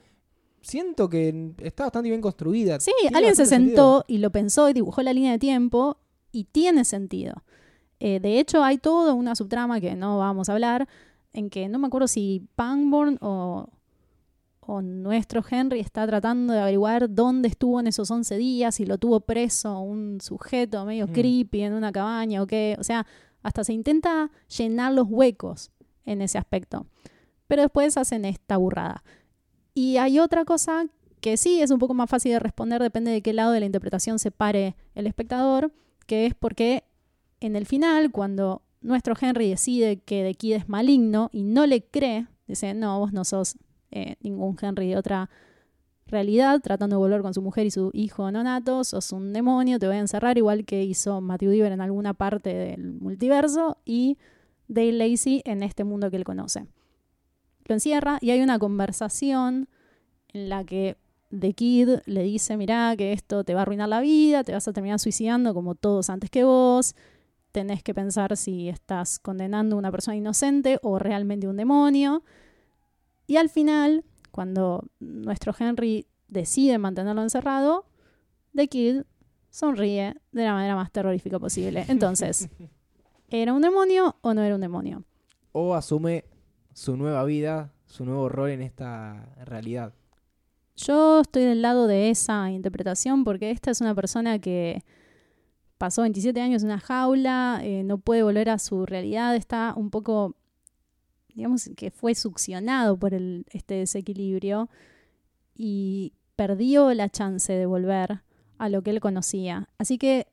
siento 0.63 1.09
que 1.09 1.53
está 1.59 1.85
bastante 1.85 2.09
bien 2.11 2.21
construida. 2.21 2.79
sí, 2.81 2.93
Tiene 3.01 3.17
alguien 3.17 3.35
se 3.37 3.47
sentó 3.47 3.67
sentido. 3.99 4.05
y 4.07 4.19
lo 4.19 4.31
pensó 4.31 4.69
y 4.69 4.73
dibujó 4.73 5.03
la 5.03 5.13
línea 5.13 5.33
de 5.33 5.39
tiempo 5.39 5.99
y 6.33 6.45
tiene 6.45 6.85
sentido. 6.85 7.43
Eh, 7.99 8.21
de 8.21 8.39
hecho, 8.39 8.63
hay 8.63 8.79
toda 8.79 9.15
una 9.15 9.35
subtrama 9.35 9.81
que 9.81 9.95
no 9.97 10.19
vamos 10.19 10.49
a 10.49 10.53
hablar, 10.53 10.87
en 11.33 11.51
que 11.51 11.69
no 11.69 11.79
me 11.79 11.87
acuerdo 11.89 12.07
si 12.09 12.47
Pangborn 12.55 13.19
o, 13.21 13.69
o 14.67 14.83
nuestro 14.83 15.45
Henry 15.49 15.81
está 15.81 16.07
tratando 16.07 16.53
de 16.53 16.61
averiguar 16.61 17.13
dónde 17.15 17.49
estuvo 17.49 17.79
en 17.81 17.87
esos 17.87 18.11
11 18.11 18.37
días, 18.37 18.75
si 18.75 18.85
lo 18.87 18.99
tuvo 18.99 19.21
preso 19.21 19.79
un 19.81 20.21
sujeto 20.21 20.85
medio 20.85 21.07
Mm. 21.07 21.13
creepy 21.13 21.63
en 21.63 21.73
una 21.75 21.93
cabaña 21.93 22.43
o 22.43 22.47
qué. 22.47 22.77
O 22.79 22.85
sea, 22.85 23.07
hasta 23.43 23.63
se 23.65 23.73
intenta 23.73 24.31
llenar 24.57 24.93
los 24.93 25.07
huecos 25.09 25.71
en 26.05 26.21
ese 26.23 26.39
aspecto. 26.39 26.87
Pero 27.47 27.63
después 27.63 27.97
hacen 27.97 28.25
esta 28.25 28.57
burrada. 28.57 29.05
Y 29.73 29.99
hay 29.99 30.19
otra 30.19 30.45
cosa 30.45 30.87
que 31.21 31.37
sí 31.37 31.61
es 31.61 31.71
un 31.71 31.79
poco 31.79 31.95
más 31.95 32.11
fácil 32.11 32.33
de 32.33 32.39
responder, 32.39 32.83
depende 32.83 33.11
de 33.11 33.23
qué 33.23 33.33
lado 33.33 33.53
de 33.53 33.61
la 33.61 33.67
interpretación 33.67 34.19
se 34.19 34.31
pare 34.31 34.77
el 34.95 35.07
espectador, 35.07 35.73
que 36.07 36.27
es 36.27 36.35
porque 36.35 36.85
en 37.41 37.57
el 37.57 37.67
final, 37.67 38.11
cuando 38.11 38.63
nuestro 38.81 39.15
Henry 39.21 39.49
decide 39.49 39.99
que 39.99 40.23
The 40.23 40.35
Kid 40.35 40.53
es 40.55 40.69
maligno 40.69 41.29
y 41.33 41.43
no 41.43 41.67
le 41.67 41.85
cree, 41.85 42.27
dice, 42.47 42.75
no, 42.75 42.99
vos 42.99 43.13
no 43.13 43.25
sos 43.25 43.57
eh, 43.91 44.17
ningún 44.21 44.57
Henry 44.61 44.89
de 44.89 44.97
otra 44.97 45.31
realidad, 46.07 46.61
tratando 46.61 46.97
de 46.97 46.99
volver 46.99 47.23
con 47.23 47.35
su 47.35 47.43
mujer 47.43 47.67
y 47.67 47.71
su 47.71 47.91
hijo 47.93 48.31
nonato, 48.31 48.85
sos 48.85 49.13
un 49.13 49.33
demonio, 49.33 49.79
te 49.79 49.87
voy 49.87 49.97
a 49.97 50.01
encerrar, 50.01 50.39
igual 50.39 50.65
que 50.65 50.85
hizo 50.85 51.21
Matthew 51.21 51.51
Diver 51.51 51.73
en 51.73 51.81
alguna 51.81 52.15
parte 52.15 52.55
del 52.55 52.93
multiverso 52.95 53.79
y 53.85 54.19
Dale 54.69 54.93
Lacey 54.93 55.43
en 55.45 55.63
este 55.63 55.85
mundo 55.85 56.11
que 56.11 56.17
él 56.17 56.25
conoce. 56.25 56.67
Lo 57.65 57.75
encierra 57.75 58.19
y 58.21 58.31
hay 58.31 58.41
una 58.41 58.59
conversación 58.59 59.69
en 60.33 60.49
la 60.49 60.65
que 60.65 60.97
The 61.37 61.53
Kid 61.55 61.89
le 62.07 62.23
dice, 62.23 62.57
mirá, 62.57 62.95
que 62.97 63.13
esto 63.13 63.43
te 63.45 63.55
va 63.55 63.61
a 63.61 63.63
arruinar 63.63 63.89
la 63.89 64.01
vida, 64.01 64.45
te 64.45 64.53
vas 64.53 64.67
a 64.69 64.73
terminar 64.73 64.99
suicidando 65.01 65.55
como 65.55 65.75
todos 65.75 66.09
antes 66.09 66.31
que 66.31 66.45
vos, 66.45 66.95
tenés 67.53 67.83
que 67.83 67.95
pensar 67.95 68.37
si 68.37 68.69
estás 68.69 69.19
condenando 69.19 69.77
a 69.77 69.79
una 69.79 69.91
persona 69.91 70.17
inocente 70.17 70.79
o 70.83 70.99
realmente 70.99 71.49
un 71.49 71.57
demonio. 71.57 72.23
Y 73.27 73.37
al 73.37 73.49
final, 73.49 74.05
cuando 74.31 74.85
nuestro 75.01 75.55
Henry 75.59 76.07
decide 76.29 76.79
mantenerlo 76.79 77.23
encerrado, 77.23 77.87
The 78.55 78.69
Kid 78.69 79.03
sonríe 79.51 80.15
de 80.33 80.45
la 80.45 80.53
manera 80.53 80.75
más 80.75 80.93
terrorífica 80.93 81.39
posible. 81.39 81.85
Entonces, 81.89 82.49
¿era 83.31 83.53
un 83.53 83.63
demonio 83.63 84.17
o 84.21 84.35
no 84.35 84.43
era 84.43 84.55
un 84.55 84.61
demonio? 84.61 85.05
O 85.53 85.75
asume 85.75 86.25
su 86.75 86.97
nueva 86.97 87.25
vida, 87.25 87.73
su 87.87 88.05
nuevo 88.05 88.29
rol 88.29 88.51
en 88.51 88.63
esta 88.63 89.35
realidad. 89.45 89.95
Yo 90.77 91.23
estoy 91.23 91.45
del 91.45 91.63
lado 91.63 91.87
de 91.87 92.11
esa 92.11 92.51
interpretación 92.51 93.25
porque 93.25 93.51
esta 93.51 93.71
es 93.71 93.81
una 93.81 93.95
persona 93.95 94.39
que 94.39 94.85
pasó 95.79 96.03
27 96.03 96.39
años 96.41 96.63
en 96.63 96.69
una 96.69 96.81
jaula, 96.81 97.61
eh, 97.63 97.83
no 97.83 97.99
puede 97.99 98.23
volver 98.23 98.51
a 98.51 98.59
su 98.59 98.85
realidad, 98.85 99.35
está 99.35 99.73
un 99.75 99.91
poco, 99.91 100.37
digamos 101.37 101.71
que 101.77 101.91
fue 101.91 102.15
succionado 102.15 102.97
por 102.97 103.13
el, 103.13 103.45
este 103.51 103.75
desequilibrio 103.75 104.71
y 105.55 106.15
perdió 106.35 106.93
la 106.95 107.11
chance 107.11 107.53
de 107.53 107.67
volver 107.67 108.23
a 108.57 108.69
lo 108.71 108.83
que 108.83 108.91
él 108.91 109.01
conocía. 109.01 109.69
Así 109.77 109.99
que 109.99 110.29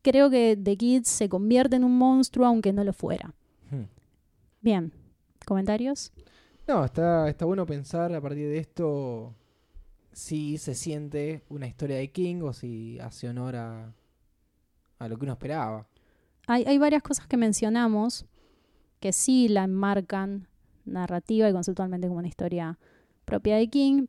creo 0.00 0.30
que 0.30 0.56
The 0.56 0.76
Kid 0.76 1.02
se 1.02 1.28
convierte 1.28 1.74
en 1.74 1.82
un 1.82 1.98
monstruo 1.98 2.46
aunque 2.46 2.72
no 2.72 2.84
lo 2.84 2.92
fuera. 2.92 3.34
Hmm. 3.70 3.86
Bien, 4.60 4.92
¿comentarios? 5.44 6.12
No, 6.68 6.84
está, 6.84 7.28
está 7.28 7.44
bueno 7.44 7.66
pensar 7.66 8.14
a 8.14 8.20
partir 8.20 8.48
de 8.48 8.58
esto 8.58 9.34
si 10.12 10.56
se 10.56 10.76
siente 10.76 11.42
una 11.48 11.66
historia 11.66 11.96
de 11.96 12.12
King 12.12 12.42
o 12.42 12.52
si 12.52 13.00
hace 13.00 13.28
honor 13.28 13.56
a, 13.56 13.92
a 15.00 15.08
lo 15.08 15.18
que 15.18 15.24
uno 15.24 15.32
esperaba. 15.32 15.88
Hay, 16.46 16.62
hay 16.64 16.78
varias 16.78 17.02
cosas 17.02 17.26
que 17.26 17.36
mencionamos 17.36 18.24
que 19.02 19.12
sí 19.12 19.48
la 19.48 19.64
enmarcan 19.64 20.48
narrativa 20.86 21.48
y 21.48 21.52
conceptualmente 21.52 22.06
como 22.08 22.20
una 22.20 22.28
historia 22.28 22.78
propia 23.26 23.56
de 23.56 23.68
King, 23.68 24.06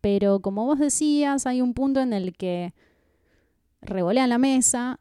pero 0.00 0.40
como 0.40 0.64
vos 0.64 0.78
decías, 0.78 1.44
hay 1.46 1.60
un 1.60 1.74
punto 1.74 2.00
en 2.00 2.12
el 2.14 2.32
que 2.34 2.72
revolean 3.82 4.28
la 4.30 4.38
mesa 4.38 5.00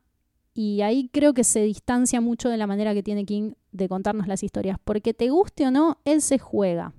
y 0.53 0.81
ahí 0.81 1.09
creo 1.13 1.33
que 1.33 1.43
se 1.43 1.61
distancia 1.61 2.19
mucho 2.19 2.49
de 2.49 2.57
la 2.57 2.67
manera 2.67 2.93
que 2.93 3.03
tiene 3.03 3.25
King 3.25 3.53
de 3.71 3.87
contarnos 3.87 4.27
las 4.27 4.43
historias, 4.43 4.77
porque 4.83 5.13
te 5.13 5.29
guste 5.29 5.67
o 5.67 5.71
no, 5.71 5.99
él 6.03 6.21
se 6.21 6.39
juega 6.39 6.93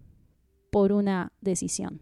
por 0.70 0.92
una 0.92 1.32
decisión. 1.40 2.00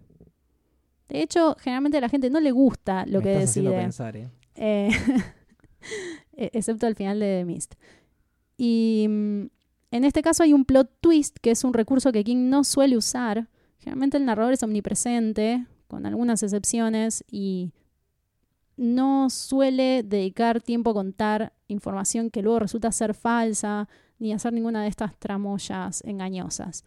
De 1.09 1.22
hecho, 1.22 1.57
generalmente 1.61 1.99
a 1.99 2.01
la 2.01 2.09
gente 2.09 2.30
no 2.30 2.41
le 2.41 2.51
gusta 2.51 3.07
lo 3.07 3.18
Me 3.18 3.24
que 3.24 3.32
estás 3.34 3.55
decide. 3.55 3.74
pensar, 3.74 4.16
¿eh? 4.16 4.28
Eh, 4.57 4.91
e- 6.37 6.51
excepto 6.53 6.87
al 6.87 6.95
final 6.95 7.20
de 7.20 7.39
The 7.39 7.45
Mist. 7.45 7.74
Y 8.59 9.07
mm, 9.09 9.47
en 9.97 10.05
este 10.05 10.22
caso 10.22 10.42
hay 10.42 10.53
un 10.53 10.64
plot 10.64 10.90
twist, 11.01 11.38
que 11.40 11.51
es 11.51 11.64
un 11.64 11.74
recurso 11.74 12.12
que 12.12 12.24
King 12.24 12.49
no 12.49 12.64
suele 12.64 12.97
usar. 12.97 13.49
Generalmente 13.78 14.16
el 14.16 14.24
narrador 14.24 14.53
es 14.53 14.62
omnipresente, 14.62 15.66
con 15.88 16.07
algunas 16.07 16.42
excepciones, 16.42 17.24
y 17.30 17.72
no 18.76 19.30
suele 19.30 20.03
dedicar 20.03 20.61
tiempo 20.61 20.90
a 20.90 20.94
contar 20.94 21.53
información 21.68 22.30
que 22.30 22.42
luego 22.42 22.61
resulta 22.61 22.92
ser 22.92 23.14
falsa, 23.14 23.88
ni 24.18 24.32
hacer 24.32 24.53
ninguna 24.53 24.82
de 24.82 24.88
estas 24.88 25.16
tramoyas 25.18 26.03
engañosas. 26.05 26.84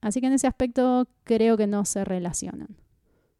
Así 0.00 0.20
que 0.20 0.26
en 0.26 0.32
ese 0.32 0.46
aspecto 0.46 1.08
creo 1.24 1.56
que 1.56 1.66
no 1.66 1.84
se 1.84 2.04
relacionan. 2.04 2.76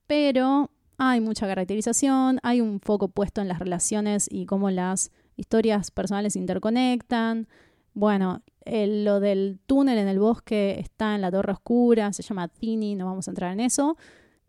Pero 0.07 0.71
hay 0.97 1.21
mucha 1.21 1.47
caracterización, 1.47 2.39
hay 2.43 2.61
un 2.61 2.81
foco 2.81 3.09
puesto 3.09 3.41
en 3.41 3.49
las 3.49 3.59
relaciones 3.59 4.29
y 4.31 4.47
cómo 4.47 4.71
las 4.71 5.11
historias 5.37 5.91
personales 5.91 6.37
interconectan. 6.37 7.49
Bueno, 7.95 8.43
el- 8.65 9.05
lo 9.05 9.21
del 9.21 9.59
túnel 9.67 9.99
en 9.99 10.09
el 10.09 10.19
bosque 10.19 10.79
está 10.81 11.15
en 11.15 11.21
la 11.21 11.31
Torre 11.31 11.53
Oscura, 11.53 12.13
se 12.13 12.23
llama 12.23 12.49
Tini, 12.49 12.95
no 12.95 13.07
vamos 13.07 13.29
a 13.29 13.31
entrar 13.31 13.53
en 13.53 13.61
eso. 13.61 13.97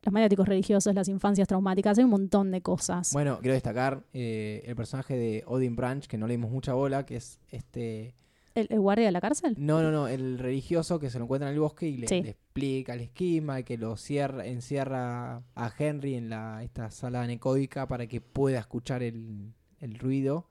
Los 0.03 0.11
maniáticos 0.11 0.47
religiosos, 0.47 0.93
las 0.93 1.07
infancias 1.07 1.47
traumáticas, 1.47 1.97
hay 1.97 2.03
un 2.03 2.09
montón 2.09 2.51
de 2.51 2.61
cosas. 2.61 3.14
Bueno, 3.14 3.39
quiero 3.39 3.53
destacar 3.53 4.03
eh, 4.14 4.61
el 4.66 4.76
personaje 4.76 5.16
de 5.16 5.43
Odin 5.47 5.76
Branch, 5.78 6.05
que 6.07 6.18
no 6.18 6.28
le 6.28 6.34
dimos 6.34 6.51
mucha 6.51 6.74
bola, 6.74 7.05
que 7.05 7.16
es 7.16 7.39
este... 7.49 8.14
¿El, 8.53 8.68
el 8.70 8.80
guardia 8.82 9.05
de 9.05 9.11
la 9.11 9.22
cárcel? 9.22 9.55
No, 9.57 9.82
no, 9.82 9.89
no, 9.91 10.07
el 10.07 10.38
religioso 10.38 10.99
que 10.99 11.09
se 11.09 11.18
lo 11.18 11.24
encuentra 11.24 11.47
en 11.47 11.53
el 11.55 11.59
bosque 11.59 11.88
y 11.88 11.97
le, 11.97 12.07
Sí. 12.07 12.22
le 12.22 12.30
explica 12.32 12.93
el 12.93 12.99
esquema 12.99 13.61
y 13.61 13.64
que 13.64 13.78
lo 13.78 13.95
cierra, 13.97 14.45
encierra 14.45 15.38
a 15.55 15.72
Henry 15.80 16.16
en 16.16 16.30
la, 16.30 16.61
esta 16.64 16.91
sala 16.91 17.24
anecódica 17.24 17.88
para 17.88 18.05
que 18.05 18.22
pueda 18.22 18.59
escuchar 18.59 19.01
el, 19.01 19.53
el 19.80 19.97
ruido. 19.97 20.49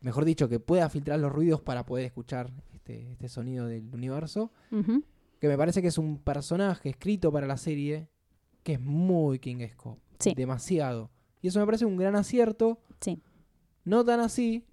Mejor 0.00 0.24
dicho, 0.26 0.48
que 0.48 0.60
pueda 0.60 0.88
filtrar 0.90 1.18
los 1.18 1.32
ruidos 1.32 1.60
para 1.60 1.84
poder 1.86 2.04
escuchar 2.04 2.50
este, 2.90 3.12
este 3.12 3.28
sonido 3.28 3.66
del 3.66 3.88
universo. 3.92 4.52
Que 5.38 5.48
me 5.48 5.56
parece 5.56 5.80
que 5.80 5.88
es 5.88 5.98
un 5.98 6.18
personaje 6.18 6.90
escrito 6.90 7.32
para 7.32 7.46
la 7.46 7.56
serie 7.56 8.08
que 8.62 8.74
es 8.74 8.80
muy 8.80 9.38
kingesco. 9.38 9.98
Sí. 10.18 10.34
Demasiado. 10.34 11.10
Y 11.40 11.48
eso 11.48 11.60
me 11.60 11.66
parece 11.66 11.86
un 11.86 11.96
gran 11.96 12.14
acierto. 12.16 12.78
Sí. 13.00 13.22
No 13.84 14.04
tan 14.04 14.20
así, 14.20 14.66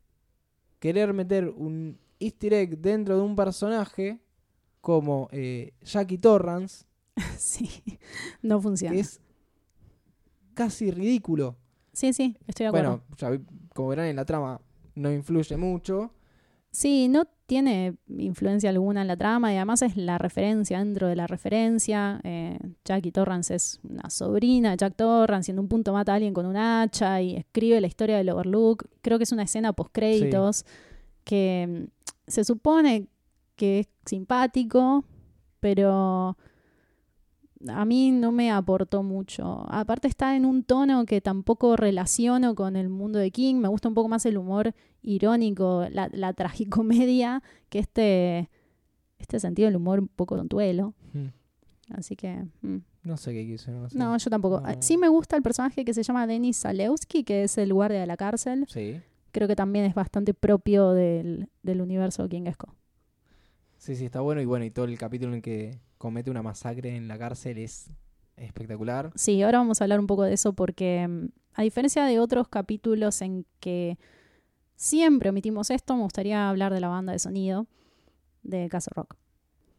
querer 0.79 1.13
meter 1.13 1.49
un 1.49 1.97
easter 2.19 2.53
egg 2.53 2.77
dentro 2.79 3.15
de 3.15 3.21
un 3.21 3.35
personaje 3.35 4.21
como 4.81 5.29
eh, 5.31 5.73
Jackie 5.81 6.17
Torrance, 6.17 6.85
sí, 7.37 7.69
no 8.41 8.61
funciona. 8.61 8.93
que 8.93 9.01
es 9.01 9.21
casi 10.53 10.91
ridículo. 10.91 11.57
Sí, 11.93 12.13
sí, 12.13 12.37
estoy 12.45 12.65
de 12.65 12.67
acuerdo. 12.67 13.01
Bueno, 13.17 13.17
ya 13.17 13.41
como 13.73 13.89
verán 13.89 14.07
en 14.07 14.17
la 14.17 14.25
trama, 14.25 14.61
no 14.95 15.11
influye 15.11 15.55
mucho. 15.57 16.11
Sí, 16.77 17.07
no 17.07 17.25
tiene 17.47 17.95
influencia 18.07 18.69
alguna 18.69 19.01
en 19.01 19.07
la 19.07 19.17
trama 19.17 19.51
y 19.51 19.55
además 19.55 19.81
es 19.81 19.97
la 19.97 20.19
referencia 20.19 20.77
dentro 20.77 21.07
de 21.07 21.15
la 21.15 21.25
referencia. 21.25 22.21
Eh, 22.23 22.59
Jackie 22.85 23.11
Torrance 23.11 23.55
es 23.55 23.79
una 23.81 24.11
sobrina 24.11 24.69
de 24.69 24.77
Jack 24.77 24.95
Torrance 24.95 25.49
y 25.49 25.53
en 25.53 25.59
un 25.59 25.67
punto 25.67 25.91
mata 25.91 26.11
a 26.11 26.15
alguien 26.17 26.35
con 26.35 26.45
un 26.45 26.55
hacha 26.55 27.19
y 27.19 27.35
escribe 27.35 27.81
la 27.81 27.87
historia 27.87 28.17
del 28.17 28.29
Overlook. 28.29 28.85
Creo 29.01 29.17
que 29.17 29.23
es 29.23 29.31
una 29.31 29.41
escena 29.41 29.73
post 29.73 29.89
créditos 29.91 30.67
que 31.23 31.67
mm, 31.67 32.29
se 32.29 32.43
supone 32.43 33.07
que 33.55 33.79
es 33.79 33.87
simpático, 34.05 35.03
pero 35.59 36.37
a 37.67 37.85
mí 37.85 38.11
no 38.11 38.31
me 38.31 38.51
aportó 38.51 39.03
mucho. 39.03 39.65
Aparte 39.69 40.07
está 40.07 40.35
en 40.35 40.45
un 40.45 40.63
tono 40.63 41.05
que 41.05 41.21
tampoco 41.21 41.75
relaciono 41.75 42.55
con 42.55 42.75
el 42.75 42.89
mundo 42.89 43.19
de 43.19 43.31
King. 43.31 43.55
Me 43.55 43.67
gusta 43.67 43.87
un 43.87 43.93
poco 43.95 44.09
más 44.09 44.25
el 44.25 44.37
humor 44.37 44.73
irónico, 45.01 45.85
la, 45.91 46.09
la 46.11 46.33
tragicomedia, 46.33 47.41
que 47.69 47.79
este, 47.79 48.49
este 49.19 49.39
sentido 49.39 49.67
del 49.67 49.75
humor 49.77 49.99
un 49.99 50.07
poco 50.07 50.35
tontuelo. 50.35 50.93
Mm, 51.13 51.27
Así 51.95 52.15
que... 52.15 52.45
mm. 52.61 52.77
No 53.03 53.15
sé 53.15 53.31
qué 53.31 53.45
quiso, 53.45 53.71
no 53.71 53.89
sé. 53.89 53.97
No, 53.97 54.17
yo 54.17 54.29
tampoco. 54.29 54.59
No. 54.59 54.81
Sí 54.81 54.97
me 54.97 55.07
gusta 55.07 55.37
el 55.37 55.41
personaje 55.41 55.85
que 55.85 55.93
se 55.93 56.03
llama 56.03 56.27
Denis 56.27 56.59
Zalewski, 56.59 57.23
que 57.23 57.43
es 57.43 57.57
el 57.57 57.73
guardia 57.73 58.01
de 58.01 58.05
la 58.05 58.17
cárcel. 58.17 58.65
Sí, 58.67 58.99
Creo 59.31 59.47
que 59.47 59.55
también 59.55 59.85
es 59.85 59.93
bastante 59.95 60.33
propio 60.33 60.91
del, 60.91 61.47
del 61.63 61.79
universo 61.81 62.27
kingesco. 62.27 62.75
Sí, 63.87 63.95
sí, 63.95 64.05
está 64.05 64.19
bueno. 64.19 64.41
Y 64.41 64.45
bueno, 64.45 64.65
y 64.65 64.69
todo 64.69 64.83
el 64.83 64.97
capítulo 64.97 65.33
en 65.33 65.41
que 65.41 65.79
comete 65.97 66.29
una 66.29 66.41
masacre 66.43 66.97
en 66.97 67.07
la 67.07 67.17
cárcel 67.17 67.57
es 67.57 67.89
espectacular. 68.35 69.13
Sí, 69.15 69.41
ahora 69.41 69.59
vamos 69.59 69.79
a 69.79 69.85
hablar 69.85 70.01
un 70.01 70.07
poco 70.07 70.23
de 70.23 70.33
eso 70.33 70.51
porque 70.51 71.07
mm, 71.07 71.27
a 71.53 71.61
diferencia 71.61 72.03
de 72.03 72.19
otros 72.19 72.49
capítulos 72.49 73.21
en 73.21 73.45
que 73.61 73.97
siempre 74.75 75.29
omitimos 75.29 75.71
esto, 75.71 75.95
me 75.95 76.03
gustaría 76.03 76.49
hablar 76.49 76.73
de 76.73 76.81
la 76.81 76.89
banda 76.89 77.13
de 77.13 77.19
sonido 77.19 77.65
de 78.43 78.67
Castle 78.67 78.91
Rock. 78.93 79.15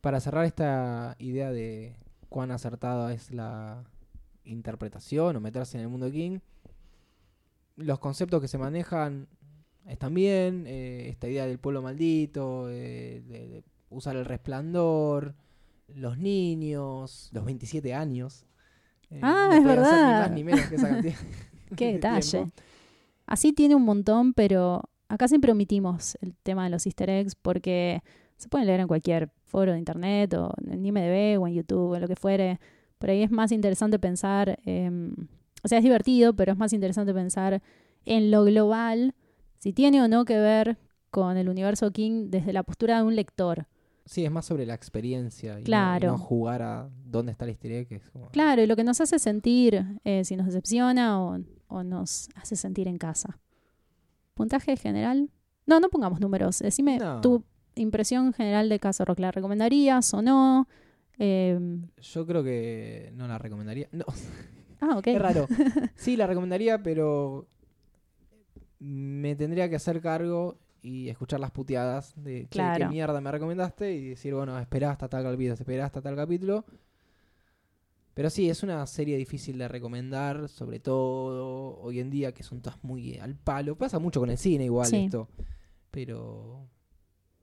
Para 0.00 0.20
cerrar 0.20 0.46
esta 0.46 1.14
idea 1.18 1.52
de 1.52 1.94
cuán 2.30 2.50
acertada 2.50 3.12
es 3.12 3.30
la 3.30 3.84
interpretación 4.44 5.36
o 5.36 5.40
meterse 5.40 5.76
en 5.76 5.82
el 5.82 5.90
mundo 5.90 6.06
de 6.06 6.12
King, 6.12 6.38
los 7.76 7.98
conceptos 7.98 8.40
que 8.40 8.48
se 8.48 8.56
manejan 8.56 9.28
están 9.86 10.14
bien. 10.14 10.64
eh, 10.66 11.10
esta 11.10 11.28
idea 11.28 11.46
del 11.46 11.58
pueblo 11.58 11.82
maldito, 11.82 12.70
eh, 12.70 13.22
de, 13.26 13.48
de 13.48 13.64
usar 13.90 14.16
el 14.16 14.24
resplandor, 14.24 15.34
los 15.88 16.18
niños, 16.18 17.30
los 17.32 17.44
27 17.44 17.94
años. 17.94 18.44
eh, 19.10 19.20
Ah, 19.22 19.48
no 19.50 19.54
es 19.54 19.58
hacer 19.58 19.62
Ni 19.62 19.66
verdad. 19.66 20.20
más 20.20 20.30
ni 20.32 20.44
menos 20.44 20.66
que 20.66 20.74
esa 20.76 20.88
cantidad. 20.88 21.14
Qué 21.76 21.86
de 21.86 21.92
detalle. 21.94 22.50
Así 23.26 23.52
tiene 23.52 23.74
un 23.74 23.84
montón, 23.84 24.32
pero 24.34 24.82
acá 25.08 25.28
siempre 25.28 25.52
omitimos 25.52 26.16
el 26.20 26.34
tema 26.42 26.64
de 26.64 26.70
los 26.70 26.86
easter 26.86 27.10
eggs 27.10 27.34
porque 27.34 28.00
se 28.36 28.48
pueden 28.48 28.66
leer 28.66 28.80
en 28.80 28.88
cualquier 28.88 29.30
foro 29.44 29.72
de 29.72 29.78
internet 29.78 30.32
o 30.34 30.52
en 30.70 30.84
IMDb 30.84 31.40
o 31.40 31.46
en 31.46 31.54
YouTube 31.54 31.90
o 31.90 31.94
en 31.96 32.02
lo 32.02 32.08
que 32.08 32.16
fuere. 32.16 32.58
Por 32.98 33.10
ahí 33.10 33.22
es 33.22 33.30
más 33.30 33.52
interesante 33.52 33.98
pensar, 33.98 34.58
em, 34.64 35.14
o 35.62 35.68
sea, 35.68 35.78
es 35.78 35.84
divertido, 35.84 36.34
pero 36.34 36.52
es 36.52 36.58
más 36.58 36.72
interesante 36.72 37.12
pensar 37.14 37.62
en 38.04 38.30
lo 38.30 38.44
global, 38.44 39.14
si 39.58 39.72
tiene 39.72 40.00
o 40.02 40.08
no 40.08 40.24
que 40.24 40.38
ver 40.38 40.78
con 41.10 41.36
el 41.36 41.48
universo 41.48 41.90
King 41.90 42.26
desde 42.30 42.52
la 42.52 42.62
postura 42.62 42.98
de 42.98 43.02
un 43.04 43.16
lector. 43.16 43.66
Sí, 44.08 44.24
es 44.24 44.30
más 44.30 44.46
sobre 44.46 44.64
la 44.64 44.72
experiencia 44.74 45.52
y 45.52 45.54
no- 45.56 45.60
y 45.60 45.64
Claro. 45.64 46.08
no, 46.12 46.18
jugar 46.18 46.62
a 46.62 46.88
dónde 47.04 47.32
está 47.32 47.44
el 47.44 47.50
easter 47.50 47.72
egg, 47.72 47.88
que 47.88 47.96
es 47.96 48.10
como- 48.10 48.30
Claro, 48.30 48.62
y 48.62 48.66
lo 48.66 48.74
que 48.74 48.82
nos 48.84 49.00
hace 49.02 49.18
sentir, 49.18 49.84
eh, 50.04 50.24
si 50.24 50.34
nos 50.34 50.46
decepciona 50.46 51.20
o, 51.22 51.38
o 51.68 51.82
nos 51.82 52.28
hace 52.34 52.56
sentir 52.56 52.88
en 52.88 52.96
casa. 52.96 53.38
¿Puntaje 54.34 54.76
general? 54.76 55.30
No, 55.66 55.78
no 55.80 55.88
pongamos 55.90 56.20
números. 56.20 56.60
Decime 56.60 56.98
No. 56.98 57.20
tu 57.20 57.44
impresión 57.74 58.32
general 58.32 58.68
de 58.70 58.78
Casa 58.80 59.04
Rock. 59.04 59.18
¿La 59.20 59.30
recomendarías 59.30 60.14
o 60.14 60.22
no? 60.22 60.68
Eh, 61.18 61.58
Yo 62.00 62.26
creo 62.26 62.42
que 62.42 63.12
no 63.14 63.28
la 63.28 63.36
recomendaría. 63.38 63.88
No, 63.92 64.04
ah, 64.80 64.96
ok. 64.96 65.06
es 65.08 65.20
raro. 65.20 65.46
Sí, 65.96 66.16
la 66.16 66.26
recomendaría, 66.26 66.82
pero 66.82 67.46
me 68.78 69.34
tendría 69.36 69.68
que 69.68 69.76
hacer 69.76 70.00
cargo 70.00 70.56
y 70.88 71.08
escuchar 71.08 71.40
las 71.40 71.50
puteadas 71.50 72.14
de 72.16 72.42
che, 72.42 72.48
Claro. 72.48 72.86
qué 72.86 72.90
mierda 72.90 73.20
me 73.20 73.30
recomendaste 73.30 73.92
y 73.94 74.08
decir, 74.10 74.34
bueno, 74.34 74.58
esperá 74.58 74.90
hasta 74.90 75.08
tal 75.08 75.22
capítulo, 75.24 75.54
esperá 75.54 75.84
hasta 75.86 76.00
tal 76.00 76.16
capítulo. 76.16 76.64
Pero 78.14 78.30
sí, 78.30 78.50
es 78.50 78.62
una 78.64 78.84
serie 78.86 79.16
difícil 79.16 79.58
de 79.58 79.68
recomendar, 79.68 80.48
sobre 80.48 80.80
todo 80.80 81.78
hoy 81.80 82.00
en 82.00 82.10
día 82.10 82.32
que 82.32 82.42
son 82.42 82.60
todas 82.60 82.82
muy 82.82 83.16
al 83.18 83.36
palo. 83.36 83.76
Pasa 83.78 84.00
mucho 84.00 84.18
con 84.18 84.28
el 84.30 84.38
cine 84.38 84.64
igual 84.64 84.86
Sí. 84.88 85.04
esto. 85.04 85.28
Pero 85.92 86.68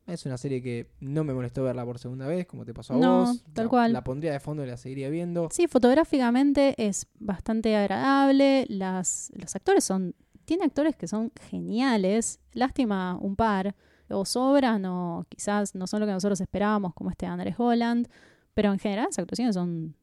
es 0.05 0.25
una 0.25 0.37
serie 0.37 0.61
que 0.61 0.91
no 0.99 1.23
me 1.23 1.33
molestó 1.33 1.63
verla 1.63 1.85
por 1.85 1.97
segunda 1.97 2.27
vez, 2.27 2.45
como 2.45 2.65
te 2.65 2.73
pasó 2.73 2.93
a 2.93 2.97
No, 2.97 3.19
vos. 3.21 3.43
tal 3.53 3.65
La- 3.65 3.69
cual. 3.69 3.93
La 3.93 4.03
pondría 4.03 4.33
de 4.33 4.41
fondo 4.41 4.63
y 4.65 4.67
la 4.67 4.75
seguiría 4.75 5.09
viendo. 5.09 5.47
Sí, 5.49 5.67
fotográficamente 5.67 6.75
es 6.77 7.07
bastante 7.19 7.73
agradable. 7.77 8.65
Las, 8.67 9.31
los 9.33 9.55
actores 9.55 9.83
son. 9.85 10.13
Tiene 10.45 10.65
actores 10.65 10.95
que 10.95 11.07
son 11.07 11.31
geniales. 11.49 12.39
Lástima 12.53 13.17
un 13.19 13.35
par. 13.35 13.75
O 14.07 14.23
sobran 14.23 14.85
o 14.85 15.25
quizás 15.29 15.73
no 15.73 15.87
son 15.87 15.99
lo 15.99 16.05
que 16.05 16.11
nosotros 16.11 16.39
esperábamos, 16.39 16.93
como 16.93 17.09
este 17.09 17.25
Andrés 17.25 17.55
Holland. 17.57 18.07
Pero 18.53 18.71
en 18.71 18.79
general 18.79 19.05
las 19.05 19.19
actuaciones 19.19 19.55
son 19.55 19.95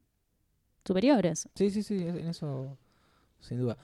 superiores. 0.85 1.49
Sí, 1.55 1.71
sí, 1.71 1.83
sí, 1.83 2.03
en 2.03 2.27
eso 2.27 2.77
sin 3.41 3.59
duda. 3.59 3.77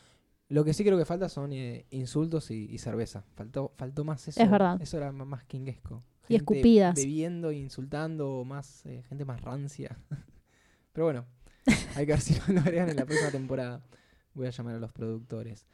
Lo 0.48 0.64
que 0.64 0.72
sí 0.72 0.82
creo 0.82 0.96
que 0.96 1.04
falta 1.04 1.28
son 1.28 1.52
eh, 1.52 1.86
insultos 1.90 2.50
y, 2.50 2.66
y 2.70 2.78
cerveza. 2.78 3.24
Faltó, 3.34 3.72
faltó 3.76 4.04
más 4.04 4.26
eso. 4.28 4.42
Es 4.42 4.50
verdad. 4.50 4.80
Eso 4.80 4.96
era 4.96 5.12
más 5.12 5.44
kinguesco. 5.44 6.02
Y 6.28 6.36
escupidas. 6.36 6.94
Bebiendo, 6.94 7.50
e 7.50 7.56
insultando, 7.56 8.44
más 8.44 8.84
eh, 8.86 9.02
gente 9.09 9.24
más 9.24 9.40
rancia. 9.40 9.98
Pero 10.92 11.06
bueno, 11.06 11.26
hay 11.96 12.06
que 12.06 12.12
ver 12.12 12.20
si 12.20 12.34
lo 12.52 12.61
agregan 12.61 12.88
en 12.90 12.96
la 12.96 13.04
próxima 13.04 13.30
temporada. 13.30 13.82
Voy 14.34 14.46
a 14.46 14.50
llamar 14.50 14.76
a 14.76 14.78
los 14.78 14.92
productores. 14.92 15.66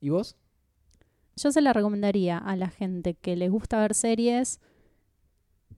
¿Y 0.00 0.10
vos? 0.10 0.36
Yo 1.36 1.52
se 1.52 1.60
la 1.60 1.72
recomendaría 1.72 2.38
a 2.38 2.56
la 2.56 2.68
gente 2.68 3.14
que 3.14 3.36
le 3.36 3.48
gusta 3.48 3.80
ver 3.80 3.94
series, 3.94 4.60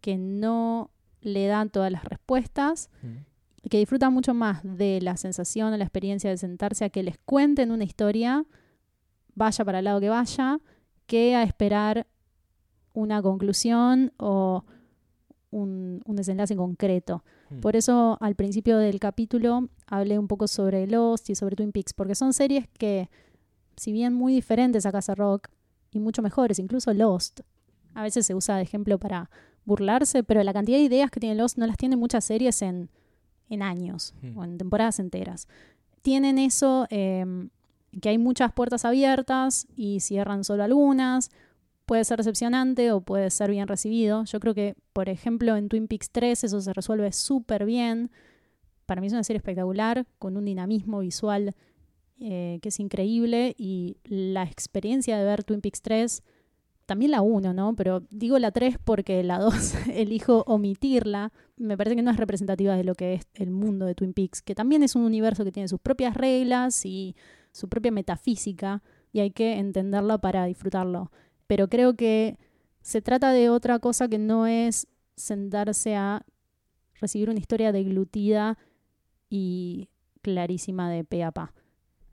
que 0.00 0.16
no 0.16 0.90
le 1.20 1.46
dan 1.46 1.70
todas 1.70 1.90
las 1.90 2.04
respuestas, 2.04 2.90
y 3.62 3.68
que 3.68 3.78
disfruta 3.78 4.08
mucho 4.10 4.34
más 4.34 4.60
de 4.62 5.00
la 5.00 5.16
sensación 5.16 5.72
o 5.72 5.76
la 5.76 5.84
experiencia 5.84 6.30
de 6.30 6.36
sentarse 6.36 6.84
a 6.84 6.90
que 6.90 7.02
les 7.02 7.18
cuenten 7.18 7.72
una 7.72 7.84
historia, 7.84 8.44
vaya 9.34 9.64
para 9.64 9.80
el 9.80 9.86
lado 9.86 10.00
que 10.00 10.08
vaya, 10.08 10.60
que 11.06 11.34
a 11.34 11.42
esperar 11.42 12.06
una 12.92 13.20
conclusión 13.20 14.12
o 14.16 14.64
un, 15.50 16.02
un 16.04 16.16
desenlace 16.16 16.54
concreto. 16.54 17.24
Mm. 17.50 17.60
Por 17.60 17.74
eso 17.74 18.16
al 18.20 18.36
principio 18.36 18.78
del 18.78 19.00
capítulo 19.00 19.68
hablé 19.86 20.18
un 20.18 20.28
poco 20.28 20.46
sobre 20.46 20.86
Lost 20.86 21.30
y 21.30 21.34
sobre 21.34 21.56
Twin 21.56 21.72
Peaks, 21.72 21.94
porque 21.94 22.14
son 22.14 22.32
series 22.32 22.68
que, 22.68 23.08
si 23.78 23.92
bien 23.92 24.14
muy 24.14 24.32
diferentes 24.34 24.86
a 24.86 24.92
Casa 24.92 25.14
Rock 25.14 25.48
y 25.92 25.98
mucho 26.00 26.22
mejores, 26.22 26.58
incluso 26.58 26.92
Lost, 26.92 27.40
a 27.94 28.02
veces 28.02 28.26
se 28.26 28.34
usa 28.34 28.56
de 28.56 28.62
ejemplo 28.62 28.98
para 28.98 29.30
burlarse, 29.64 30.22
pero 30.22 30.42
la 30.42 30.52
cantidad 30.52 30.78
de 30.78 30.84
ideas 30.84 31.10
que 31.10 31.20
tiene 31.20 31.34
Lost 31.34 31.58
no 31.58 31.66
las 31.66 31.76
tienen 31.76 31.98
muchas 31.98 32.24
series 32.24 32.62
en, 32.62 32.90
en 33.48 33.62
años 33.62 34.14
Mm. 34.22 34.36
o 34.38 34.44
en 34.44 34.58
temporadas 34.58 34.98
enteras. 34.98 35.48
Tienen 36.02 36.38
eso, 36.38 36.86
eh, 36.90 37.24
que 38.00 38.08
hay 38.10 38.18
muchas 38.18 38.52
puertas 38.52 38.84
abiertas 38.84 39.66
y 39.76 40.00
cierran 40.00 40.44
solo 40.44 40.62
algunas. 40.62 41.30
Puede 41.86 42.04
ser 42.04 42.18
decepcionante 42.18 42.92
o 42.92 43.00
puede 43.00 43.30
ser 43.30 43.50
bien 43.50 43.66
recibido. 43.66 44.24
Yo 44.24 44.40
creo 44.40 44.54
que, 44.54 44.74
por 44.92 45.08
ejemplo, 45.08 45.56
en 45.56 45.68
Twin 45.68 45.88
Peaks 45.88 46.10
3 46.10 46.44
eso 46.44 46.60
se 46.60 46.72
resuelve 46.72 47.10
súper 47.12 47.64
bien. 47.64 48.10
Para 48.86 49.00
mí 49.00 49.06
es 49.06 49.12
una 49.14 49.24
serie 49.24 49.38
espectacular, 49.38 50.06
con 50.18 50.36
un 50.36 50.44
dinamismo 50.44 51.00
visual 51.00 51.54
eh, 52.20 52.58
que 52.62 52.70
es 52.70 52.80
increíble 52.80 53.54
y 53.56 53.98
la 54.04 54.44
experiencia 54.44 55.18
de 55.18 55.24
ver 55.24 55.44
Twin 55.44 55.60
Peaks 55.60 55.82
3, 55.82 56.22
también 56.86 57.10
la 57.10 57.20
1, 57.20 57.52
¿no? 57.52 57.76
Pero 57.76 58.00
digo 58.10 58.38
la 58.38 58.50
3 58.50 58.78
porque 58.82 59.22
la 59.22 59.38
2 59.38 59.74
elijo 59.94 60.42
omitirla. 60.46 61.32
Me 61.56 61.76
parece 61.76 61.96
que 61.96 62.02
no 62.02 62.10
es 62.10 62.16
representativa 62.16 62.76
de 62.76 62.84
lo 62.84 62.94
que 62.94 63.14
es 63.14 63.26
el 63.34 63.50
mundo 63.50 63.86
de 63.86 63.94
Twin 63.94 64.14
Peaks, 64.14 64.42
que 64.42 64.54
también 64.54 64.82
es 64.82 64.96
un 64.96 65.02
universo 65.02 65.44
que 65.44 65.52
tiene 65.52 65.68
sus 65.68 65.80
propias 65.80 66.14
reglas 66.14 66.86
y 66.86 67.14
su 67.52 67.68
propia 67.68 67.92
metafísica 67.92 68.82
y 69.12 69.20
hay 69.20 69.30
que 69.30 69.58
entenderla 69.58 70.18
para 70.18 70.46
disfrutarlo. 70.46 71.10
Pero 71.46 71.68
creo 71.68 71.94
que 71.94 72.38
se 72.80 73.02
trata 73.02 73.32
de 73.32 73.50
otra 73.50 73.78
cosa 73.78 74.08
que 74.08 74.18
no 74.18 74.46
es 74.46 74.86
sentarse 75.16 75.94
a 75.94 76.24
recibir 77.00 77.30
una 77.30 77.38
historia 77.38 77.70
deglutida 77.72 78.58
y 79.28 79.88
clarísima 80.22 80.90
de 80.90 81.04
pe 81.04 81.22
a 81.22 81.32
pa. 81.32 81.52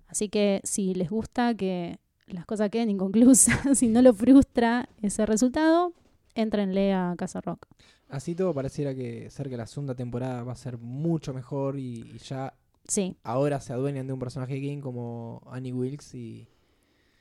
Así 0.07 0.29
que 0.29 0.61
si 0.63 0.93
les 0.93 1.09
gusta 1.09 1.55
que 1.55 1.97
las 2.27 2.45
cosas 2.45 2.69
queden 2.69 2.89
inconclusas 2.89 3.81
y 3.83 3.87
no 3.87 4.01
lo 4.01 4.13
frustra 4.13 4.89
ese 5.01 5.25
resultado, 5.25 5.93
entrenle 6.35 6.93
a 6.93 7.15
Casa 7.17 7.41
Rock. 7.41 7.65
Así 8.09 8.35
todo 8.35 8.53
pareciera 8.53 8.93
que 8.93 9.29
ser 9.29 9.49
que 9.49 9.57
la 9.57 9.65
segunda 9.67 9.95
temporada 9.95 10.43
va 10.43 10.51
a 10.53 10.55
ser 10.55 10.77
mucho 10.77 11.33
mejor 11.33 11.79
y, 11.79 12.01
y 12.13 12.17
ya 12.19 12.53
Sí, 12.87 13.15
ahora 13.23 13.59
se 13.61 13.73
adueñan 13.73 14.05
de 14.05 14.13
un 14.13 14.19
personaje 14.19 14.55
gay 14.59 14.79
como 14.79 15.41
Annie 15.49 15.73
Wilkes 15.73 16.13
y 16.13 16.47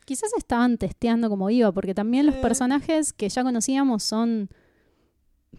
quizás 0.05 0.31
estaban 0.37 0.77
testeando 0.77 1.31
como 1.31 1.49
iba, 1.49 1.73
porque 1.73 1.95
también 1.95 2.27
los 2.27 2.35
Eh. 2.35 2.41
personajes 2.43 3.15
que 3.15 3.31
ya 3.31 3.43
conocíamos 3.43 4.03
son 4.03 4.51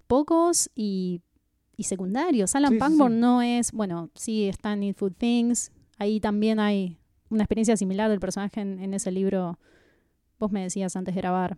pocos 0.07 0.69
y, 0.75 1.21
y 1.75 1.83
secundarios. 1.83 2.55
Alan 2.55 2.73
Sí, 2.73 2.79
sí. 2.79 3.13
no 3.13 3.41
es, 3.41 3.71
bueno, 3.71 4.09
sí 4.15 4.47
está 4.47 4.73
en 4.73 4.81
Need 4.81 4.95
Food 4.95 5.13
Things, 5.17 5.71
ahí 5.97 6.19
también 6.19 6.59
hay 6.59 6.99
una 7.35 7.43
experiencia 7.43 7.77
similar 7.77 8.09
del 8.09 8.19
personaje 8.19 8.61
en, 8.61 8.79
en 8.79 8.93
ese 8.93 9.11
libro, 9.11 9.59
vos 10.39 10.51
me 10.51 10.63
decías 10.63 10.95
antes 10.95 11.13
de 11.13 11.21
grabar. 11.21 11.57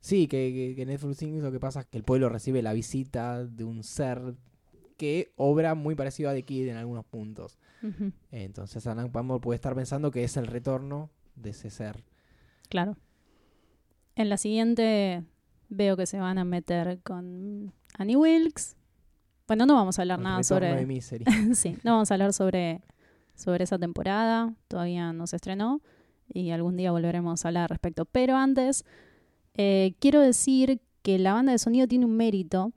Sí, 0.00 0.28
que, 0.28 0.52
que, 0.52 0.74
que 0.76 0.82
en 0.82 0.88
Netflix 0.88 1.18
Things 1.18 1.42
lo 1.42 1.50
que 1.50 1.58
pasa 1.58 1.80
es 1.80 1.86
que 1.86 1.96
el 1.98 2.04
pueblo 2.04 2.28
recibe 2.28 2.62
la 2.62 2.72
visita 2.72 3.44
de 3.44 3.64
un 3.64 3.82
ser 3.82 4.36
que 4.96 5.32
obra 5.36 5.74
muy 5.74 5.94
parecido 5.94 6.28
a 6.28 6.34
The 6.34 6.44
Kid 6.44 6.68
en 6.68 6.76
algunos 6.76 7.04
puntos. 7.04 7.58
Entonces 8.32 8.84
Alan 8.88 9.10
Packborn 9.12 9.40
puede 9.40 9.54
estar 9.54 9.74
pensando 9.74 10.10
que 10.10 10.24
es 10.24 10.36
el 10.36 10.48
retorno 10.48 11.10
de 11.36 11.50
ese 11.50 11.70
ser. 11.70 12.04
claro. 12.68 12.96
En 14.16 14.28
la 14.28 14.36
siguiente 14.36 15.22
veo 15.68 15.96
que 15.96 16.06
se 16.06 16.18
van 16.18 16.38
a 16.38 16.44
meter 16.44 16.98
con 17.04 17.72
Annie 17.96 18.16
Wilkes. 18.16 18.76
Bueno, 19.46 19.64
no 19.64 19.74
vamos 19.74 19.96
a 19.98 20.02
hablar 20.02 20.18
El 20.18 20.24
nada 20.24 20.42
sobre... 20.42 20.84
de 20.84 21.00
sí, 21.54 21.78
no 21.84 21.92
vamos 21.92 22.10
a 22.10 22.14
hablar 22.14 22.32
sobre, 22.32 22.82
sobre 23.38 23.64
esa 23.64 23.78
temporada, 23.78 24.52
todavía 24.66 25.12
no 25.12 25.26
se 25.28 25.36
estrenó 25.36 25.80
y 26.28 26.50
algún 26.50 26.76
día 26.76 26.90
volveremos 26.90 27.44
a 27.44 27.48
hablar 27.48 27.62
al 27.62 27.68
respecto. 27.68 28.04
Pero 28.04 28.36
antes, 28.36 28.84
eh, 29.54 29.94
quiero 30.00 30.20
decir 30.20 30.80
que 31.02 31.18
la 31.18 31.32
banda 31.32 31.52
de 31.52 31.58
sonido 31.58 31.86
tiene 31.86 32.04
un 32.04 32.16
mérito. 32.16 32.72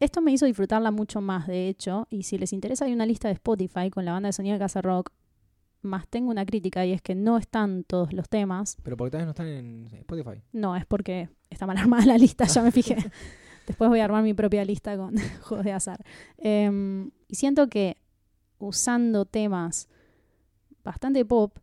Esto 0.00 0.20
me 0.20 0.32
hizo 0.32 0.44
disfrutarla 0.44 0.90
mucho 0.90 1.20
más, 1.20 1.46
de 1.46 1.68
hecho, 1.68 2.08
y 2.10 2.24
si 2.24 2.36
les 2.36 2.52
interesa 2.52 2.84
hay 2.84 2.92
una 2.92 3.06
lista 3.06 3.28
de 3.28 3.34
Spotify 3.34 3.90
con 3.90 4.04
la 4.04 4.12
banda 4.12 4.26
de 4.26 4.32
sonido 4.32 4.54
de 4.54 4.58
Casa 4.58 4.82
Rock, 4.82 5.10
más 5.82 6.08
tengo 6.08 6.30
una 6.30 6.44
crítica 6.44 6.84
y 6.84 6.92
es 6.92 7.00
que 7.00 7.14
no 7.14 7.38
están 7.38 7.84
todos 7.84 8.12
los 8.12 8.28
temas. 8.28 8.76
Pero 8.82 8.96
porque 8.96 9.12
tal 9.12 9.20
vez 9.20 9.26
no 9.26 9.30
están 9.30 9.46
en 9.46 9.86
Spotify. 9.92 10.42
No, 10.52 10.74
es 10.74 10.84
porque 10.84 11.28
está 11.48 11.66
mal 11.66 11.76
armada 11.76 12.06
la 12.06 12.18
lista, 12.18 12.46
ya 12.46 12.60
me 12.62 12.72
fijé. 12.72 12.96
Después 13.68 13.88
voy 13.88 14.00
a 14.00 14.04
armar 14.04 14.24
mi 14.24 14.34
propia 14.34 14.64
lista 14.64 14.96
con 14.96 15.14
juegos 15.42 15.64
de 15.64 15.72
azar. 15.72 16.04
Em, 16.38 17.12
y 17.28 17.36
siento 17.36 17.68
que 17.68 17.98
usando 18.64 19.24
temas 19.24 19.88
bastante 20.82 21.24
pop, 21.24 21.58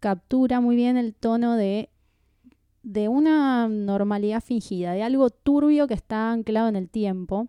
captura 0.00 0.60
muy 0.60 0.76
bien 0.76 0.96
el 0.96 1.14
tono 1.14 1.56
de, 1.56 1.90
de 2.82 3.08
una 3.08 3.68
normalidad 3.68 4.42
fingida, 4.42 4.92
de 4.92 5.02
algo 5.02 5.30
turbio 5.30 5.86
que 5.86 5.94
está 5.94 6.32
anclado 6.32 6.68
en 6.68 6.76
el 6.76 6.88
tiempo. 6.88 7.48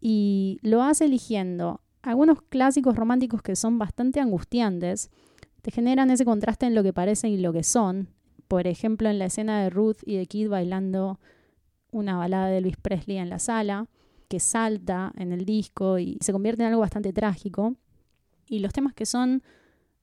Y 0.00 0.58
lo 0.62 0.82
hace 0.82 1.06
eligiendo 1.06 1.80
algunos 2.02 2.40
clásicos 2.42 2.94
románticos 2.94 3.42
que 3.42 3.56
son 3.56 3.78
bastante 3.78 4.20
angustiantes, 4.20 5.10
te 5.62 5.72
generan 5.72 6.10
ese 6.10 6.24
contraste 6.24 6.66
en 6.66 6.74
lo 6.76 6.84
que 6.84 6.92
parecen 6.92 7.32
y 7.32 7.38
lo 7.38 7.52
que 7.52 7.64
son. 7.64 8.08
Por 8.46 8.68
ejemplo, 8.68 9.08
en 9.10 9.18
la 9.18 9.24
escena 9.26 9.60
de 9.60 9.70
Ruth 9.70 9.98
y 10.04 10.16
de 10.16 10.26
Kid 10.26 10.48
bailando 10.48 11.18
una 11.90 12.16
balada 12.16 12.46
de 12.46 12.58
Elvis 12.58 12.76
Presley 12.76 13.16
en 13.16 13.28
la 13.28 13.40
sala, 13.40 13.88
que 14.28 14.40
salta 14.40 15.12
en 15.16 15.32
el 15.32 15.44
disco 15.44 15.98
y 15.98 16.18
se 16.20 16.32
convierte 16.32 16.62
en 16.62 16.68
algo 16.68 16.80
bastante 16.80 17.12
trágico. 17.12 17.74
Y 18.48 18.60
los 18.60 18.72
temas 18.72 18.94
que 18.94 19.06
son 19.06 19.42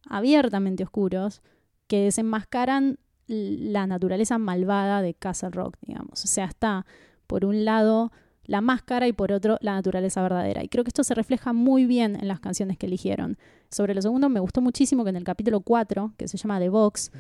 abiertamente 0.07 0.83
oscuros, 0.83 1.41
que 1.87 2.01
desenmascaran 2.01 2.99
la 3.27 3.87
naturaleza 3.87 4.37
malvada 4.37 5.01
de 5.01 5.13
Castle 5.13 5.51
Rock, 5.51 5.77
digamos. 5.81 6.23
O 6.23 6.27
sea, 6.27 6.45
está 6.45 6.85
por 7.27 7.45
un 7.45 7.65
lado 7.65 8.11
la 8.45 8.61
máscara 8.61 9.07
y 9.07 9.13
por 9.13 9.31
otro 9.31 9.57
la 9.61 9.73
naturaleza 9.73 10.21
verdadera. 10.21 10.63
Y 10.63 10.67
creo 10.67 10.83
que 10.83 10.89
esto 10.89 11.03
se 11.03 11.15
refleja 11.15 11.53
muy 11.53 11.85
bien 11.85 12.15
en 12.15 12.27
las 12.27 12.39
canciones 12.39 12.77
que 12.77 12.87
eligieron. 12.87 13.37
Sobre 13.69 13.95
lo 13.95 14.01
segundo, 14.01 14.29
me 14.29 14.39
gustó 14.39 14.61
muchísimo 14.61 15.03
que 15.03 15.11
en 15.11 15.15
el 15.15 15.23
capítulo 15.23 15.61
4, 15.61 16.13
que 16.17 16.27
se 16.27 16.37
llama 16.37 16.59
The 16.59 16.69
Box, 16.69 17.11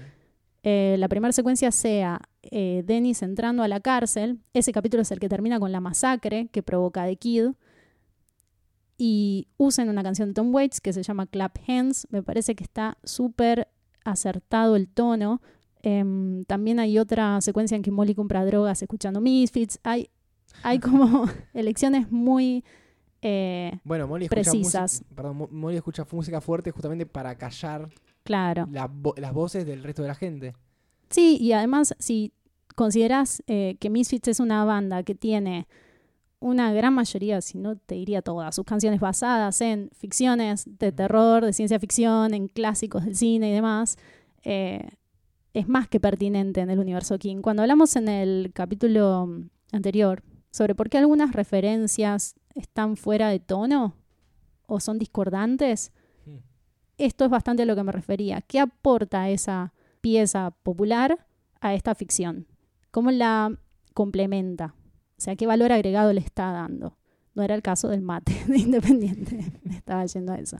eh, 0.63 0.95
la 0.97 1.07
primera 1.09 1.31
secuencia 1.33 1.71
sea 1.71 2.21
eh, 2.41 2.83
Dennis 2.85 3.21
entrando 3.21 3.63
a 3.63 3.67
la 3.67 3.79
cárcel. 3.81 4.39
Ese 4.53 4.71
capítulo 4.71 5.01
es 5.03 5.11
el 5.11 5.19
que 5.19 5.29
termina 5.29 5.59
con 5.59 5.71
la 5.71 5.79
masacre 5.81 6.47
que 6.51 6.63
provoca 6.63 7.05
The 7.05 7.17
Kid. 7.17 7.45
Y 8.97 9.47
usen 9.57 9.89
una 9.89 10.03
canción 10.03 10.29
de 10.29 10.33
Tom 10.35 10.53
Waits 10.53 10.79
que 10.79 10.93
se 10.93 11.03
llama 11.03 11.25
Clap 11.25 11.57
Hands. 11.67 12.07
Me 12.11 12.23
parece 12.23 12.55
que 12.55 12.63
está 12.63 12.97
súper 13.03 13.67
acertado 14.05 14.75
el 14.75 14.87
tono. 14.87 15.41
Em, 15.81 16.45
también 16.45 16.79
hay 16.79 16.97
otra 16.99 17.41
secuencia 17.41 17.75
en 17.75 17.81
que 17.81 17.91
Molly 17.91 18.15
compra 18.15 18.45
drogas 18.45 18.81
escuchando 18.81 19.19
Misfits. 19.19 19.79
Hay, 19.83 20.09
hay 20.61 20.79
como 20.79 21.25
elecciones 21.53 22.09
muy... 22.11 22.63
eh, 23.21 23.79
Bueno, 23.83 24.07
Molly 24.07 24.29
Precisas. 24.29 25.03
perdón, 25.13 25.37
Mo- 25.37 25.49
Molly 25.51 25.77
escucha 25.77 26.05
música 26.11 26.39
fuerte 26.39 26.71
justamente 26.71 27.05
para 27.05 27.35
callar 27.35 27.89
claro. 28.23 28.67
la 28.71 28.89
vo- 28.89 29.17
las 29.19 29.33
voces 29.33 29.65
del 29.65 29.83
resto 29.83 30.01
de 30.01 30.07
la 30.07 30.15
gente. 30.15 30.55
Sí, 31.09 31.37
y 31.39 31.51
además, 31.53 31.95
si 31.99 32.33
consideras 32.75 33.43
eh, 33.47 33.77
que 33.79 33.89
Misfits 33.89 34.27
es 34.29 34.39
una 34.39 34.65
banda 34.65 35.03
que 35.03 35.13
tiene 35.15 35.67
una 36.39 36.73
gran 36.73 36.93
mayoría, 36.93 37.39
si 37.41 37.57
no 37.57 37.77
te 37.77 37.95
diría 37.95 38.21
todas, 38.21 38.53
sus 38.55 38.65
canciones 38.65 38.99
basadas 38.99 39.61
en 39.61 39.89
ficciones 39.93 40.65
de 40.79 40.91
terror, 40.91 41.45
de 41.45 41.53
ciencia 41.53 41.79
ficción, 41.79 42.33
en 42.33 42.47
clásicos 42.49 43.05
del 43.05 43.15
cine 43.15 43.49
y 43.49 43.53
demás, 43.53 43.97
eh, 44.43 44.89
es 45.53 45.69
más 45.69 45.87
que 45.87 45.99
pertinente 45.99 46.59
en 46.61 46.69
el 46.69 46.79
universo 46.79 47.17
King. 47.19 47.37
Cuando 47.41 47.61
hablamos 47.61 47.95
en 47.95 48.09
el 48.09 48.51
capítulo 48.53 49.29
anterior 49.71 50.23
sobre 50.51 50.75
por 50.75 50.89
qué 50.89 50.97
algunas 50.97 51.31
referencias 51.33 52.35
están 52.55 52.97
fuera 52.97 53.29
de 53.29 53.39
tono 53.39 53.95
o 54.67 54.79
son 54.79 54.97
discordantes. 54.99 55.91
Esto 57.05 57.25
es 57.25 57.31
bastante 57.31 57.63
a 57.63 57.65
lo 57.65 57.75
que 57.75 57.83
me 57.83 57.91
refería. 57.91 58.41
¿Qué 58.41 58.59
aporta 58.59 59.29
esa 59.29 59.73
pieza 60.01 60.51
popular 60.63 61.25
a 61.61 61.73
esta 61.73 61.95
ficción? 61.95 62.47
¿Cómo 62.91 63.11
la 63.11 63.57
complementa? 63.93 64.75
O 65.17 65.21
sea, 65.21 65.35
¿qué 65.35 65.45
valor 65.45 65.71
agregado 65.71 66.13
le 66.13 66.21
está 66.21 66.51
dando? 66.51 66.97
No 67.35 67.43
era 67.43 67.55
el 67.55 67.61
caso 67.61 67.89
del 67.89 68.01
mate 68.01 68.33
de 68.47 68.57
Independiente, 68.57 69.51
me 69.63 69.75
estaba 69.75 70.05
yendo 70.05 70.33
a 70.33 70.37
eso. 70.37 70.57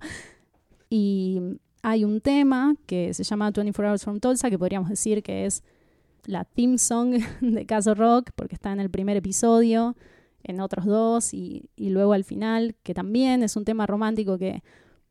Y 0.90 1.40
hay 1.82 2.04
un 2.04 2.22
tema 2.22 2.76
que 2.86 3.14
se 3.14 3.24
llama 3.24 3.52
24 3.52 3.90
Hours 3.90 4.04
from 4.04 4.20
Tulsa, 4.20 4.50
que 4.50 4.60
podríamos 4.60 4.90
decir 4.90 5.24
que 5.24 5.46
es 5.46 5.64
la 6.26 6.46
theme 6.46 6.78
song 6.78 7.20
de 7.42 7.66
Caso 7.66 7.96
Rock, 7.96 8.32
porque 8.36 8.56
está 8.56 8.72
en 8.72 8.80
el 8.80 8.90
primer 8.90 9.18
episodio, 9.18 9.96
en 10.44 10.60
otros 10.60 10.86
dos, 10.86 11.34
y, 11.34 11.70
y 11.76 11.90
luego 11.90 12.14
al 12.14 12.24
final, 12.24 12.76
que 12.84 12.94
también 12.94 13.44
es 13.44 13.56
un 13.56 13.66
tema 13.66 13.86
romántico 13.86 14.38
que 14.38 14.64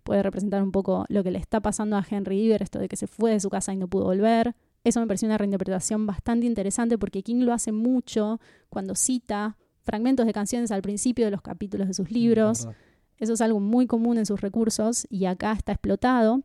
puede 0.02 0.22
representar 0.22 0.62
un 0.62 0.72
poco 0.72 1.04
lo 1.08 1.22
que 1.22 1.30
le 1.30 1.38
está 1.38 1.60
pasando 1.60 1.96
a 1.96 2.06
Henry 2.08 2.40
Iver, 2.42 2.62
esto 2.62 2.78
de 2.78 2.88
que 2.88 2.96
se 2.96 3.06
fue 3.06 3.32
de 3.32 3.40
su 3.40 3.50
casa 3.50 3.72
y 3.72 3.76
no 3.76 3.88
pudo 3.88 4.04
volver. 4.04 4.54
Eso 4.84 5.00
me 5.00 5.06
pareció 5.06 5.26
una 5.26 5.38
reinterpretación 5.38 6.06
bastante 6.06 6.46
interesante 6.46 6.98
porque 6.98 7.22
King 7.22 7.44
lo 7.44 7.52
hace 7.52 7.72
mucho 7.72 8.40
cuando 8.68 8.94
cita 8.94 9.56
fragmentos 9.82 10.26
de 10.26 10.32
canciones 10.32 10.70
al 10.72 10.82
principio 10.82 11.24
de 11.24 11.30
los 11.30 11.42
capítulos 11.42 11.88
de 11.88 11.94
sus 11.94 12.10
libros. 12.10 12.66
verdad. 12.66 12.80
Eso 13.18 13.34
es 13.34 13.40
algo 13.40 13.60
muy 13.60 13.86
común 13.86 14.18
en 14.18 14.26
sus 14.26 14.40
recursos 14.40 15.06
y 15.08 15.26
acá 15.26 15.52
está 15.52 15.72
explotado. 15.72 16.42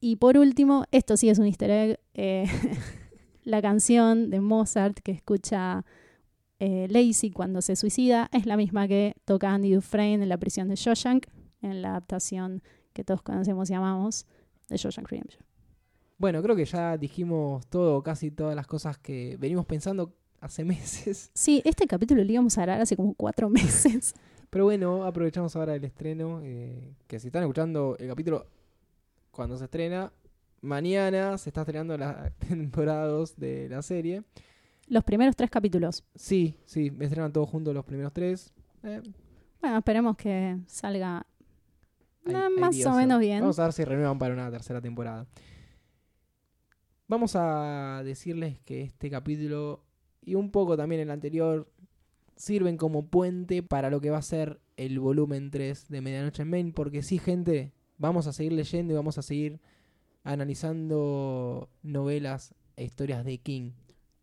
Y 0.00 0.16
por 0.16 0.36
último, 0.36 0.84
esto 0.90 1.16
sí 1.16 1.28
es 1.28 1.38
un 1.38 1.46
easter 1.46 1.70
egg, 1.70 2.00
eh, 2.14 2.44
la 3.44 3.62
canción 3.62 4.30
de 4.30 4.40
Mozart 4.40 4.98
que 4.98 5.12
escucha 5.12 5.84
eh, 6.58 6.86
Lacey 6.90 7.30
cuando 7.30 7.62
se 7.62 7.76
suicida 7.76 8.28
es 8.32 8.44
la 8.44 8.58
misma 8.58 8.86
que 8.86 9.14
toca 9.24 9.52
Andy 9.52 9.72
Dufresne 9.72 10.22
en 10.22 10.28
la 10.28 10.36
prisión 10.36 10.68
de 10.68 10.76
Shawshank, 10.76 11.26
en 11.62 11.82
la 11.82 11.90
adaptación 11.90 12.62
que 12.92 13.04
todos 13.04 13.22
conocemos 13.22 13.70
y 13.70 13.74
amamos 13.74 14.26
de 14.68 14.76
Shawshank 14.76 15.08
Redemption. 15.08 15.44
Bueno, 16.18 16.42
creo 16.42 16.54
que 16.54 16.64
ya 16.64 16.96
dijimos 16.98 17.66
todo, 17.68 18.02
casi 18.02 18.30
todas 18.30 18.54
las 18.54 18.66
cosas 18.66 18.98
que 18.98 19.36
venimos 19.38 19.64
pensando 19.66 20.14
hace 20.40 20.64
meses. 20.64 21.30
Sí, 21.34 21.62
este 21.64 21.86
capítulo 21.86 22.22
lo 22.24 22.30
íbamos 22.32 22.56
a 22.58 22.62
grabar 22.62 22.82
hace 22.82 22.96
como 22.96 23.14
cuatro 23.14 23.48
meses. 23.50 24.14
Pero 24.50 24.64
bueno, 24.64 25.04
aprovechamos 25.04 25.54
ahora 25.56 25.74
el 25.76 25.84
estreno. 25.84 26.40
eh, 26.42 26.94
que 27.06 27.18
si 27.20 27.28
están 27.28 27.42
escuchando 27.42 27.96
el 27.98 28.08
capítulo 28.08 28.46
cuando 29.30 29.56
se 29.56 29.64
estrena, 29.64 30.12
mañana 30.60 31.38
se 31.38 31.50
está 31.50 31.60
estrenando 31.62 31.96
la 31.96 32.30
temporada 32.48 33.06
2 33.06 33.36
de 33.36 33.68
la 33.68 33.80
serie. 33.82 34.24
Los 34.88 35.04
primeros 35.04 35.36
tres 35.36 35.50
capítulos. 35.50 36.02
Sí, 36.16 36.56
sí, 36.64 36.90
me 36.90 37.04
estrenan 37.04 37.32
todos 37.32 37.48
juntos 37.48 37.72
los 37.72 37.84
primeros 37.84 38.12
tres. 38.12 38.52
Eh, 38.82 39.00
Bueno, 39.60 39.78
esperemos 39.78 40.16
que 40.16 40.58
salga 40.66 41.24
más 42.24 42.86
o 42.86 42.94
menos 42.94 43.20
bien. 43.20 43.40
Vamos 43.40 43.58
a 43.58 43.64
ver 43.64 43.72
si 43.72 43.84
renuevan 43.84 44.18
para 44.18 44.34
una 44.34 44.50
tercera 44.50 44.80
temporada. 44.80 45.26
Vamos 47.08 47.34
a 47.34 48.02
decirles 48.04 48.60
que 48.60 48.82
este 48.82 49.10
capítulo 49.10 49.82
y 50.22 50.34
un 50.34 50.50
poco 50.50 50.76
también 50.76 51.00
el 51.00 51.10
anterior 51.10 51.68
sirven 52.36 52.76
como 52.76 53.06
puente 53.06 53.62
para 53.62 53.90
lo 53.90 54.00
que 54.00 54.10
va 54.10 54.18
a 54.18 54.22
ser 54.22 54.60
el 54.76 54.98
volumen 55.00 55.50
3 55.50 55.88
de 55.88 56.00
Medianoche 56.00 56.42
en 56.42 56.50
Main. 56.50 56.72
Porque 56.72 57.02
sí, 57.02 57.18
gente, 57.18 57.72
vamos 57.98 58.26
a 58.26 58.32
seguir 58.32 58.52
leyendo 58.52 58.92
y 58.92 58.96
vamos 58.96 59.18
a 59.18 59.22
seguir 59.22 59.60
analizando 60.22 61.68
novelas 61.82 62.54
e 62.76 62.84
historias 62.84 63.24
de 63.24 63.38
King. 63.38 63.72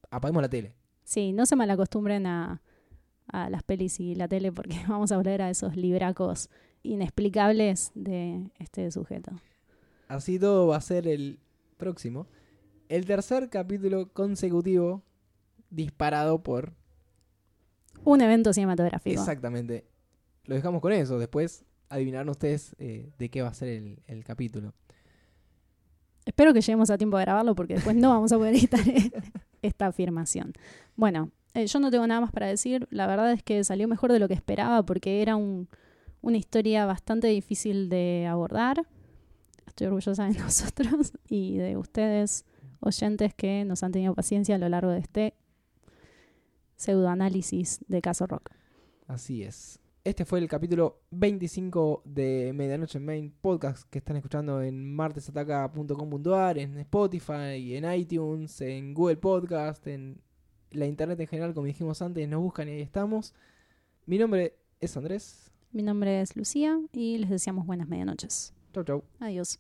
Apaguemos 0.09 0.41
la 0.41 0.49
tele. 0.49 0.73
Sí, 1.03 1.33
no 1.33 1.45
se 1.45 1.55
malacostumbren 1.55 2.25
a, 2.25 2.61
a 3.27 3.49
las 3.49 3.63
pelis 3.63 3.99
y 3.99 4.15
la 4.15 4.27
tele 4.27 4.51
porque 4.51 4.77
vamos 4.87 5.11
a 5.11 5.17
volver 5.17 5.41
a 5.41 5.49
esos 5.49 5.75
libracos 5.75 6.49
inexplicables 6.83 7.91
de 7.95 8.49
este 8.59 8.89
sujeto. 8.91 9.31
Así 10.07 10.39
todo 10.39 10.67
va 10.67 10.77
a 10.77 10.81
ser 10.81 11.07
el 11.07 11.39
próximo. 11.77 12.27
El 12.89 13.05
tercer 13.05 13.49
capítulo 13.49 14.11
consecutivo 14.13 15.03
disparado 15.69 16.41
por... 16.41 16.73
Un 18.03 18.21
evento 18.21 18.53
cinematográfico. 18.53 19.19
Exactamente. 19.19 19.85
Lo 20.45 20.55
dejamos 20.55 20.81
con 20.81 20.93
eso. 20.93 21.19
Después 21.19 21.65
adivinarán 21.89 22.29
ustedes 22.29 22.75
eh, 22.79 23.09
de 23.17 23.29
qué 23.29 23.41
va 23.41 23.49
a 23.49 23.53
ser 23.53 23.69
el, 23.69 23.99
el 24.07 24.23
capítulo. 24.23 24.73
Espero 26.25 26.53
que 26.53 26.61
lleguemos 26.61 26.89
a 26.89 26.97
tiempo 26.97 27.17
de 27.17 27.23
grabarlo 27.23 27.55
porque 27.55 27.75
después 27.75 27.95
no 27.95 28.09
vamos 28.09 28.31
a 28.31 28.37
poder 28.37 28.53
editar 28.53 28.79
esta 29.61 29.87
afirmación. 29.87 30.53
Bueno, 30.95 31.31
eh, 31.53 31.67
yo 31.67 31.79
no 31.79 31.89
tengo 31.89 32.05
nada 32.05 32.21
más 32.21 32.31
para 32.31 32.47
decir. 32.47 32.87
La 32.91 33.07
verdad 33.07 33.31
es 33.31 33.43
que 33.43 33.63
salió 33.63 33.87
mejor 33.87 34.11
de 34.11 34.19
lo 34.19 34.27
que 34.27 34.33
esperaba 34.33 34.83
porque 34.83 35.21
era 35.21 35.35
un, 35.35 35.67
una 36.21 36.37
historia 36.37 36.85
bastante 36.85 37.27
difícil 37.27 37.89
de 37.89 38.25
abordar. 38.29 38.85
Estoy 39.65 39.87
orgullosa 39.87 40.25
de 40.25 40.33
nosotros 40.39 41.13
y 41.29 41.57
de 41.57 41.77
ustedes, 41.77 42.45
oyentes, 42.79 43.33
que 43.33 43.65
nos 43.65 43.83
han 43.83 43.91
tenido 43.91 44.13
paciencia 44.15 44.55
a 44.55 44.57
lo 44.57 44.69
largo 44.69 44.91
de 44.91 44.99
este 44.99 45.33
pseudoanálisis 46.75 47.79
de 47.87 48.01
Caso 48.01 48.27
Rock. 48.27 48.51
Así 49.07 49.43
es. 49.43 49.79
Este 50.03 50.23
fue 50.23 50.39
el 50.39 50.47
capítulo 50.47 51.01
25 51.11 52.03
de 52.05 52.53
Medianoche 52.55 52.97
en 52.97 53.05
Main 53.05 53.33
podcast 53.41 53.89
que 53.89 53.97
están 53.97 54.15
escuchando 54.15 54.61
en 54.61 54.95
martesataca.com.ar, 54.95 56.57
en 56.59 56.77
Spotify, 56.77 57.75
en 57.75 57.91
iTunes, 57.91 58.61
en 58.61 58.93
Google 58.93 59.17
Podcast, 59.17 59.85
en 59.87 60.21
la 60.71 60.85
internet 60.85 61.19
en 61.19 61.27
general, 61.27 61.53
como 61.53 61.67
dijimos 61.67 62.01
antes, 62.01 62.27
nos 62.29 62.41
buscan 62.41 62.69
y 62.69 62.71
ahí 62.71 62.81
estamos. 62.81 63.33
Mi 64.05 64.17
nombre 64.17 64.55
es 64.79 64.95
Andrés. 64.95 65.51
Mi 65.71 65.83
nombre 65.83 66.21
es 66.21 66.35
Lucía 66.35 66.79
y 66.93 67.17
les 67.17 67.29
deseamos 67.29 67.65
buenas 67.65 67.87
medianoches. 67.87 68.53
Chau, 68.73 68.83
chau. 68.83 69.03
Adiós. 69.19 69.59